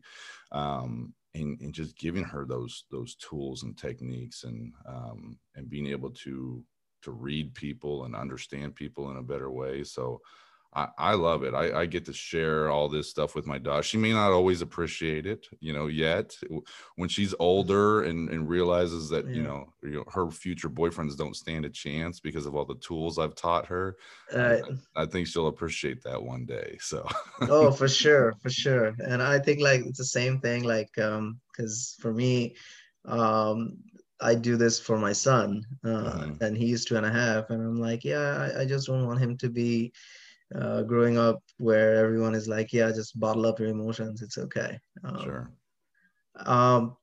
Um, 0.52 1.14
and, 1.36 1.60
and 1.62 1.74
just 1.74 1.98
giving 1.98 2.24
her 2.24 2.46
those 2.46 2.86
those 2.92 3.16
tools 3.16 3.64
and 3.64 3.78
techniques 3.78 4.44
and 4.44 4.74
um, 4.88 5.38
and 5.56 5.70
being 5.70 5.88
able 5.88 6.10
to 6.10 6.64
to 7.04 7.12
read 7.12 7.54
people 7.54 8.06
and 8.06 8.16
understand 8.16 8.74
people 8.74 9.12
in 9.12 9.18
a 9.18 9.24
better 9.24 9.52
way. 9.52 9.84
So 9.84 10.22
I, 10.76 10.88
I 10.98 11.14
love 11.14 11.44
it. 11.44 11.54
I, 11.54 11.82
I, 11.82 11.86
get 11.86 12.06
to 12.06 12.14
share 12.14 12.70
all 12.70 12.90
this 12.90 13.10
stuff 13.10 13.34
with 13.34 13.48
my 13.48 13.58
daughter. 13.58 13.82
She 13.82 13.98
may 13.98 14.12
not 14.12 14.32
always 14.32 14.62
appreciate 14.62 15.26
it, 15.26 15.48
you 15.62 15.72
know, 15.72 15.88
yet. 15.88 16.38
When 16.98 17.08
she's 17.08 17.34
older 17.40 18.04
and, 18.04 18.30
and 18.30 18.50
realizes 18.50 19.08
that, 19.10 19.26
yeah. 19.26 19.36
you, 19.36 19.44
know, 19.44 19.74
you 19.84 19.92
know, 19.92 20.04
her 20.12 20.30
future 20.30 20.70
boyfriends 20.70 21.16
don't 21.16 21.36
stand 21.36 21.64
a 21.64 21.70
chance 21.70 22.20
because 22.20 22.46
of 22.46 22.56
all 22.56 22.66
the 22.66 22.76
tools 22.76 23.18
I've 23.18 23.36
taught 23.36 23.66
her, 23.68 23.96
uh, 24.36 24.58
I, 24.96 25.04
I, 25.04 25.06
think 25.06 25.28
she'll 25.28 25.48
appreciate 25.48 26.04
that 26.04 26.22
one 26.22 26.46
day. 26.46 26.78
So. 26.82 27.08
oh, 27.44 27.72
for 27.80 27.88
sure, 27.88 28.34
for 28.42 28.50
sure. 28.50 28.94
And 29.00 29.24
I 29.24 29.40
think 29.40 29.62
like 29.62 29.86
it's 29.86 30.00
the 30.00 30.06
same 30.06 30.40
thing, 30.42 30.64
like, 30.64 30.98
um, 30.98 31.40
because 31.52 31.96
for 32.02 32.14
me, 32.14 32.56
um, 33.06 33.78
I 34.20 34.36
do 34.36 34.58
this 34.58 34.80
for 34.80 34.98
my 34.98 35.14
son, 35.14 35.66
uh, 35.86 36.20
Mhm. 36.20 36.42
and 36.42 36.58
he's 36.58 36.86
two 36.86 36.96
and 36.98 37.06
a 37.06 37.12
half, 37.12 37.50
and 37.50 37.62
I'm 37.62 37.80
like, 37.80 38.04
yeah, 38.04 38.50
I, 38.56 38.62
I 38.62 38.66
just 38.66 38.88
don't 38.88 39.06
want 39.06 39.20
him 39.20 39.38
to 39.38 39.50
be 39.50 39.94
uh, 40.54 40.84
growing 40.84 41.18
up 41.18 41.42
where 41.58 41.96
everyone 41.96 42.36
is 42.36 42.48
like, 42.48 42.72
yeah, 42.72 42.92
just 42.92 43.20
bottle 43.20 43.46
up 43.46 43.60
your 43.60 43.70
emotions, 43.70 44.22
it's 44.22 44.38
okay. 44.38 44.80
Um, 45.04 45.20
Sure. 45.24 45.52
um, 46.46 46.98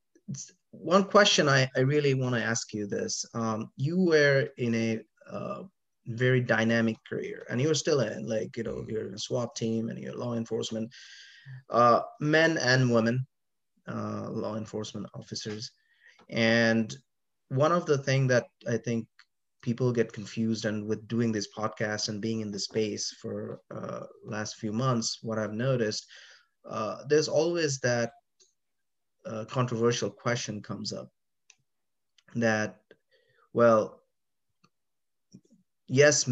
one 0.70 1.04
question 1.04 1.48
I, 1.48 1.68
I 1.76 1.80
really 1.80 2.14
want 2.14 2.34
to 2.34 2.42
ask 2.42 2.72
you 2.72 2.86
this. 2.86 3.24
Um, 3.34 3.70
you 3.76 3.98
were 4.00 4.48
in 4.58 4.74
a 4.74 5.00
uh, 5.30 5.62
very 6.06 6.40
dynamic 6.40 6.96
career 7.08 7.46
and 7.50 7.60
you're 7.60 7.74
still 7.74 8.00
in, 8.00 8.26
like, 8.28 8.56
you 8.56 8.62
know, 8.64 8.76
Mhm. 8.76 8.88
you're 8.88 9.08
in 9.08 9.14
a 9.14 9.18
SWAT 9.18 9.54
team 9.54 9.88
and 9.88 9.98
you're 9.98 10.16
law 10.16 10.34
enforcement, 10.34 10.90
uh, 11.70 12.00
men 12.20 12.58
and 12.58 12.92
women, 12.92 13.26
uh, 13.88 14.28
law 14.30 14.56
enforcement 14.56 15.06
officers. 15.14 15.70
And 16.30 16.96
one 17.48 17.72
of 17.72 17.84
the 17.86 17.98
thing 17.98 18.26
that 18.28 18.46
I 18.66 18.78
think 18.78 19.06
people 19.62 19.92
get 19.92 20.12
confused 20.12 20.64
and 20.64 20.86
with 20.86 21.06
doing 21.08 21.32
this 21.32 21.48
podcast 21.56 22.08
and 22.08 22.20
being 22.20 22.40
in 22.40 22.50
the 22.50 22.58
space 22.58 23.14
for 23.20 23.60
uh, 23.74 24.00
last 24.24 24.56
few 24.56 24.72
months, 24.72 25.18
what 25.22 25.38
I've 25.38 25.52
noticed, 25.54 26.06
uh, 26.68 26.96
there's 27.08 27.28
always 27.28 27.78
that 27.80 28.12
uh, 29.24 29.44
controversial 29.48 30.10
question 30.10 30.60
comes 30.60 30.92
up 30.92 31.08
that, 32.34 32.80
well, 33.52 34.00
yes, 35.86 36.28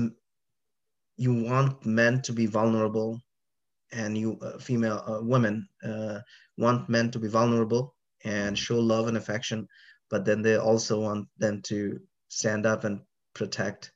you 1.17 1.35
want 1.45 1.85
men 1.87 2.23
to 2.23 2.33
be 2.33 2.47
vulnerable 2.47 3.21
and 3.93 4.17
you 4.17 4.39
uh, 4.43 4.59
female 4.59 5.03
uh, 5.07 5.21
women 5.23 5.69
uh, 5.85 6.21
want 6.57 6.89
men 6.89 7.11
to 7.11 7.19
be 7.19 7.29
vulnerable 7.29 7.95
and 8.25 8.59
show 8.59 8.79
love 8.79 9.09
and 9.09 9.17
affection 9.17 9.67
but 10.11 10.25
then 10.25 10.43
they 10.43 10.57
also 10.57 11.01
want 11.01 11.27
them 11.39 11.61
to 11.63 11.99
stand 12.29 12.67
up 12.67 12.85
and 12.85 13.01
protect 13.35 13.93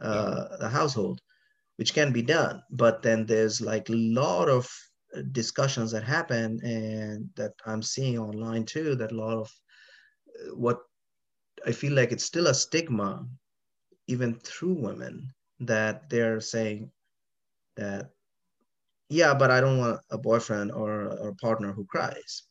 uh, 0.00 0.56
the 0.58 0.68
household 0.68 1.20
which 1.76 1.94
can 1.94 2.12
be 2.12 2.22
done. 2.22 2.62
But 2.70 3.02
then 3.02 3.26
there's 3.26 3.60
like 3.60 3.88
a 3.88 3.94
lot 3.94 4.48
of 4.48 4.70
uh, 5.14 5.22
discussions 5.32 5.90
that 5.90 6.04
happen 6.04 6.58
and 6.64 7.28
that 7.36 7.52
i'm 7.66 7.82
seeing 7.82 8.18
online 8.18 8.64
too 8.64 8.94
that 8.94 9.12
a 9.12 9.14
lot 9.14 9.36
of 9.36 9.52
uh, 10.40 10.54
what 10.54 10.78
i 11.66 11.72
feel 11.72 11.92
like 11.92 12.12
it's 12.12 12.24
still 12.24 12.46
a 12.46 12.54
stigma 12.54 13.26
even 14.06 14.34
through 14.34 14.72
women 14.72 15.28
that 15.60 16.08
they're 16.08 16.40
saying 16.40 16.90
that 17.76 18.10
yeah 19.10 19.34
but 19.34 19.50
i 19.50 19.60
don't 19.60 19.78
want 19.78 20.00
a 20.10 20.16
boyfriend 20.16 20.72
or, 20.72 21.08
or 21.20 21.28
a 21.28 21.34
partner 21.34 21.72
who 21.72 21.84
cries 21.84 22.44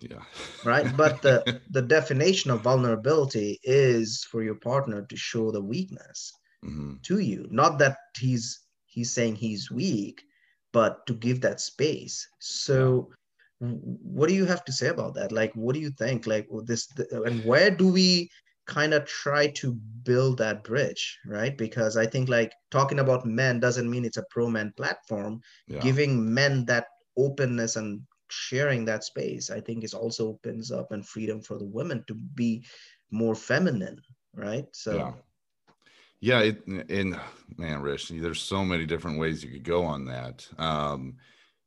Yeah. 0.00 0.22
right? 0.64 0.86
But 0.96 1.22
the 1.22 1.60
the 1.70 1.82
definition 1.82 2.50
of 2.50 2.62
vulnerability 2.62 3.58
is 3.64 4.24
for 4.30 4.42
your 4.42 4.56
partner 4.56 5.02
to 5.02 5.16
show 5.16 5.50
the 5.50 5.62
weakness 5.62 6.32
Mhm. 6.64 7.02
to 7.04 7.18
you. 7.18 7.46
Not 7.50 7.78
that 7.78 7.96
he's 8.18 8.60
he's 8.86 9.12
saying 9.12 9.36
he's 9.36 9.70
weak 9.70 10.22
but 10.72 11.06
to 11.06 11.14
give 11.14 11.40
that 11.40 11.60
space. 11.60 12.26
So 12.40 13.10
w- 13.60 13.80
what 14.16 14.28
do 14.28 14.34
you 14.34 14.44
have 14.44 14.64
to 14.66 14.72
say 14.72 14.88
about 14.88 15.14
that? 15.14 15.32
Like 15.32 15.52
what 15.54 15.74
do 15.74 15.80
you 15.80 15.90
think? 15.98 16.26
Like 16.26 16.46
with 16.50 16.66
this 16.66 16.86
and 17.26 17.44
where 17.44 17.70
do 17.70 17.88
we 17.92 18.28
kind 18.66 18.92
of 18.92 19.06
try 19.06 19.46
to 19.62 19.72
build 20.04 20.36
that 20.38 20.62
bridge 20.62 21.02
right? 21.26 21.56
Because 21.56 21.96
i 21.96 22.06
think 22.06 22.28
like 22.28 22.52
talking 22.70 22.98
about 23.00 23.24
men 23.24 23.60
doesn't 23.60 23.88
mean 23.90 24.04
it's 24.04 24.18
a 24.22 24.26
pro 24.30 24.48
men 24.50 24.72
platform. 24.76 25.40
Yeah. 25.68 25.80
giving 25.80 26.12
men 26.34 26.64
that 26.66 26.86
openness 27.16 27.76
and 27.76 28.02
sharing 28.30 28.84
that 28.84 29.04
space 29.04 29.50
i 29.50 29.60
think 29.60 29.84
is 29.84 29.94
also 29.94 30.28
opens 30.28 30.70
up 30.70 30.92
and 30.92 31.06
freedom 31.06 31.40
for 31.40 31.58
the 31.58 31.64
women 31.64 32.04
to 32.06 32.14
be 32.14 32.64
more 33.10 33.34
feminine 33.34 34.00
right? 34.34 34.66
So 34.72 34.96
yeah. 34.96 35.12
Yeah 36.20 36.40
it 36.40 36.66
and 36.66 37.18
man 37.56 37.80
Rish 37.82 38.08
there's 38.08 38.40
so 38.40 38.64
many 38.64 38.86
different 38.86 39.18
ways 39.18 39.42
you 39.42 39.50
could 39.50 39.64
go 39.64 39.84
on 39.84 40.04
that. 40.06 40.46
Um 40.58 41.16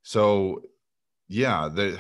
so 0.04 0.62
yeah 1.28 1.70
the 1.74 2.00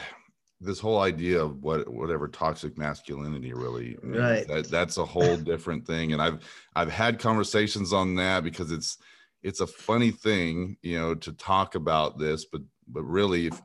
this 0.60 0.80
whole 0.80 1.00
idea 1.00 1.42
of 1.44 1.62
what 1.64 1.88
whatever 1.92 2.28
toxic 2.28 2.78
masculinity 2.78 3.54
really 3.54 3.98
means 4.04 4.18
Right. 4.18 4.48
that 4.48 4.70
that's 4.70 4.98
a 4.98 5.06
whole 5.06 5.38
different 5.38 5.86
thing 5.88 6.14
and 6.14 6.22
i've 6.22 6.40
i've 6.76 6.92
had 6.92 7.18
conversations 7.20 7.94
on 7.94 8.16
that 8.16 8.44
because 8.44 8.72
it's 8.72 8.98
it's 9.42 9.62
a 9.62 9.68
funny 9.68 10.12
thing 10.12 10.78
you 10.84 11.00
know 11.00 11.16
to 11.16 11.32
talk 11.34 11.76
about 11.76 12.20
this 12.20 12.46
but 12.46 12.62
but 12.88 13.04
really 13.04 13.48
if 13.48 13.60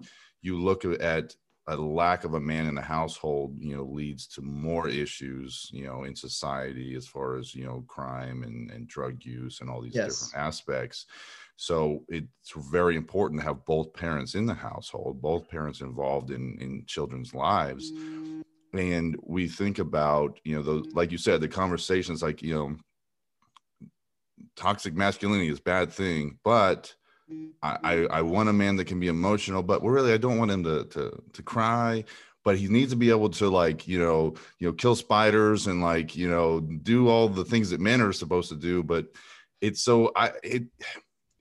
you 0.46 0.60
look 0.60 0.84
at 0.84 1.36
a 1.68 1.76
lack 1.76 2.24
of 2.24 2.34
a 2.34 2.40
man 2.40 2.66
in 2.66 2.76
the 2.76 2.82
household 2.82 3.56
you 3.58 3.76
know 3.76 3.84
leads 3.84 4.26
to 4.28 4.40
more 4.42 4.88
issues 4.88 5.68
you 5.72 5.84
know 5.84 6.04
in 6.04 6.14
society 6.14 6.94
as 6.94 7.06
far 7.06 7.36
as 7.36 7.54
you 7.54 7.64
know 7.64 7.84
crime 7.88 8.44
and, 8.44 8.70
and 8.70 8.88
drug 8.88 9.24
use 9.24 9.60
and 9.60 9.68
all 9.68 9.82
these 9.82 9.94
Yes. 9.94 10.06
different 10.06 10.34
aspects 10.36 11.06
so 11.56 12.04
it's 12.08 12.52
very 12.70 12.96
important 12.96 13.40
to 13.40 13.46
have 13.46 13.64
both 13.64 13.92
parents 13.94 14.34
in 14.36 14.46
the 14.46 14.54
household 14.54 15.20
both 15.20 15.48
parents 15.48 15.80
involved 15.80 16.30
in 16.30 16.56
in 16.60 16.84
children's 16.86 17.34
lives 17.34 17.92
and 18.74 19.16
we 19.22 19.48
think 19.48 19.78
about 19.78 20.38
you 20.44 20.54
know 20.56 20.62
those 20.62 20.86
like 20.94 21.10
you 21.10 21.18
said 21.18 21.40
the 21.40 21.48
conversations 21.48 22.22
like 22.22 22.42
you 22.42 22.54
know 22.54 22.76
toxic 24.54 24.94
masculinity 24.94 25.48
is 25.48 25.58
a 25.58 25.62
bad 25.62 25.92
thing 25.92 26.38
but 26.44 26.94
I, 27.62 27.78
I 27.82 27.92
I 28.18 28.22
want 28.22 28.48
a 28.48 28.52
man 28.52 28.76
that 28.76 28.86
can 28.86 29.00
be 29.00 29.08
emotional, 29.08 29.62
but 29.62 29.82
really 29.82 30.12
I 30.12 30.16
don't 30.16 30.38
want 30.38 30.50
him 30.50 30.62
to 30.64 30.84
to 30.84 31.22
to 31.32 31.42
cry. 31.42 32.04
But 32.44 32.58
he 32.58 32.68
needs 32.68 32.92
to 32.92 32.96
be 32.96 33.10
able 33.10 33.30
to 33.30 33.48
like 33.48 33.88
you 33.88 33.98
know 33.98 34.34
you 34.60 34.68
know 34.68 34.72
kill 34.72 34.94
spiders 34.94 35.66
and 35.66 35.80
like 35.82 36.14
you 36.16 36.28
know 36.28 36.60
do 36.60 37.08
all 37.08 37.28
the 37.28 37.44
things 37.44 37.70
that 37.70 37.80
men 37.80 38.00
are 38.00 38.12
supposed 38.12 38.48
to 38.50 38.56
do. 38.56 38.82
But 38.84 39.06
it's 39.60 39.82
so 39.82 40.12
I 40.14 40.32
it 40.44 40.64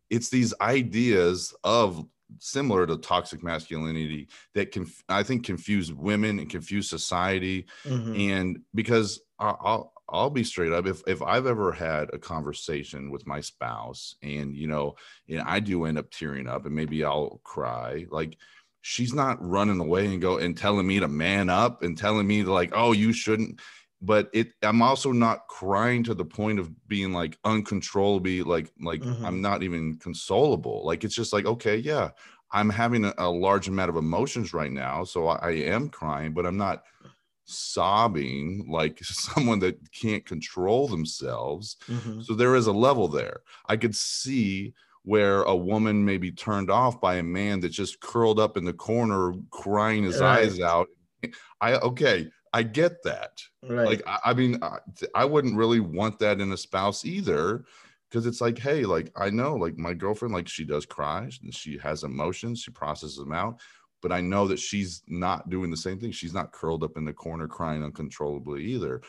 it's 0.09 0.29
these 0.29 0.53
ideas 0.61 1.53
of 1.63 2.05
similar 2.39 2.87
to 2.87 2.97
toxic 2.97 3.43
masculinity 3.43 4.27
that 4.55 4.71
can 4.71 4.87
I 5.07 5.21
think 5.21 5.45
confuse 5.45 5.93
women 5.93 6.39
and 6.39 6.49
confuse 6.49 6.89
society 6.89 7.67
Mhm. 7.85 8.31
and 8.31 8.61
because 8.73 9.19
I- 9.37 9.55
I'll 9.61 9.93
I'll 10.09 10.29
be 10.29 10.43
straight 10.43 10.71
up 10.71 10.85
if 10.85 11.01
if 11.07 11.21
I've 11.21 11.45
ever 11.47 11.71
had 11.71 12.13
a 12.13 12.19
conversation 12.19 13.11
with 13.11 13.25
my 13.25 13.41
spouse 13.41 14.15
and 14.21 14.55
you 14.55 14.67
know 14.67 14.95
and 15.27 15.41
I 15.41 15.59
do 15.59 15.85
end 15.85 15.97
up 15.97 16.11
tearing 16.11 16.47
up 16.47 16.65
and 16.65 16.75
maybe 16.75 17.03
I'll 17.03 17.39
cry 17.43 18.05
like 18.11 18.37
she's 18.81 19.13
not 19.13 19.37
running 19.41 19.79
away 19.79 20.05
and 20.05 20.21
go 20.21 20.37
and 20.37 20.57
telling 20.57 20.85
me 20.87 20.99
to 20.99 21.07
man 21.07 21.49
up 21.49 21.81
and 21.81 21.97
telling 21.97 22.27
me 22.27 22.43
to 22.43 22.51
like 22.51 22.71
oh 22.73 22.91
you 22.91 23.13
shouldn't 23.13 23.59
but 24.01 24.29
it 24.33 24.49
I'm 24.61 24.81
also 24.81 25.11
not 25.11 25.47
crying 25.47 26.03
to 26.03 26.13
the 26.13 26.25
point 26.25 26.59
of 26.59 26.87
being 26.87 27.11
like 27.13 27.39
uncontrollably 27.43 28.43
like 28.43 28.71
like 28.79 29.01
Mhm. 29.01 29.25
I'm 29.25 29.41
not 29.41 29.63
even 29.63 29.97
consolable 29.97 30.83
like 30.83 31.03
it's 31.03 31.15
just 31.15 31.33
like 31.33 31.45
okay 31.45 31.77
yeah 31.77 32.11
I'm 32.51 32.69
having 32.69 33.05
a, 33.05 33.13
a 33.17 33.29
large 33.29 33.67
amount 33.67 33.89
of 33.89 33.95
emotions 33.97 34.53
right 34.53 34.71
now 34.71 35.03
so 35.03 35.27
I, 35.27 35.49
I 35.49 35.51
am 35.51 35.89
crying 35.89 36.33
but 36.33 36.45
I'm 36.45 36.57
not 36.57 36.83
sobbing 37.45 38.65
like 38.69 38.99
someone 39.03 39.59
that 39.59 39.91
can't 39.91 40.25
control 40.25 40.87
themselves. 40.87 41.77
Mhm. 41.87 42.23
So 42.23 42.33
there 42.33 42.55
is 42.55 42.67
a 42.67 42.73
level 42.73 43.07
there. 43.07 43.41
I 43.67 43.77
could 43.77 43.95
see 43.95 44.73
where 45.03 45.43
a 45.43 45.55
woman 45.55 46.03
may 46.03 46.17
be 46.17 46.31
turned 46.31 46.71
off 46.71 46.99
by 46.99 47.15
a 47.15 47.23
man 47.23 47.59
that 47.59 47.69
just 47.69 47.99
curled 47.99 48.39
up 48.39 48.57
in 48.57 48.65
the 48.65 48.73
corner 48.73 49.33
crying 49.51 50.03
his 50.03 50.19
Right. 50.19 50.45
eyes 50.45 50.59
out. 50.59 50.87
I 51.61 51.75
okay, 51.75 52.29
I 52.53 52.63
get 52.63 53.03
that. 53.03 53.41
right 53.63 53.85
Like 53.85 54.03
I, 54.07 54.19
I 54.25 54.33
mean, 54.33 54.57
I, 54.63 54.79
I 55.13 55.25
wouldn't 55.25 55.57
really 55.57 55.79
want 55.79 56.19
that 56.19 56.41
in 56.41 56.51
a 56.51 56.57
spouse 56.57 57.05
either. 57.05 57.65
Because 58.09 58.27
it's 58.27 58.39
like, 58.39 58.57
hey, 58.57 58.85
like 58.85 59.11
I 59.17 59.29
know, 59.29 59.55
like 59.55 59.77
my 59.77 59.93
girlfriend, 59.93 60.33
like 60.33 60.47
she 60.47 60.63
does 60.63 60.85
cry 60.85 61.29
and 61.43 61.53
she 61.53 61.77
has 61.79 62.03
emotions, 62.03 62.61
she 62.61 62.71
processes 62.71 63.17
them 63.17 63.33
out 63.33 63.59
but 64.05 64.11
I 64.11 64.21
know 64.21 64.47
that 64.49 64.59
she's 64.59 65.01
not 65.07 65.49
doing 65.49 65.71
the 65.71 65.77
same 65.77 65.99
thing. 65.99 66.11
She's 66.11 66.31
not 66.31 66.51
curled 66.51 66.83
up 66.83 66.95
in 66.95 67.05
the 67.05 67.11
corner 67.11 67.47
crying 67.47 67.83
uncontrollably 67.83 68.63
either. 68.63 69.01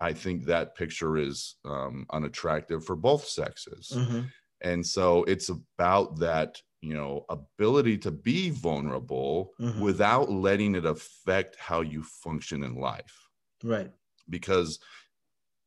I 0.00 0.12
think 0.12 0.44
that 0.44 0.76
picture 0.76 1.16
is 1.16 1.56
um, 1.64 2.04
unattractive 2.10 2.84
for 2.84 2.94
both 2.94 3.24
sexes. 3.26 3.90
Mhm. 3.94 4.30
And 4.60 4.86
so 4.86 5.24
it's 5.24 5.48
about 5.48 6.18
that, 6.18 6.60
you 6.82 6.92
know, 6.92 7.24
ability 7.30 7.96
to 8.00 8.10
be 8.10 8.50
vulnerable 8.50 9.54
Mhm. 9.58 9.80
without 9.80 10.30
letting 10.30 10.74
it 10.74 10.84
affect 10.84 11.56
how 11.56 11.80
you 11.80 12.02
function 12.02 12.62
in 12.62 12.74
life. 12.74 13.30
right 13.62 13.94
Because 14.28 14.78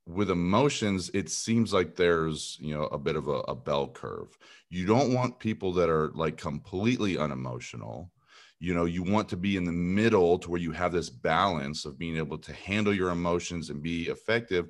with 0.05 0.29
emotions, 0.29 1.09
it 1.15 1.29
seems 1.29 1.73
like 1.73 1.95
there's, 1.95 2.57
you 2.61 2.75
know, 2.75 2.83
a 2.83 2.99
bit 2.99 3.15
of 3.15 3.27
a, 3.27 3.39
a 3.49 3.55
bell 3.55 3.89
curve. 3.89 4.37
You 4.69 4.85
don't 4.85 5.15
want 5.15 5.39
people 5.39 5.73
that 5.73 5.89
are 5.89 6.11
like 6.11 6.37
completely 6.37 7.17
unemotional 7.17 8.11
you 8.59 8.73
know 8.73 8.85
you 8.85 9.03
want 9.03 9.29
to 9.29 9.37
be 9.37 9.55
in 9.57 9.65
the 9.65 9.71
middle 9.71 10.39
to 10.39 10.49
where 10.49 10.59
you 10.59 10.71
have 10.71 10.91
this 10.91 11.09
balance 11.09 11.85
of 11.85 11.97
being 11.97 12.17
able 12.17 12.37
to 12.39 12.53
handle 12.53 12.93
your 12.93 13.09
emotions 13.09 13.69
and 13.69 13.81
be 13.83 14.07
effective. 14.07 14.67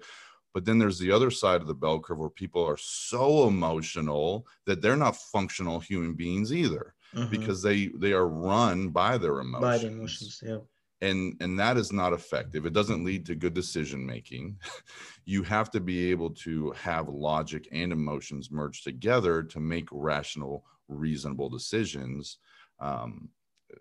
But 0.54 0.66
then 0.66 0.80
there's 0.80 0.98
the 1.00 1.12
other 1.12 1.30
side 1.30 1.62
of 1.62 1.68
the 1.68 1.76
bell 1.76 2.00
curve 2.00 2.18
where 2.18 2.30
people 2.30 2.64
are 2.66 2.78
so 2.78 3.48
emotional 3.48 4.48
that 4.66 4.82
they're 4.82 4.96
not 4.96 5.16
functional 5.16 5.80
human 5.80 6.14
beings 6.16 6.52
either 6.52 6.94
Mhm. 7.16 7.30
because 7.30 7.62
they 7.62 7.88
they 7.88 8.14
are 8.14 8.28
run 8.28 8.90
by 8.90 9.18
their 9.18 9.40
emotions, 9.40 9.62
by 9.62 9.78
the 9.78 9.88
emotions 9.88 10.42
yeah. 10.46 10.60
And 11.00 11.36
and 11.42 11.60
that 11.60 11.78
is 11.78 11.94
not 11.94 12.12
effective. 12.12 12.66
It 12.66 12.74
doesn't 12.74 13.04
lead 13.06 13.26
to 13.28 13.36
good 13.36 13.54
decision 13.54 14.06
making. 14.06 14.58
You 15.26 15.44
have 15.44 15.70
to 15.72 15.82
be 15.82 16.10
able 16.12 16.32
to 16.46 16.72
have 16.72 17.10
logic 17.10 17.68
and 17.74 17.92
emotions 17.92 18.50
merged 18.50 18.84
together 18.86 19.44
to 19.44 19.60
make 19.60 19.90
rational 19.92 20.66
reasonable 20.88 21.50
decisions. 21.50 22.38
Um, 22.80 23.30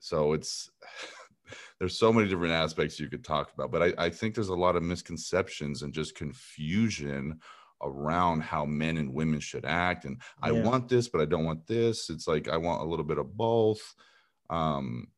so 0.01 0.33
it's 0.33 0.71
there's 1.79 1.99
so 1.99 2.13
many 2.13 2.29
different 2.29 2.53
aspects 2.53 2.99
you 2.99 3.09
could 3.09 3.25
talk 3.25 3.53
about 3.55 3.71
but 3.71 3.83
I, 3.83 4.07
I 4.07 4.11
think 4.11 4.35
there's 4.35 4.49
a 4.49 4.55
lot 4.55 4.77
of 4.77 4.83
misconceptions 4.83 5.83
and 5.83 5.93
just 5.93 6.15
confusion 6.15 7.41
around 7.83 8.43
how 8.43 8.65
men 8.65 8.97
and 8.97 9.13
women 9.13 9.39
should 9.39 9.65
act. 9.67 10.07
And 10.07 10.21
i 10.43 10.51
want 10.51 10.89
this 10.89 11.09
but 11.09 11.21
i 11.21 11.25
don't 11.25 11.45
want 11.45 11.67
this. 11.67 12.11
It's 12.11 12.27
like 12.27 12.49
i 12.49 12.57
want 12.57 12.83
a 12.83 12.87
little 12.87 13.05
bit 13.05 13.19
of 13.19 13.37
both. 13.37 13.95
Um 14.51 15.09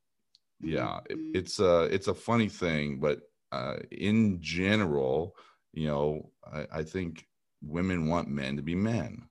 yeah 0.61 1.01
it, 1.09 1.19
it's 1.35 1.61
a 1.61 1.83
it's 1.85 2.09
a 2.09 2.15
funny 2.15 2.49
thing 2.49 2.99
but 2.99 3.21
uh 3.53 3.77
in 3.93 4.41
general 4.41 5.37
you 5.73 5.87
know 5.87 6.33
I, 6.53 6.67
I 6.73 6.83
think 6.83 7.27
women 7.63 8.09
want 8.09 8.29
men 8.29 8.57
to 8.57 8.63
be 8.63 8.75
men. 8.75 9.29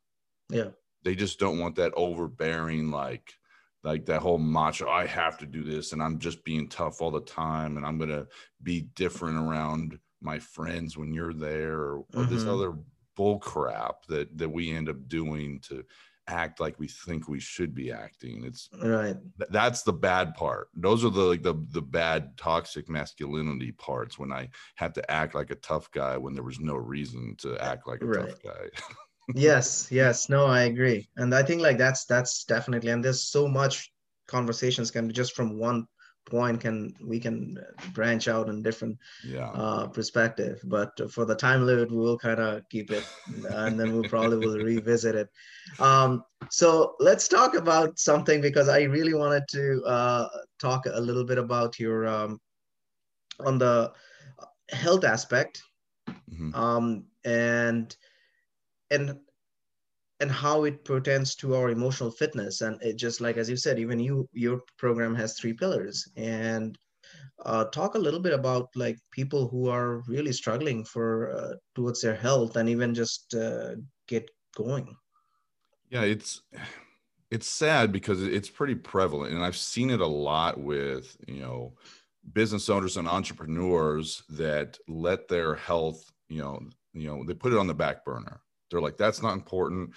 Yeah. 0.49 0.69
they 1.03 1.15
just 1.15 1.39
don't 1.39 1.59
want 1.59 1.75
that 1.75 1.93
overbearing 1.95 2.89
like 2.91 3.33
like 3.87 4.05
that 4.05 4.21
whole 4.21 4.37
macho 4.37 4.87
i 4.89 5.05
have 5.05 5.37
to 5.37 5.45
do 5.45 5.63
this 5.63 5.93
and 5.93 6.03
i'm 6.03 6.19
just 6.19 6.43
being 6.43 6.67
tough 6.67 7.01
all 7.01 7.11
the 7.11 7.21
time 7.21 7.77
and 7.77 7.85
i'm 7.85 7.97
gonna 7.97 8.25
be 8.61 8.81
different 8.95 9.37
around 9.37 9.97
my 10.21 10.37
friends 10.37 10.97
when 10.97 11.13
you're 11.13 11.33
there 11.33 11.73
or, 11.73 12.05
or 12.13 12.25
this 12.25 12.41
mm-hmm. 12.41 12.49
other 12.49 12.73
bull 13.15 13.39
crap 13.39 14.05
that 14.07 14.37
that 14.37 14.49
we 14.49 14.71
end 14.71 14.89
up 14.89 15.07
doing 15.07 15.59
to 15.61 15.83
act 16.29 16.59
like 16.59 16.77
we 16.77 16.87
think 16.89 17.29
we 17.29 17.39
should 17.39 17.73
be 17.73 17.89
acting 17.89 18.43
it's 18.43 18.69
Right. 18.83 19.15
th- 19.39 19.49
that's 19.49 19.83
the 19.83 19.93
bad 19.93 20.33
part 20.35 20.67
those 20.75 21.05
are 21.05 21.09
the 21.09 21.21
like 21.21 21.41
the 21.41 21.55
the 21.71 21.81
bad 21.81 22.37
toxic 22.37 22.89
masculinity 22.89 23.71
parts 23.71 24.19
when 24.19 24.33
i 24.33 24.49
have 24.75 24.91
to 24.93 25.11
act 25.11 25.35
like 25.35 25.51
a 25.51 25.55
tough 25.55 25.89
guy 25.91 26.17
when 26.17 26.33
there 26.33 26.43
was 26.43 26.59
no 26.59 26.75
reason 26.75 27.35
to 27.37 27.57
act 27.63 27.87
like 27.87 28.01
a 28.01 28.05
Right. 28.05 28.29
tough 28.29 28.43
guy 28.43 28.65
yes 29.35 29.87
yes. 29.91 30.29
No 30.29 30.45
i 30.45 30.61
agree. 30.61 31.09
And 31.17 31.33
i 31.33 31.43
think 31.43 31.61
like 31.61 31.77
that's 31.77 32.05
that's 32.05 32.43
definitely 32.45 32.91
and 32.91 33.03
there's 33.03 33.23
so 33.23 33.47
much 33.47 33.91
conversations 34.27 34.91
can 34.91 35.07
be 35.07 35.13
just 35.13 35.35
from 35.35 35.57
one 35.57 35.87
point 36.25 36.59
can 36.59 36.93
we 37.01 37.19
can 37.19 37.57
branch 37.93 38.27
out 38.27 38.49
in 38.49 38.61
different 38.61 38.97
yeah. 39.23 39.47
uh 39.47 39.87
perspective. 39.87 40.59
But 40.65 40.89
for 41.11 41.25
the 41.25 41.35
time 41.35 41.65
limit 41.65 41.91
we 41.91 41.97
will 41.97 42.17
kind 42.17 42.39
of 42.39 42.61
keep 42.69 42.91
it 42.91 43.05
and 43.51 43.79
then 43.79 43.93
we'll 43.93 44.03
probably 44.03 44.37
will 44.37 44.59
revisit 44.59 45.15
it. 45.15 45.29
Um 45.79 46.23
so 46.49 46.95
let's 46.99 47.27
talk 47.27 47.55
about 47.55 47.99
something 47.99 48.39
because 48.41 48.69
i 48.69 48.83
really 48.83 49.13
wanted 49.13 49.43
to 49.49 49.83
uh 49.85 50.27
talk 50.59 50.85
a 50.85 51.01
little 51.01 51.25
bit 51.25 51.37
about 51.37 51.79
your 51.79 52.07
um 52.07 52.39
on 53.39 53.57
the 53.57 53.91
health 54.69 55.03
aspect. 55.03 55.61
Mhm. 56.31 56.55
um, 56.55 57.05
and 57.23 57.95
and 58.91 59.17
and 60.19 60.31
how 60.31 60.63
it 60.63 60.83
pertains 60.83 61.35
to 61.35 61.55
our 61.55 61.69
emotional 61.69 62.09
fitness. 62.09 62.61
And 62.61 62.81
it 62.81 62.97
just 62.97 63.21
like 63.21 63.37
as 63.37 63.49
you 63.49 63.57
said 63.57 63.79
even 63.79 63.99
you 63.99 64.27
your 64.33 64.61
program 64.77 65.15
has 65.15 65.37
three 65.37 65.53
pillars. 65.53 66.07
And 66.15 66.77
uh, 67.45 67.65
talk 67.65 67.95
a 67.95 67.99
little 67.99 68.19
bit 68.19 68.33
about 68.33 68.69
like 68.75 68.97
people 69.11 69.47
who 69.47 69.69
are 69.69 70.03
really 70.07 70.33
struggling 70.33 70.83
for 70.83 71.31
uh, 71.31 71.53
towards 71.75 72.01
their 72.01 72.15
health 72.15 72.55
and 72.55 72.67
even 72.67 72.93
just 72.93 73.33
uh, 73.35 73.75
get 74.07 74.29
going. 74.55 74.95
Yeah 75.89 76.01
it's 76.01 76.41
it's 77.29 77.47
sad 77.47 77.91
because 77.91 78.23
it's 78.23 78.49
pretty 78.49 78.75
prevalent. 78.75 79.33
And 79.33 79.43
i've 79.43 79.57
seen 79.57 79.89
it 79.89 80.01
a 80.01 80.07
lot 80.07 80.59
with 80.59 81.15
you 81.27 81.41
know 81.41 81.73
business 82.33 82.69
owners 82.69 82.97
and 82.97 83.07
entrepreneurs 83.07 84.23
that 84.29 84.77
let 84.87 85.27
their 85.27 85.55
health 85.55 86.11
you 86.27 86.41
know 86.41 86.59
you 86.93 87.07
know 87.07 87.23
they 87.23 87.33
put 87.33 87.53
it 87.53 87.59
on 87.59 87.67
the 87.67 87.73
back 87.73 88.03
burner 88.03 88.41
they're 88.69 88.81
like 88.81 88.97
that's 88.97 89.21
not 89.21 89.33
important. 89.33 89.91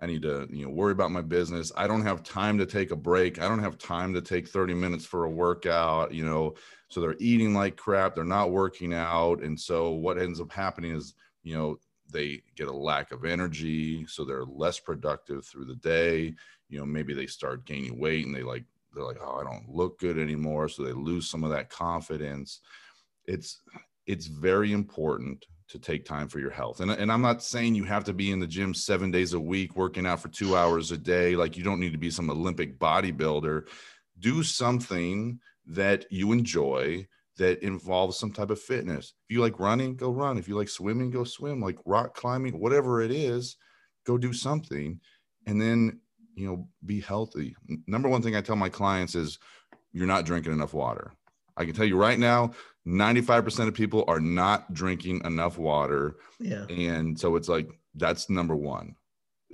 I 0.00 0.06
need 0.06 0.22
to 0.22 0.48
you 0.50 0.64
know 0.64 0.70
worry 0.70 0.92
about 0.92 1.12
my 1.12 1.22
business. 1.22 1.72
I 1.76 1.86
don't 1.86 2.04
have 2.04 2.24
time 2.24 2.58
to 2.58 2.66
take 2.66 2.90
a 2.90 2.96
break. 2.96 3.40
I 3.40 3.48
don't 3.48 3.62
have 3.62 3.78
time 3.78 4.12
to 4.14 4.20
take 4.20 4.48
30 4.48 4.74
minutes 4.74 5.04
for 5.04 5.24
a 5.24 5.30
workout 5.30 6.12
you 6.12 6.24
know? 6.24 6.54
So 6.88 7.00
they're 7.00 7.16
eating 7.20 7.54
like 7.54 7.76
crap. 7.76 8.14
They're 8.14 8.24
not 8.24 8.50
working 8.50 8.92
out. 8.92 9.42
And 9.42 9.58
so 9.58 9.92
what 9.92 10.18
ends 10.18 10.40
up 10.40 10.52
happening 10.52 10.94
is 10.94 11.14
you 11.42 11.56
know 11.56 11.76
they 12.12 12.42
get 12.56 12.68
a 12.68 12.72
lack 12.72 13.12
of 13.12 13.24
energy. 13.24 14.04
So 14.06 14.24
they're 14.24 14.44
less 14.44 14.78
productive 14.78 15.46
through 15.46 15.66
the 15.66 15.76
day. 15.76 16.34
You 16.68 16.78
know 16.78 16.86
maybe 16.86 17.14
they 17.14 17.26
start 17.26 17.64
gaining 17.64 17.98
weight 17.98 18.26
and 18.26 18.34
they 18.34 18.42
like 18.42 18.64
they're 18.94 19.04
like 19.04 19.18
oh 19.22 19.40
i 19.40 19.44
don't 19.44 19.68
look 19.68 19.98
good 19.98 20.18
anymore. 20.18 20.68
So 20.68 20.82
they 20.82 20.92
lose 20.92 21.30
some 21.30 21.44
of 21.44 21.50
that 21.50 21.70
confidence. 21.70 22.60
It's 23.26 23.60
it's 24.06 24.26
very 24.26 24.72
important 24.72 25.46
to 25.72 25.78
take 25.78 26.04
time 26.04 26.28
for 26.28 26.38
your 26.38 26.50
health 26.50 26.80
and, 26.80 26.90
and 26.90 27.10
i'm 27.10 27.22
not 27.22 27.42
saying 27.42 27.74
you 27.74 27.84
have 27.84 28.04
to 28.04 28.12
be 28.12 28.30
in 28.30 28.38
the 28.38 28.46
gym 28.46 28.72
seven 28.72 29.10
days 29.10 29.32
a 29.32 29.40
week 29.40 29.74
working 29.74 30.06
out 30.06 30.20
for 30.20 30.28
two 30.28 30.56
hours 30.56 30.92
a 30.92 30.98
day 30.98 31.34
like 31.34 31.56
you 31.56 31.64
don't 31.64 31.80
need 31.80 31.92
to 31.92 31.98
be 31.98 32.10
some 32.10 32.30
olympic 32.30 32.78
bodybuilder 32.78 33.66
do 34.18 34.42
something 34.42 35.38
that 35.66 36.06
you 36.10 36.32
enjoy 36.32 37.06
that 37.38 37.62
involves 37.62 38.18
some 38.18 38.30
type 38.30 38.50
of 38.50 38.60
fitness. 38.60 39.14
If 39.28 39.34
you 39.34 39.40
like 39.40 39.58
running, 39.58 39.96
go 39.96 40.10
run. 40.10 40.38
If 40.38 40.48
you 40.48 40.56
like 40.56 40.68
swimming, 40.68 41.10
go 41.10 41.24
swim. 41.24 41.60
Like 41.60 41.78
rock 41.84 42.14
climbing, 42.14 42.58
whatever 42.58 43.00
it 43.00 43.10
is, 43.10 43.56
go 44.06 44.18
do 44.18 44.32
something. 44.32 45.00
And 45.46 45.60
then, 45.60 46.00
you 46.34 46.46
know, 46.46 46.68
be 46.84 47.00
healthy. 47.00 47.56
Number 47.86 48.08
one 48.08 48.22
thing 48.22 48.36
I 48.36 48.42
tell 48.42 48.56
my 48.56 48.68
clients 48.68 49.14
is 49.14 49.38
you're 49.92 50.06
not 50.06 50.24
drinking 50.24 50.52
enough 50.52 50.74
water. 50.74 51.12
I 51.56 51.64
can 51.64 51.74
tell 51.74 51.84
you 51.84 51.96
right 51.96 52.18
now, 52.18 52.52
95% 52.86 53.68
of 53.68 53.74
people 53.74 54.04
are 54.08 54.20
not 54.20 54.72
drinking 54.72 55.22
enough 55.24 55.58
water. 55.58 56.16
yeah 56.40 56.66
And 56.66 57.18
so 57.18 57.36
it's 57.36 57.48
like, 57.48 57.68
that's 57.94 58.28
number 58.30 58.56
one. 58.56 58.96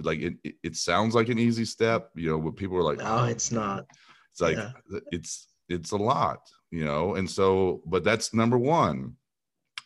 Like 0.00 0.20
it, 0.20 0.34
it, 0.44 0.54
it 0.62 0.76
sounds 0.76 1.14
like 1.14 1.28
an 1.28 1.38
easy 1.38 1.64
step, 1.64 2.10
you 2.14 2.30
know, 2.30 2.38
but 2.38 2.56
people 2.56 2.76
are 2.76 2.82
like, 2.82 2.98
no 2.98 3.24
it's 3.24 3.50
not 3.50 3.86
it's 4.30 4.40
like 4.40 4.56
Yeah. 4.56 4.72
it's 5.12 5.48
it's 5.68 5.90
a 5.90 5.96
lot, 5.96 6.40
you 6.70 6.84
know. 6.84 7.16
And 7.16 7.28
so, 7.28 7.82
but 7.84 8.04
that's 8.04 8.32
number 8.32 8.56
one. 8.56 9.16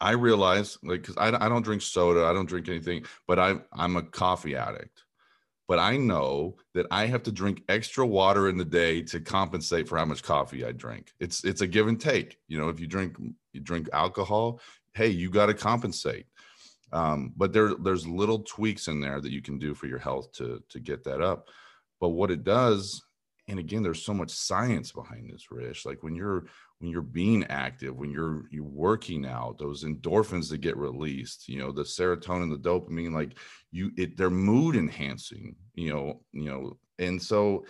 I 0.01 0.13
realize, 0.13 0.79
like, 0.83 1.03
because 1.03 1.17
I, 1.17 1.29
I 1.29 1.49
don't 1.49 1.63
drink 1.63 1.81
soda, 1.81 2.25
I 2.27 2.33
don't 2.33 2.49
drink 2.49 2.69
anything, 2.69 3.05
but 3.27 3.39
I'm 3.39 3.63
I'm 3.73 3.97
a 3.97 4.03
coffee 4.03 4.55
addict. 4.57 5.03
But 5.73 5.79
I 5.79 5.97
know 5.97 6.57
that 6.75 6.85
I 6.91 7.07
have 7.07 7.23
to 7.23 7.33
drink 7.33 7.63
extra 7.67 8.07
water 8.07 8.51
in 8.51 8.59
the 8.59 8.65
day 8.65 9.01
to 9.05 9.21
compensate 9.21 9.89
for 9.89 9.97
how 9.97 10.05
much 10.05 10.23
coffee 10.23 10.67
I 10.67 10.73
drink. 10.73 11.15
It's 11.19 11.45
it's 11.45 11.63
a 11.63 11.67
give 11.67 11.89
and 11.89 11.99
take. 11.99 12.37
You 12.47 12.61
know, 12.61 12.69
if 12.69 12.79
you 12.79 12.87
drink 12.87 13.17
you 13.55 13.61
drink 13.63 13.89
alcohol, 13.91 14.61
hey, 14.93 15.09
you 15.09 15.31
got 15.31 15.47
to 15.47 15.55
compensate. 15.55 16.27
Um, 16.93 17.33
but 17.39 17.55
there 17.55 17.73
there's 17.75 18.07
little 18.07 18.41
tweaks 18.41 18.87
in 18.89 19.01
there 19.01 19.19
that 19.23 19.33
you 19.33 19.41
can 19.41 19.59
do 19.59 19.73
for 19.73 19.87
your 19.87 19.99
health 19.99 20.33
to 20.33 20.63
to 20.69 20.79
get 20.79 21.05
that 21.05 21.23
up. 21.23 21.49
But 22.03 22.11
what 22.11 22.31
it 22.31 22.45
does 22.45 23.03
and 23.49 23.59
again 23.59 23.83
there's 23.83 24.05
so 24.05 24.13
much 24.13 24.31
science 24.31 24.93
behind 24.93 25.31
this 25.31 25.51
Rish 25.51 25.87
like 25.87 26.03
when 26.03 26.15
you're 26.15 26.49
when 26.83 26.91
you're 26.91 27.01
being 27.01 27.45
active 27.45 27.97
when 27.97 28.11
you're 28.11 28.43
you're 28.51 28.65
working 28.65 29.25
out 29.25 29.57
those 29.57 29.85
endorphins 29.85 30.51
that 30.51 30.59
get 30.59 30.77
released 30.77 31.49
you 31.49 31.57
know 31.57 31.71
the 31.71 31.83
serotonin 31.83 32.51
the 32.51 32.69
dopamine 32.69 33.15
like 33.15 33.39
you 33.71 33.93
it 33.97 34.17
they're 34.17 34.31
mood 34.31 34.75
enhancing 34.75 35.55
you 35.75 35.93
know 35.93 36.21
you 36.33 36.45
know 36.45 36.77
and 36.99 37.23
so 37.23 37.65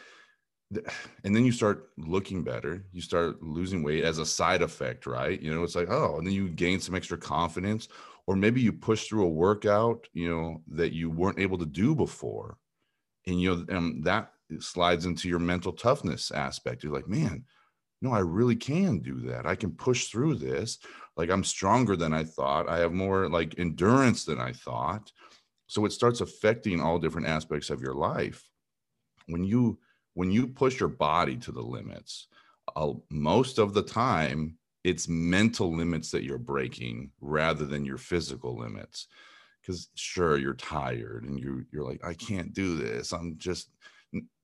and 1.25 1.37
then 1.37 1.45
you 1.45 1.53
start 1.53 1.91
looking 1.99 2.43
better 2.43 2.87
you 2.91 3.03
start 3.03 3.43
losing 3.43 3.83
weight 3.83 4.03
as 4.03 4.17
a 4.17 4.25
side 4.25 4.63
effect 4.63 5.07
right? 5.07 5.41
You 5.43 5.55
know 5.55 5.63
it's 5.63 5.77
like 5.77 5.91
oh 5.91 6.17
and 6.17 6.27
then 6.27 6.33
you 6.33 6.49
gain 6.49 6.81
some 6.81 6.95
extra 6.95 7.19
confidence 7.19 7.89
or 8.27 8.35
maybe 8.35 8.63
you 8.63 8.73
push 8.73 9.07
through 9.07 9.25
a 9.25 9.29
workout 9.29 10.09
you 10.15 10.31
know 10.31 10.63
that 10.69 10.95
you 10.95 11.11
weren't 11.11 11.39
able 11.39 11.59
to 11.59 11.67
do 11.67 11.95
before 11.95 12.57
and 13.27 13.39
you 13.39 13.55
know 13.55 13.65
and 13.69 14.03
that 14.05 14.33
slides 14.59 15.05
into 15.05 15.29
your 15.29 15.39
mental 15.39 15.73
toughness 15.73 16.31
aspect. 16.31 16.83
You're 16.83 16.95
like 16.95 17.09
man 17.09 17.45
no 18.03 18.13
i 18.13 18.19
really 18.19 18.57
can 18.57 18.99
do 18.99 19.21
that. 19.21 19.47
I 19.47 19.55
can 19.55 19.71
push 19.71 20.09
through 20.09 20.37
this. 20.37 20.79
Like 21.17 21.31
i'm 21.31 21.45
stronger 21.45 21.97
than 21.97 22.13
i 22.13 22.25
thought. 22.25 22.69
I 22.69 22.79
have 22.79 22.93
more 22.93 23.29
like 23.29 23.59
endurance 23.59 24.25
than 24.25 24.41
i 24.41 24.53
thought. 24.53 25.11
So 25.67 25.87
it 25.87 25.93
starts 25.93 26.21
affecting 26.21 26.81
all 26.81 26.99
different 26.99 27.29
aspects 27.29 27.71
of 27.71 27.81
your 27.81 27.95
life. 27.95 28.47
When 29.27 29.45
you 29.45 29.79
when 30.15 30.31
you 30.31 30.47
push 30.47 30.79
your 30.81 30.91
body 30.91 31.37
to 31.37 31.53
the 31.53 31.63
limits 31.63 32.27
uh, 32.77 32.93
most 33.11 33.59
of 33.59 33.73
the 33.75 33.83
time 33.83 34.59
it's 34.85 35.09
mental 35.09 35.75
limits 35.75 36.11
that 36.11 36.25
you're 36.25 36.39
breaking 36.39 37.11
rather 37.21 37.65
than 37.65 37.85
your 37.85 37.99
physical 37.99 38.59
limits. 38.59 39.07
Because 39.61 39.91
sure 39.95 40.39
you're 40.39 40.55
tired 40.55 41.25
and 41.25 41.39
you 41.39 41.65
you're 41.71 41.85
like 41.85 42.05
i 42.05 42.15
can't 42.15 42.53
do 42.53 42.77
this. 42.77 43.13
I'm 43.13 43.37
just 43.39 43.71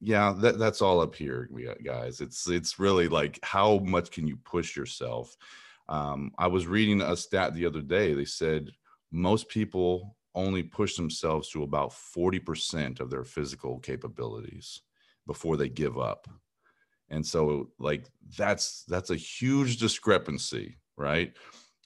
yeah 0.01 0.35
that, 0.39 0.59
that's 0.59 0.83
all 0.83 1.01
up 1.01 1.14
here 1.14 1.49
guys. 1.85 2.21
It's 2.21 2.49
it's 2.49 2.79
really 2.79 3.09
like 3.09 3.39
how 3.43 3.79
much 3.79 4.11
can 4.11 4.27
you 4.27 4.37
push 4.37 4.77
yourself? 4.77 5.37
Um, 5.91 6.33
i 6.37 6.47
was 6.47 6.66
reading 6.66 7.01
a 7.01 7.16
stat 7.16 7.55
the 7.55 7.64
other 7.64 7.81
day 7.81 8.12
they 8.12 8.27
said 8.27 8.71
most 9.11 9.49
people 9.49 10.16
only 10.35 10.62
push 10.62 10.97
themselves 10.97 11.49
to 11.49 11.62
about 11.62 11.91
40% 11.91 13.01
of 13.01 13.09
their 13.09 13.25
physical 13.25 13.79
capabilities 13.79 14.83
before 15.27 15.57
they 15.57 15.71
give 15.71 15.99
up. 15.99 16.29
And 17.09 17.27
so 17.27 17.71
like 17.79 18.05
that's 18.37 18.85
that's 18.87 19.11
a 19.11 19.16
huge 19.16 19.79
discrepancy 19.79 20.77
right? 20.99 21.33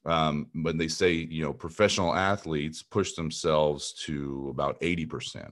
Um, 0.05 0.49
when 0.53 0.79
they 0.79 0.89
say 0.89 1.13
you 1.13 1.45
know 1.45 1.53
professional 1.53 2.13
athletes 2.15 2.83
push 2.83 3.13
themselves 3.13 3.93
to 4.07 4.49
about 4.51 4.81
80% 4.81 5.49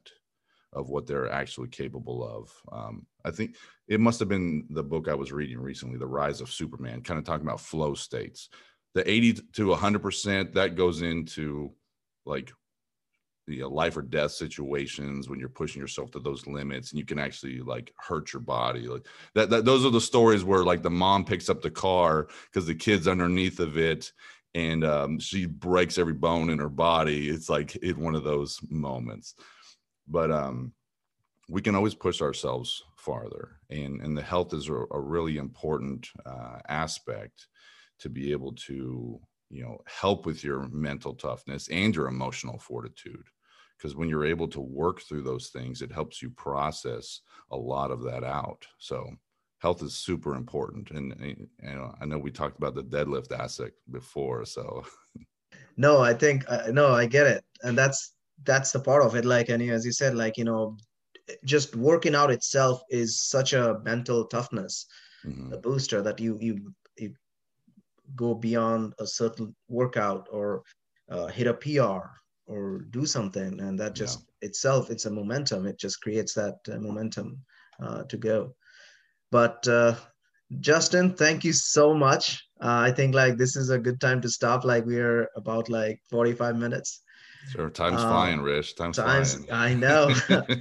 of 0.72 0.88
what 0.88 1.06
they're 1.06 1.30
actually 1.30 1.68
capable 1.68 2.26
of. 2.26 2.52
Um, 2.72 3.06
i 3.24 3.30
think 3.30 3.56
it 3.88 4.00
must 4.00 4.18
have 4.20 4.28
been 4.28 4.66
the 4.70 4.82
book 4.82 5.08
i 5.08 5.14
was 5.14 5.32
reading 5.32 5.58
recently 5.58 5.98
the 5.98 6.06
rise 6.06 6.40
of 6.40 6.50
superman 6.50 7.02
kind 7.02 7.18
of 7.18 7.24
talking 7.24 7.46
about 7.46 7.60
flow 7.60 7.94
states. 7.94 8.48
The 8.94 9.08
80 9.08 9.34
to 9.54 9.66
100% 9.66 10.52
that 10.54 10.74
goes 10.74 11.02
into 11.02 11.72
like 12.26 12.52
the 13.46 13.64
life 13.64 13.96
or 13.96 14.02
death 14.02 14.32
situations 14.32 15.28
when 15.28 15.38
you're 15.38 15.48
pushing 15.48 15.80
yourself 15.80 16.10
to 16.12 16.20
those 16.20 16.46
limits 16.46 16.90
and 16.90 16.98
you 16.98 17.04
can 17.04 17.18
actually 17.18 17.60
like 17.60 17.92
hurt 17.98 18.32
your 18.32 18.40
body 18.40 18.86
like 18.86 19.06
that, 19.34 19.50
that 19.50 19.64
those 19.64 19.84
are 19.84 19.90
the 19.90 20.00
stories 20.00 20.44
where 20.44 20.64
like 20.64 20.82
the 20.82 20.90
mom 20.90 21.24
picks 21.24 21.48
up 21.48 21.60
the 21.60 21.70
car 21.70 22.28
because 22.46 22.66
the 22.66 22.74
kid's 22.74 23.08
underneath 23.08 23.60
of 23.60 23.76
it 23.76 24.12
and 24.54 24.84
um, 24.84 25.18
she 25.18 25.46
breaks 25.46 25.98
every 25.98 26.14
bone 26.14 26.50
in 26.50 26.58
her 26.58 26.68
body. 26.68 27.28
It's 27.28 27.48
like 27.48 27.76
it 27.82 27.96
one 27.96 28.16
of 28.16 28.24
those 28.24 28.58
moments 28.68 29.34
but 30.10 30.30
um 30.30 30.72
we 31.50 31.60
can 31.60 31.74
always 31.74 31.94
push 31.94 32.22
ourselves 32.22 32.84
farther. 32.96 33.56
And 33.70 34.00
and 34.00 34.16
the 34.16 34.22
health 34.22 34.54
is 34.54 34.68
a, 34.68 34.84
a 34.92 35.00
really 35.00 35.36
important 35.36 36.08
uh, 36.24 36.58
aspect 36.68 37.48
to 37.98 38.08
be 38.08 38.32
able 38.32 38.52
to 38.52 39.20
you 39.50 39.62
know 39.62 39.78
help 39.86 40.26
with 40.26 40.44
your 40.44 40.68
mental 40.68 41.14
toughness 41.14 41.68
and 41.68 41.94
your 41.94 42.06
emotional 42.06 42.58
fortitude. 42.58 43.26
Because 43.76 43.96
when 43.96 44.08
you're 44.08 44.26
able 44.26 44.48
to 44.48 44.60
work 44.60 45.00
through 45.02 45.22
those 45.22 45.48
things 45.48 45.82
it 45.82 45.92
helps 45.92 46.22
you 46.22 46.30
process 46.30 47.20
a 47.50 47.56
lot 47.56 47.90
of 47.90 48.02
that 48.04 48.22
out. 48.22 48.66
So 48.78 49.10
health 49.58 49.82
is 49.82 49.94
super 49.94 50.36
important. 50.36 50.90
And, 50.92 51.12
and 51.12 51.48
know 51.60 51.94
i 52.00 52.04
know 52.04 52.18
we 52.18 52.30
talked 52.30 52.58
about 52.58 52.76
the 52.76 52.84
deadlift 52.84 53.32
aspect 53.32 53.74
before 53.90 54.44
so. 54.44 54.84
No 55.76 56.00
i 56.00 56.14
think 56.14 56.44
uh, 56.48 56.70
no 56.70 56.92
i 56.92 57.06
get 57.06 57.26
it. 57.26 57.44
And 57.62 57.76
that's 57.76 58.12
that's 58.44 58.72
the 58.72 58.80
part 58.80 59.02
of 59.02 59.14
it 59.14 59.24
like 59.24 59.48
and 59.48 59.62
as 59.62 59.84
you 59.84 59.92
said 59.92 60.14
like 60.14 60.36
you 60.36 60.44
know 60.44 60.76
just 61.44 61.76
working 61.76 62.14
out 62.14 62.30
itself 62.30 62.82
is 62.90 63.20
such 63.20 63.52
a 63.52 63.78
mental 63.84 64.24
toughness 64.24 64.86
mm-hmm. 65.24 65.52
a 65.52 65.58
booster 65.58 66.02
that 66.02 66.18
you 66.18 66.36
you 66.40 66.72
you 66.98 67.14
go 68.16 68.34
beyond 68.34 68.92
a 68.98 69.06
certain 69.06 69.54
workout 69.68 70.26
or 70.32 70.62
uh, 71.10 71.26
hit 71.26 71.46
a 71.46 71.54
pr 71.54 72.00
or 72.50 72.80
do 72.90 73.06
something 73.06 73.60
and 73.60 73.78
that 73.78 73.94
just 73.94 74.20
yeah. 74.20 74.48
itself 74.48 74.90
it's 74.90 75.06
a 75.06 75.10
momentum. 75.10 75.66
It 75.66 75.78
just 75.78 76.02
creates 76.02 76.34
that 76.34 76.56
uh, 76.70 76.78
momentum 76.78 77.38
uh, 77.80 78.02
to 78.04 78.16
go. 78.16 78.54
But 79.30 79.66
uh, 79.68 79.94
justin 80.58 81.14
thank 81.14 81.44
you 81.44 81.52
so 81.52 81.94
much. 81.94 82.44
Uh, 82.60 82.82
i 82.88 82.90
think 82.90 83.14
like 83.14 83.36
this 83.36 83.54
is 83.56 83.70
a 83.70 83.78
good 83.78 84.00
time 84.00 84.20
to 84.22 84.28
stop. 84.28 84.64
Like 84.64 84.84
we're 84.84 85.28
about 85.36 85.68
like 85.68 86.00
45 86.10 86.56
minutes 86.56 87.02
sure 87.48 87.70
time's 87.70 88.02
um, 88.02 88.08
flying 88.08 88.40
Rish. 88.40 88.74
Time's, 88.74 88.96
time's 88.96 89.34
flying. 89.34 89.52
I 89.52 89.74
know. 89.74 90.14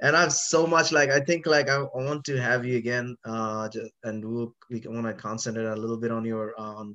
And 0.00 0.14
i've 0.16 0.32
so 0.32 0.64
much 0.66 0.92
like 0.92 1.10
i 1.10 1.18
think 1.18 1.44
like 1.44 1.68
i, 1.68 1.74
I 1.76 2.04
want 2.04 2.24
to 2.26 2.40
have 2.40 2.64
you 2.64 2.76
again 2.76 3.16
uh 3.24 3.68
just, 3.68 3.90
and 4.04 4.24
we'll, 4.24 4.54
we 4.70 4.80
want 4.86 5.06
to 5.06 5.12
concentrate 5.14 5.66
a 5.66 5.74
little 5.74 5.96
bit 5.96 6.12
on 6.12 6.24
your 6.24 6.54
on 6.58 6.94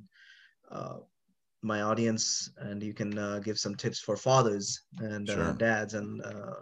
uh, 0.70 0.96
my 1.62 1.82
audience 1.82 2.50
and 2.58 2.82
you 2.82 2.92
can 2.94 3.18
uh, 3.18 3.38
give 3.38 3.58
some 3.58 3.74
tips 3.74 3.98
for 3.98 4.16
fathers 4.16 4.82
and 4.98 5.28
uh, 5.30 5.34
sure. 5.34 5.44
uh, 5.44 5.52
dads 5.52 5.94
and 5.94 6.22
uh, 6.22 6.56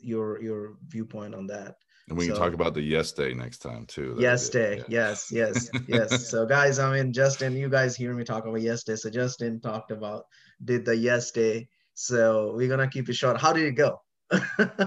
your 0.00 0.40
your 0.42 0.76
viewpoint 0.88 1.34
on 1.34 1.46
that. 1.46 1.74
And 2.08 2.16
we 2.16 2.26
so, 2.26 2.32
can 2.32 2.42
talk 2.42 2.54
about 2.54 2.74
the 2.74 2.80
yes 2.80 3.12
day 3.12 3.34
next 3.34 3.58
time 3.58 3.84
too. 3.86 4.16
Yes 4.18 4.48
day. 4.48 4.78
Yeah. 4.78 4.84
yes 4.88 5.30
yes 5.32 5.70
yes. 5.88 6.30
So 6.30 6.46
guys 6.46 6.78
i 6.78 6.90
mean 6.92 7.12
justin 7.12 7.56
you 7.56 7.68
guys 7.68 7.96
hear 7.96 8.14
me 8.14 8.24
talk 8.24 8.46
about 8.46 8.60
yes 8.60 8.82
day. 8.84 8.96
So 8.96 9.10
justin 9.10 9.60
talked 9.60 9.90
about 9.90 10.24
did 10.64 10.84
the 10.84 10.96
yes 10.96 11.30
day 11.30 11.68
so 11.96 12.52
we're 12.54 12.68
gonna 12.68 12.88
keep 12.88 13.08
it 13.08 13.14
short 13.14 13.40
how 13.40 13.52
did 13.52 13.64
it 13.64 13.72
go 13.72 14.00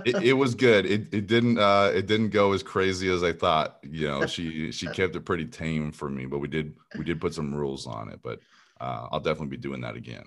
it, 0.05 0.21
it, 0.21 0.33
was 0.33 0.53
good 0.53 0.85
it, 0.85 1.13
it 1.13 1.27
didn't 1.27 1.57
uh 1.57 1.91
it 1.93 2.07
didn't 2.07 2.29
go 2.29 2.51
as 2.51 2.61
crazy 2.61 3.09
as 3.09 3.23
i 3.23 3.31
thought 3.31 3.77
you 3.83 4.07
know 4.07 4.25
she 4.25 4.71
she 4.71 4.87
kept 4.99 5.15
it 5.15 5.21
pretty 5.21 5.45
tame 5.45 5.91
for 5.91 6.09
me 6.09 6.25
but 6.25 6.39
we 6.39 6.47
did 6.47 6.73
we 6.97 7.03
did 7.03 7.21
put 7.21 7.33
some 7.33 7.53
rules 7.53 7.87
on 7.87 8.09
it 8.09 8.19
but 8.21 8.39
uh, 8.79 9.07
I'll 9.11 9.19
definitely 9.19 9.57
be 9.57 9.61
doing 9.61 9.81
that 9.81 9.95
again. 9.95 10.23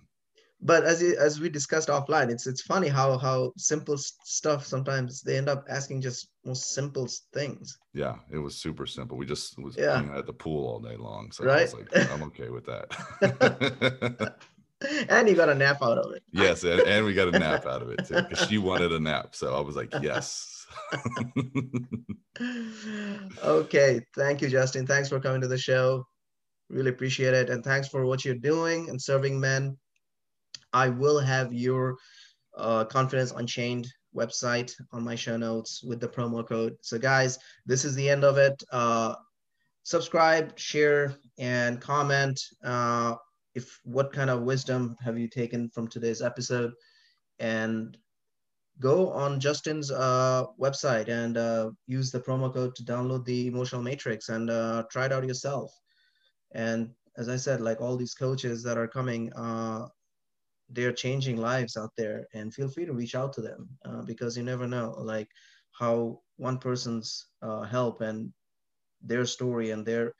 But 0.64 0.84
as 0.84 1.02
as 1.02 1.40
we 1.40 1.48
discussed 1.48 1.88
offline, 1.88 2.30
it's 2.30 2.46
it's 2.46 2.62
funny 2.62 2.86
how 2.86 3.18
how 3.18 3.52
simple 3.56 3.96
stuff 3.98 4.64
sometimes 4.64 5.20
they 5.20 5.36
end 5.36 5.48
up 5.48 5.64
asking 5.68 6.02
just 6.02 6.28
most 6.44 6.72
simple 6.72 7.08
things. 7.34 7.78
Yeah, 7.94 8.14
it 8.30 8.38
was 8.38 8.54
super 8.54 8.86
simple. 8.86 9.16
We 9.16 9.26
just 9.26 9.58
was 9.58 9.76
yeah. 9.76 10.04
at 10.14 10.26
the 10.26 10.32
pool 10.32 10.68
all 10.68 10.78
day 10.78 10.96
long, 10.96 11.32
so 11.32 11.44
right? 11.44 11.60
I 11.60 11.62
was 11.62 11.74
like, 11.74 12.10
I'm 12.12 12.22
okay 12.24 12.50
with 12.50 12.64
that. 12.66 14.36
and 15.08 15.28
you 15.28 15.34
got 15.34 15.48
a 15.48 15.54
nap 15.54 15.78
out 15.82 15.98
of 15.98 16.12
it. 16.12 16.22
Yes, 16.32 16.64
and, 16.64 16.80
and 16.80 17.04
we 17.04 17.14
got 17.14 17.28
a 17.28 17.38
nap 17.38 17.66
out 17.66 17.82
of 17.82 17.90
it 17.90 18.06
too 18.06 18.14
because 18.14 18.48
she 18.48 18.58
wanted 18.58 18.92
a 18.92 19.00
nap. 19.00 19.34
So 19.34 19.54
I 19.54 19.60
was 19.60 19.76
like, 19.76 19.92
yes. 20.00 20.66
okay, 23.44 24.00
thank 24.14 24.40
you, 24.40 24.48
Justin. 24.48 24.86
Thanks 24.86 25.08
for 25.08 25.20
coming 25.20 25.40
to 25.40 25.48
the 25.48 25.58
show. 25.58 26.06
Really 26.68 26.90
appreciate 26.90 27.34
it. 27.34 27.50
And 27.50 27.62
thanks 27.62 27.88
for 27.88 28.06
what 28.06 28.24
you're 28.24 28.34
doing 28.34 28.88
and 28.88 29.00
serving 29.00 29.38
men. 29.38 29.76
I 30.72 30.88
will 30.88 31.20
have 31.20 31.52
your 31.52 31.96
uh, 32.56 32.84
Confidence 32.84 33.32
Unchained 33.32 33.86
website 34.16 34.72
on 34.92 35.04
my 35.04 35.14
show 35.14 35.36
notes 35.36 35.82
with 35.82 36.00
the 36.00 36.08
promo 36.08 36.46
code. 36.46 36.76
So, 36.80 36.98
guys, 36.98 37.38
this 37.66 37.84
is 37.84 37.94
the 37.94 38.08
end 38.08 38.24
of 38.24 38.38
it. 38.38 38.62
Uh, 38.72 39.14
subscribe, 39.82 40.58
share, 40.58 41.14
and 41.38 41.80
comment. 41.80 42.40
Uh, 42.64 43.16
if 43.54 43.80
what 43.84 44.12
kind 44.12 44.30
of 44.30 44.42
wisdom 44.42 44.96
have 45.04 45.18
you 45.18 45.28
taken 45.28 45.68
from 45.70 45.88
today's 45.88 46.22
episode? 46.22 46.72
And 47.38 47.96
go 48.80 49.10
on 49.10 49.40
Justin's 49.40 49.90
uh, 49.90 50.44
website 50.60 51.08
and 51.08 51.36
uh, 51.36 51.70
use 51.86 52.10
the 52.10 52.20
promo 52.20 52.52
code 52.52 52.74
to 52.76 52.84
download 52.84 53.24
the 53.24 53.46
Emotional 53.46 53.82
Matrix 53.82 54.28
and 54.28 54.50
uh, 54.50 54.84
try 54.90 55.06
it 55.06 55.12
out 55.12 55.26
yourself. 55.26 55.72
And 56.52 56.90
as 57.16 57.28
I 57.28 57.36
said, 57.36 57.60
like 57.60 57.80
all 57.80 57.96
these 57.96 58.14
coaches 58.14 58.62
that 58.62 58.78
are 58.78 58.88
coming, 58.88 59.32
uh, 59.34 59.88
they're 60.70 60.92
changing 60.92 61.36
lives 61.36 61.76
out 61.76 61.90
there. 61.96 62.26
And 62.32 62.54
feel 62.54 62.68
free 62.68 62.86
to 62.86 62.94
reach 62.94 63.14
out 63.14 63.32
to 63.34 63.42
them 63.42 63.68
uh, 63.84 64.02
because 64.02 64.36
you 64.36 64.42
never 64.42 64.66
know, 64.66 64.94
like 64.98 65.28
how 65.78 66.20
one 66.36 66.58
person's 66.58 67.26
uh, 67.42 67.62
help 67.62 68.00
and 68.00 68.32
their 69.02 69.26
story 69.26 69.70
and 69.70 69.84
their 69.84 70.14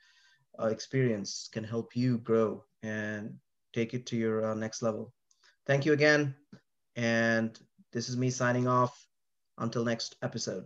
experience 0.59 1.49
can 1.51 1.63
help 1.63 1.95
you 1.95 2.19
grow 2.19 2.63
and 2.83 3.33
take 3.73 3.93
it 3.93 4.05
to 4.07 4.15
your 4.15 4.45
uh, 4.45 4.53
next 4.53 4.81
level. 4.81 5.13
Thank 5.65 5.85
you 5.85 5.93
again. 5.93 6.35
And 6.95 7.57
this 7.91 8.09
is 8.09 8.17
me 8.17 8.29
signing 8.29 8.67
off. 8.67 8.99
Until 9.59 9.85
next 9.85 10.15
episode. 10.23 10.65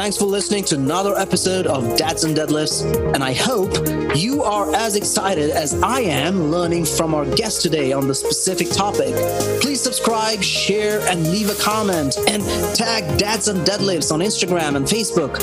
Thanks 0.00 0.16
for 0.16 0.24
listening 0.24 0.64
to 0.64 0.76
another 0.76 1.14
episode 1.18 1.66
of 1.66 1.94
Dads 1.94 2.24
and 2.24 2.34
Deadlifts, 2.34 2.86
and 3.14 3.22
I 3.22 3.34
hope 3.34 4.16
you 4.16 4.42
are 4.42 4.74
as 4.74 4.96
excited 4.96 5.50
as 5.50 5.74
I 5.82 6.00
am 6.00 6.50
learning 6.50 6.86
from 6.86 7.14
our 7.14 7.26
guest 7.26 7.60
today 7.60 7.92
on 7.92 8.08
the 8.08 8.14
specific 8.14 8.70
topic. 8.70 9.14
Please 9.60 9.78
subscribe, 9.78 10.42
share, 10.42 11.00
and 11.00 11.30
leave 11.30 11.50
a 11.50 11.62
comment, 11.62 12.16
and 12.26 12.42
tag 12.74 13.18
Dads 13.18 13.48
and 13.48 13.60
Deadlifts 13.66 14.10
on 14.10 14.20
Instagram 14.20 14.74
and 14.74 14.86
Facebook 14.86 15.34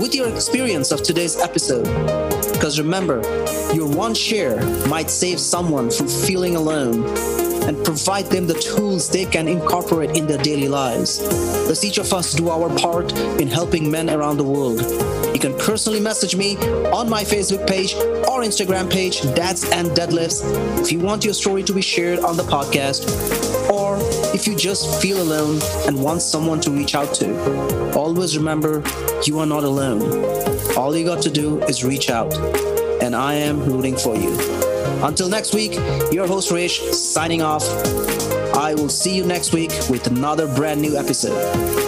with 0.00 0.14
your 0.14 0.28
experience 0.28 0.92
of 0.92 1.02
today's 1.02 1.36
episode. 1.40 1.82
Because 2.52 2.78
remember, 2.78 3.20
your 3.74 3.88
one 3.88 4.14
share 4.14 4.64
might 4.86 5.10
save 5.10 5.40
someone 5.40 5.90
from 5.90 6.06
feeling 6.06 6.54
alone 6.54 7.02
and 7.66 7.82
provide 7.84 8.26
them 8.26 8.46
the 8.46 8.54
tools 8.54 9.08
they 9.08 9.24
can 9.24 9.48
incorporate 9.48 10.16
in 10.16 10.26
their 10.26 10.38
daily 10.38 10.68
lives. 10.68 11.20
Let's 11.66 11.84
each 11.84 11.98
of 11.98 12.12
us 12.12 12.32
do 12.32 12.50
our 12.50 12.68
part 12.78 13.12
in 13.40 13.48
helping 13.48 13.90
men 13.90 14.10
around 14.10 14.36
the 14.36 14.44
world. 14.44 14.80
You 15.34 15.40
can 15.40 15.56
personally 15.58 16.00
message 16.00 16.36
me 16.36 16.56
on 16.92 17.08
my 17.08 17.24
Facebook 17.24 17.66
page 17.66 17.94
or 18.28 18.42
Instagram 18.42 18.90
page, 18.90 19.22
Dads 19.34 19.64
and 19.70 19.88
Deadlifts, 19.88 20.42
if 20.82 20.92
you 20.92 20.98
want 21.00 21.24
your 21.24 21.34
story 21.34 21.62
to 21.62 21.72
be 21.72 21.82
shared 21.82 22.20
on 22.20 22.36
the 22.36 22.42
podcast, 22.42 23.00
or 23.70 23.98
if 24.34 24.46
you 24.46 24.54
just 24.54 25.00
feel 25.00 25.20
alone 25.20 25.60
and 25.86 26.02
want 26.02 26.22
someone 26.22 26.60
to 26.60 26.70
reach 26.70 26.94
out 26.94 27.14
to. 27.14 27.94
Always 27.94 28.36
remember, 28.36 28.82
you 29.24 29.38
are 29.38 29.46
not 29.46 29.64
alone. 29.64 30.02
All 30.76 30.96
you 30.96 31.04
got 31.04 31.22
to 31.22 31.30
do 31.30 31.62
is 31.62 31.84
reach 31.84 32.10
out, 32.10 32.34
and 33.02 33.14
I 33.14 33.34
am 33.34 33.64
rooting 33.64 33.96
for 33.96 34.16
you. 34.16 34.63
Until 35.02 35.28
next 35.28 35.54
week, 35.54 35.74
your 36.12 36.26
host 36.26 36.50
Rish 36.50 36.80
signing 36.92 37.42
off. 37.42 37.62
I 38.54 38.74
will 38.74 38.88
see 38.88 39.14
you 39.14 39.24
next 39.24 39.52
week 39.52 39.70
with 39.90 40.06
another 40.06 40.46
brand 40.54 40.80
new 40.80 40.96
episode. 40.96 41.83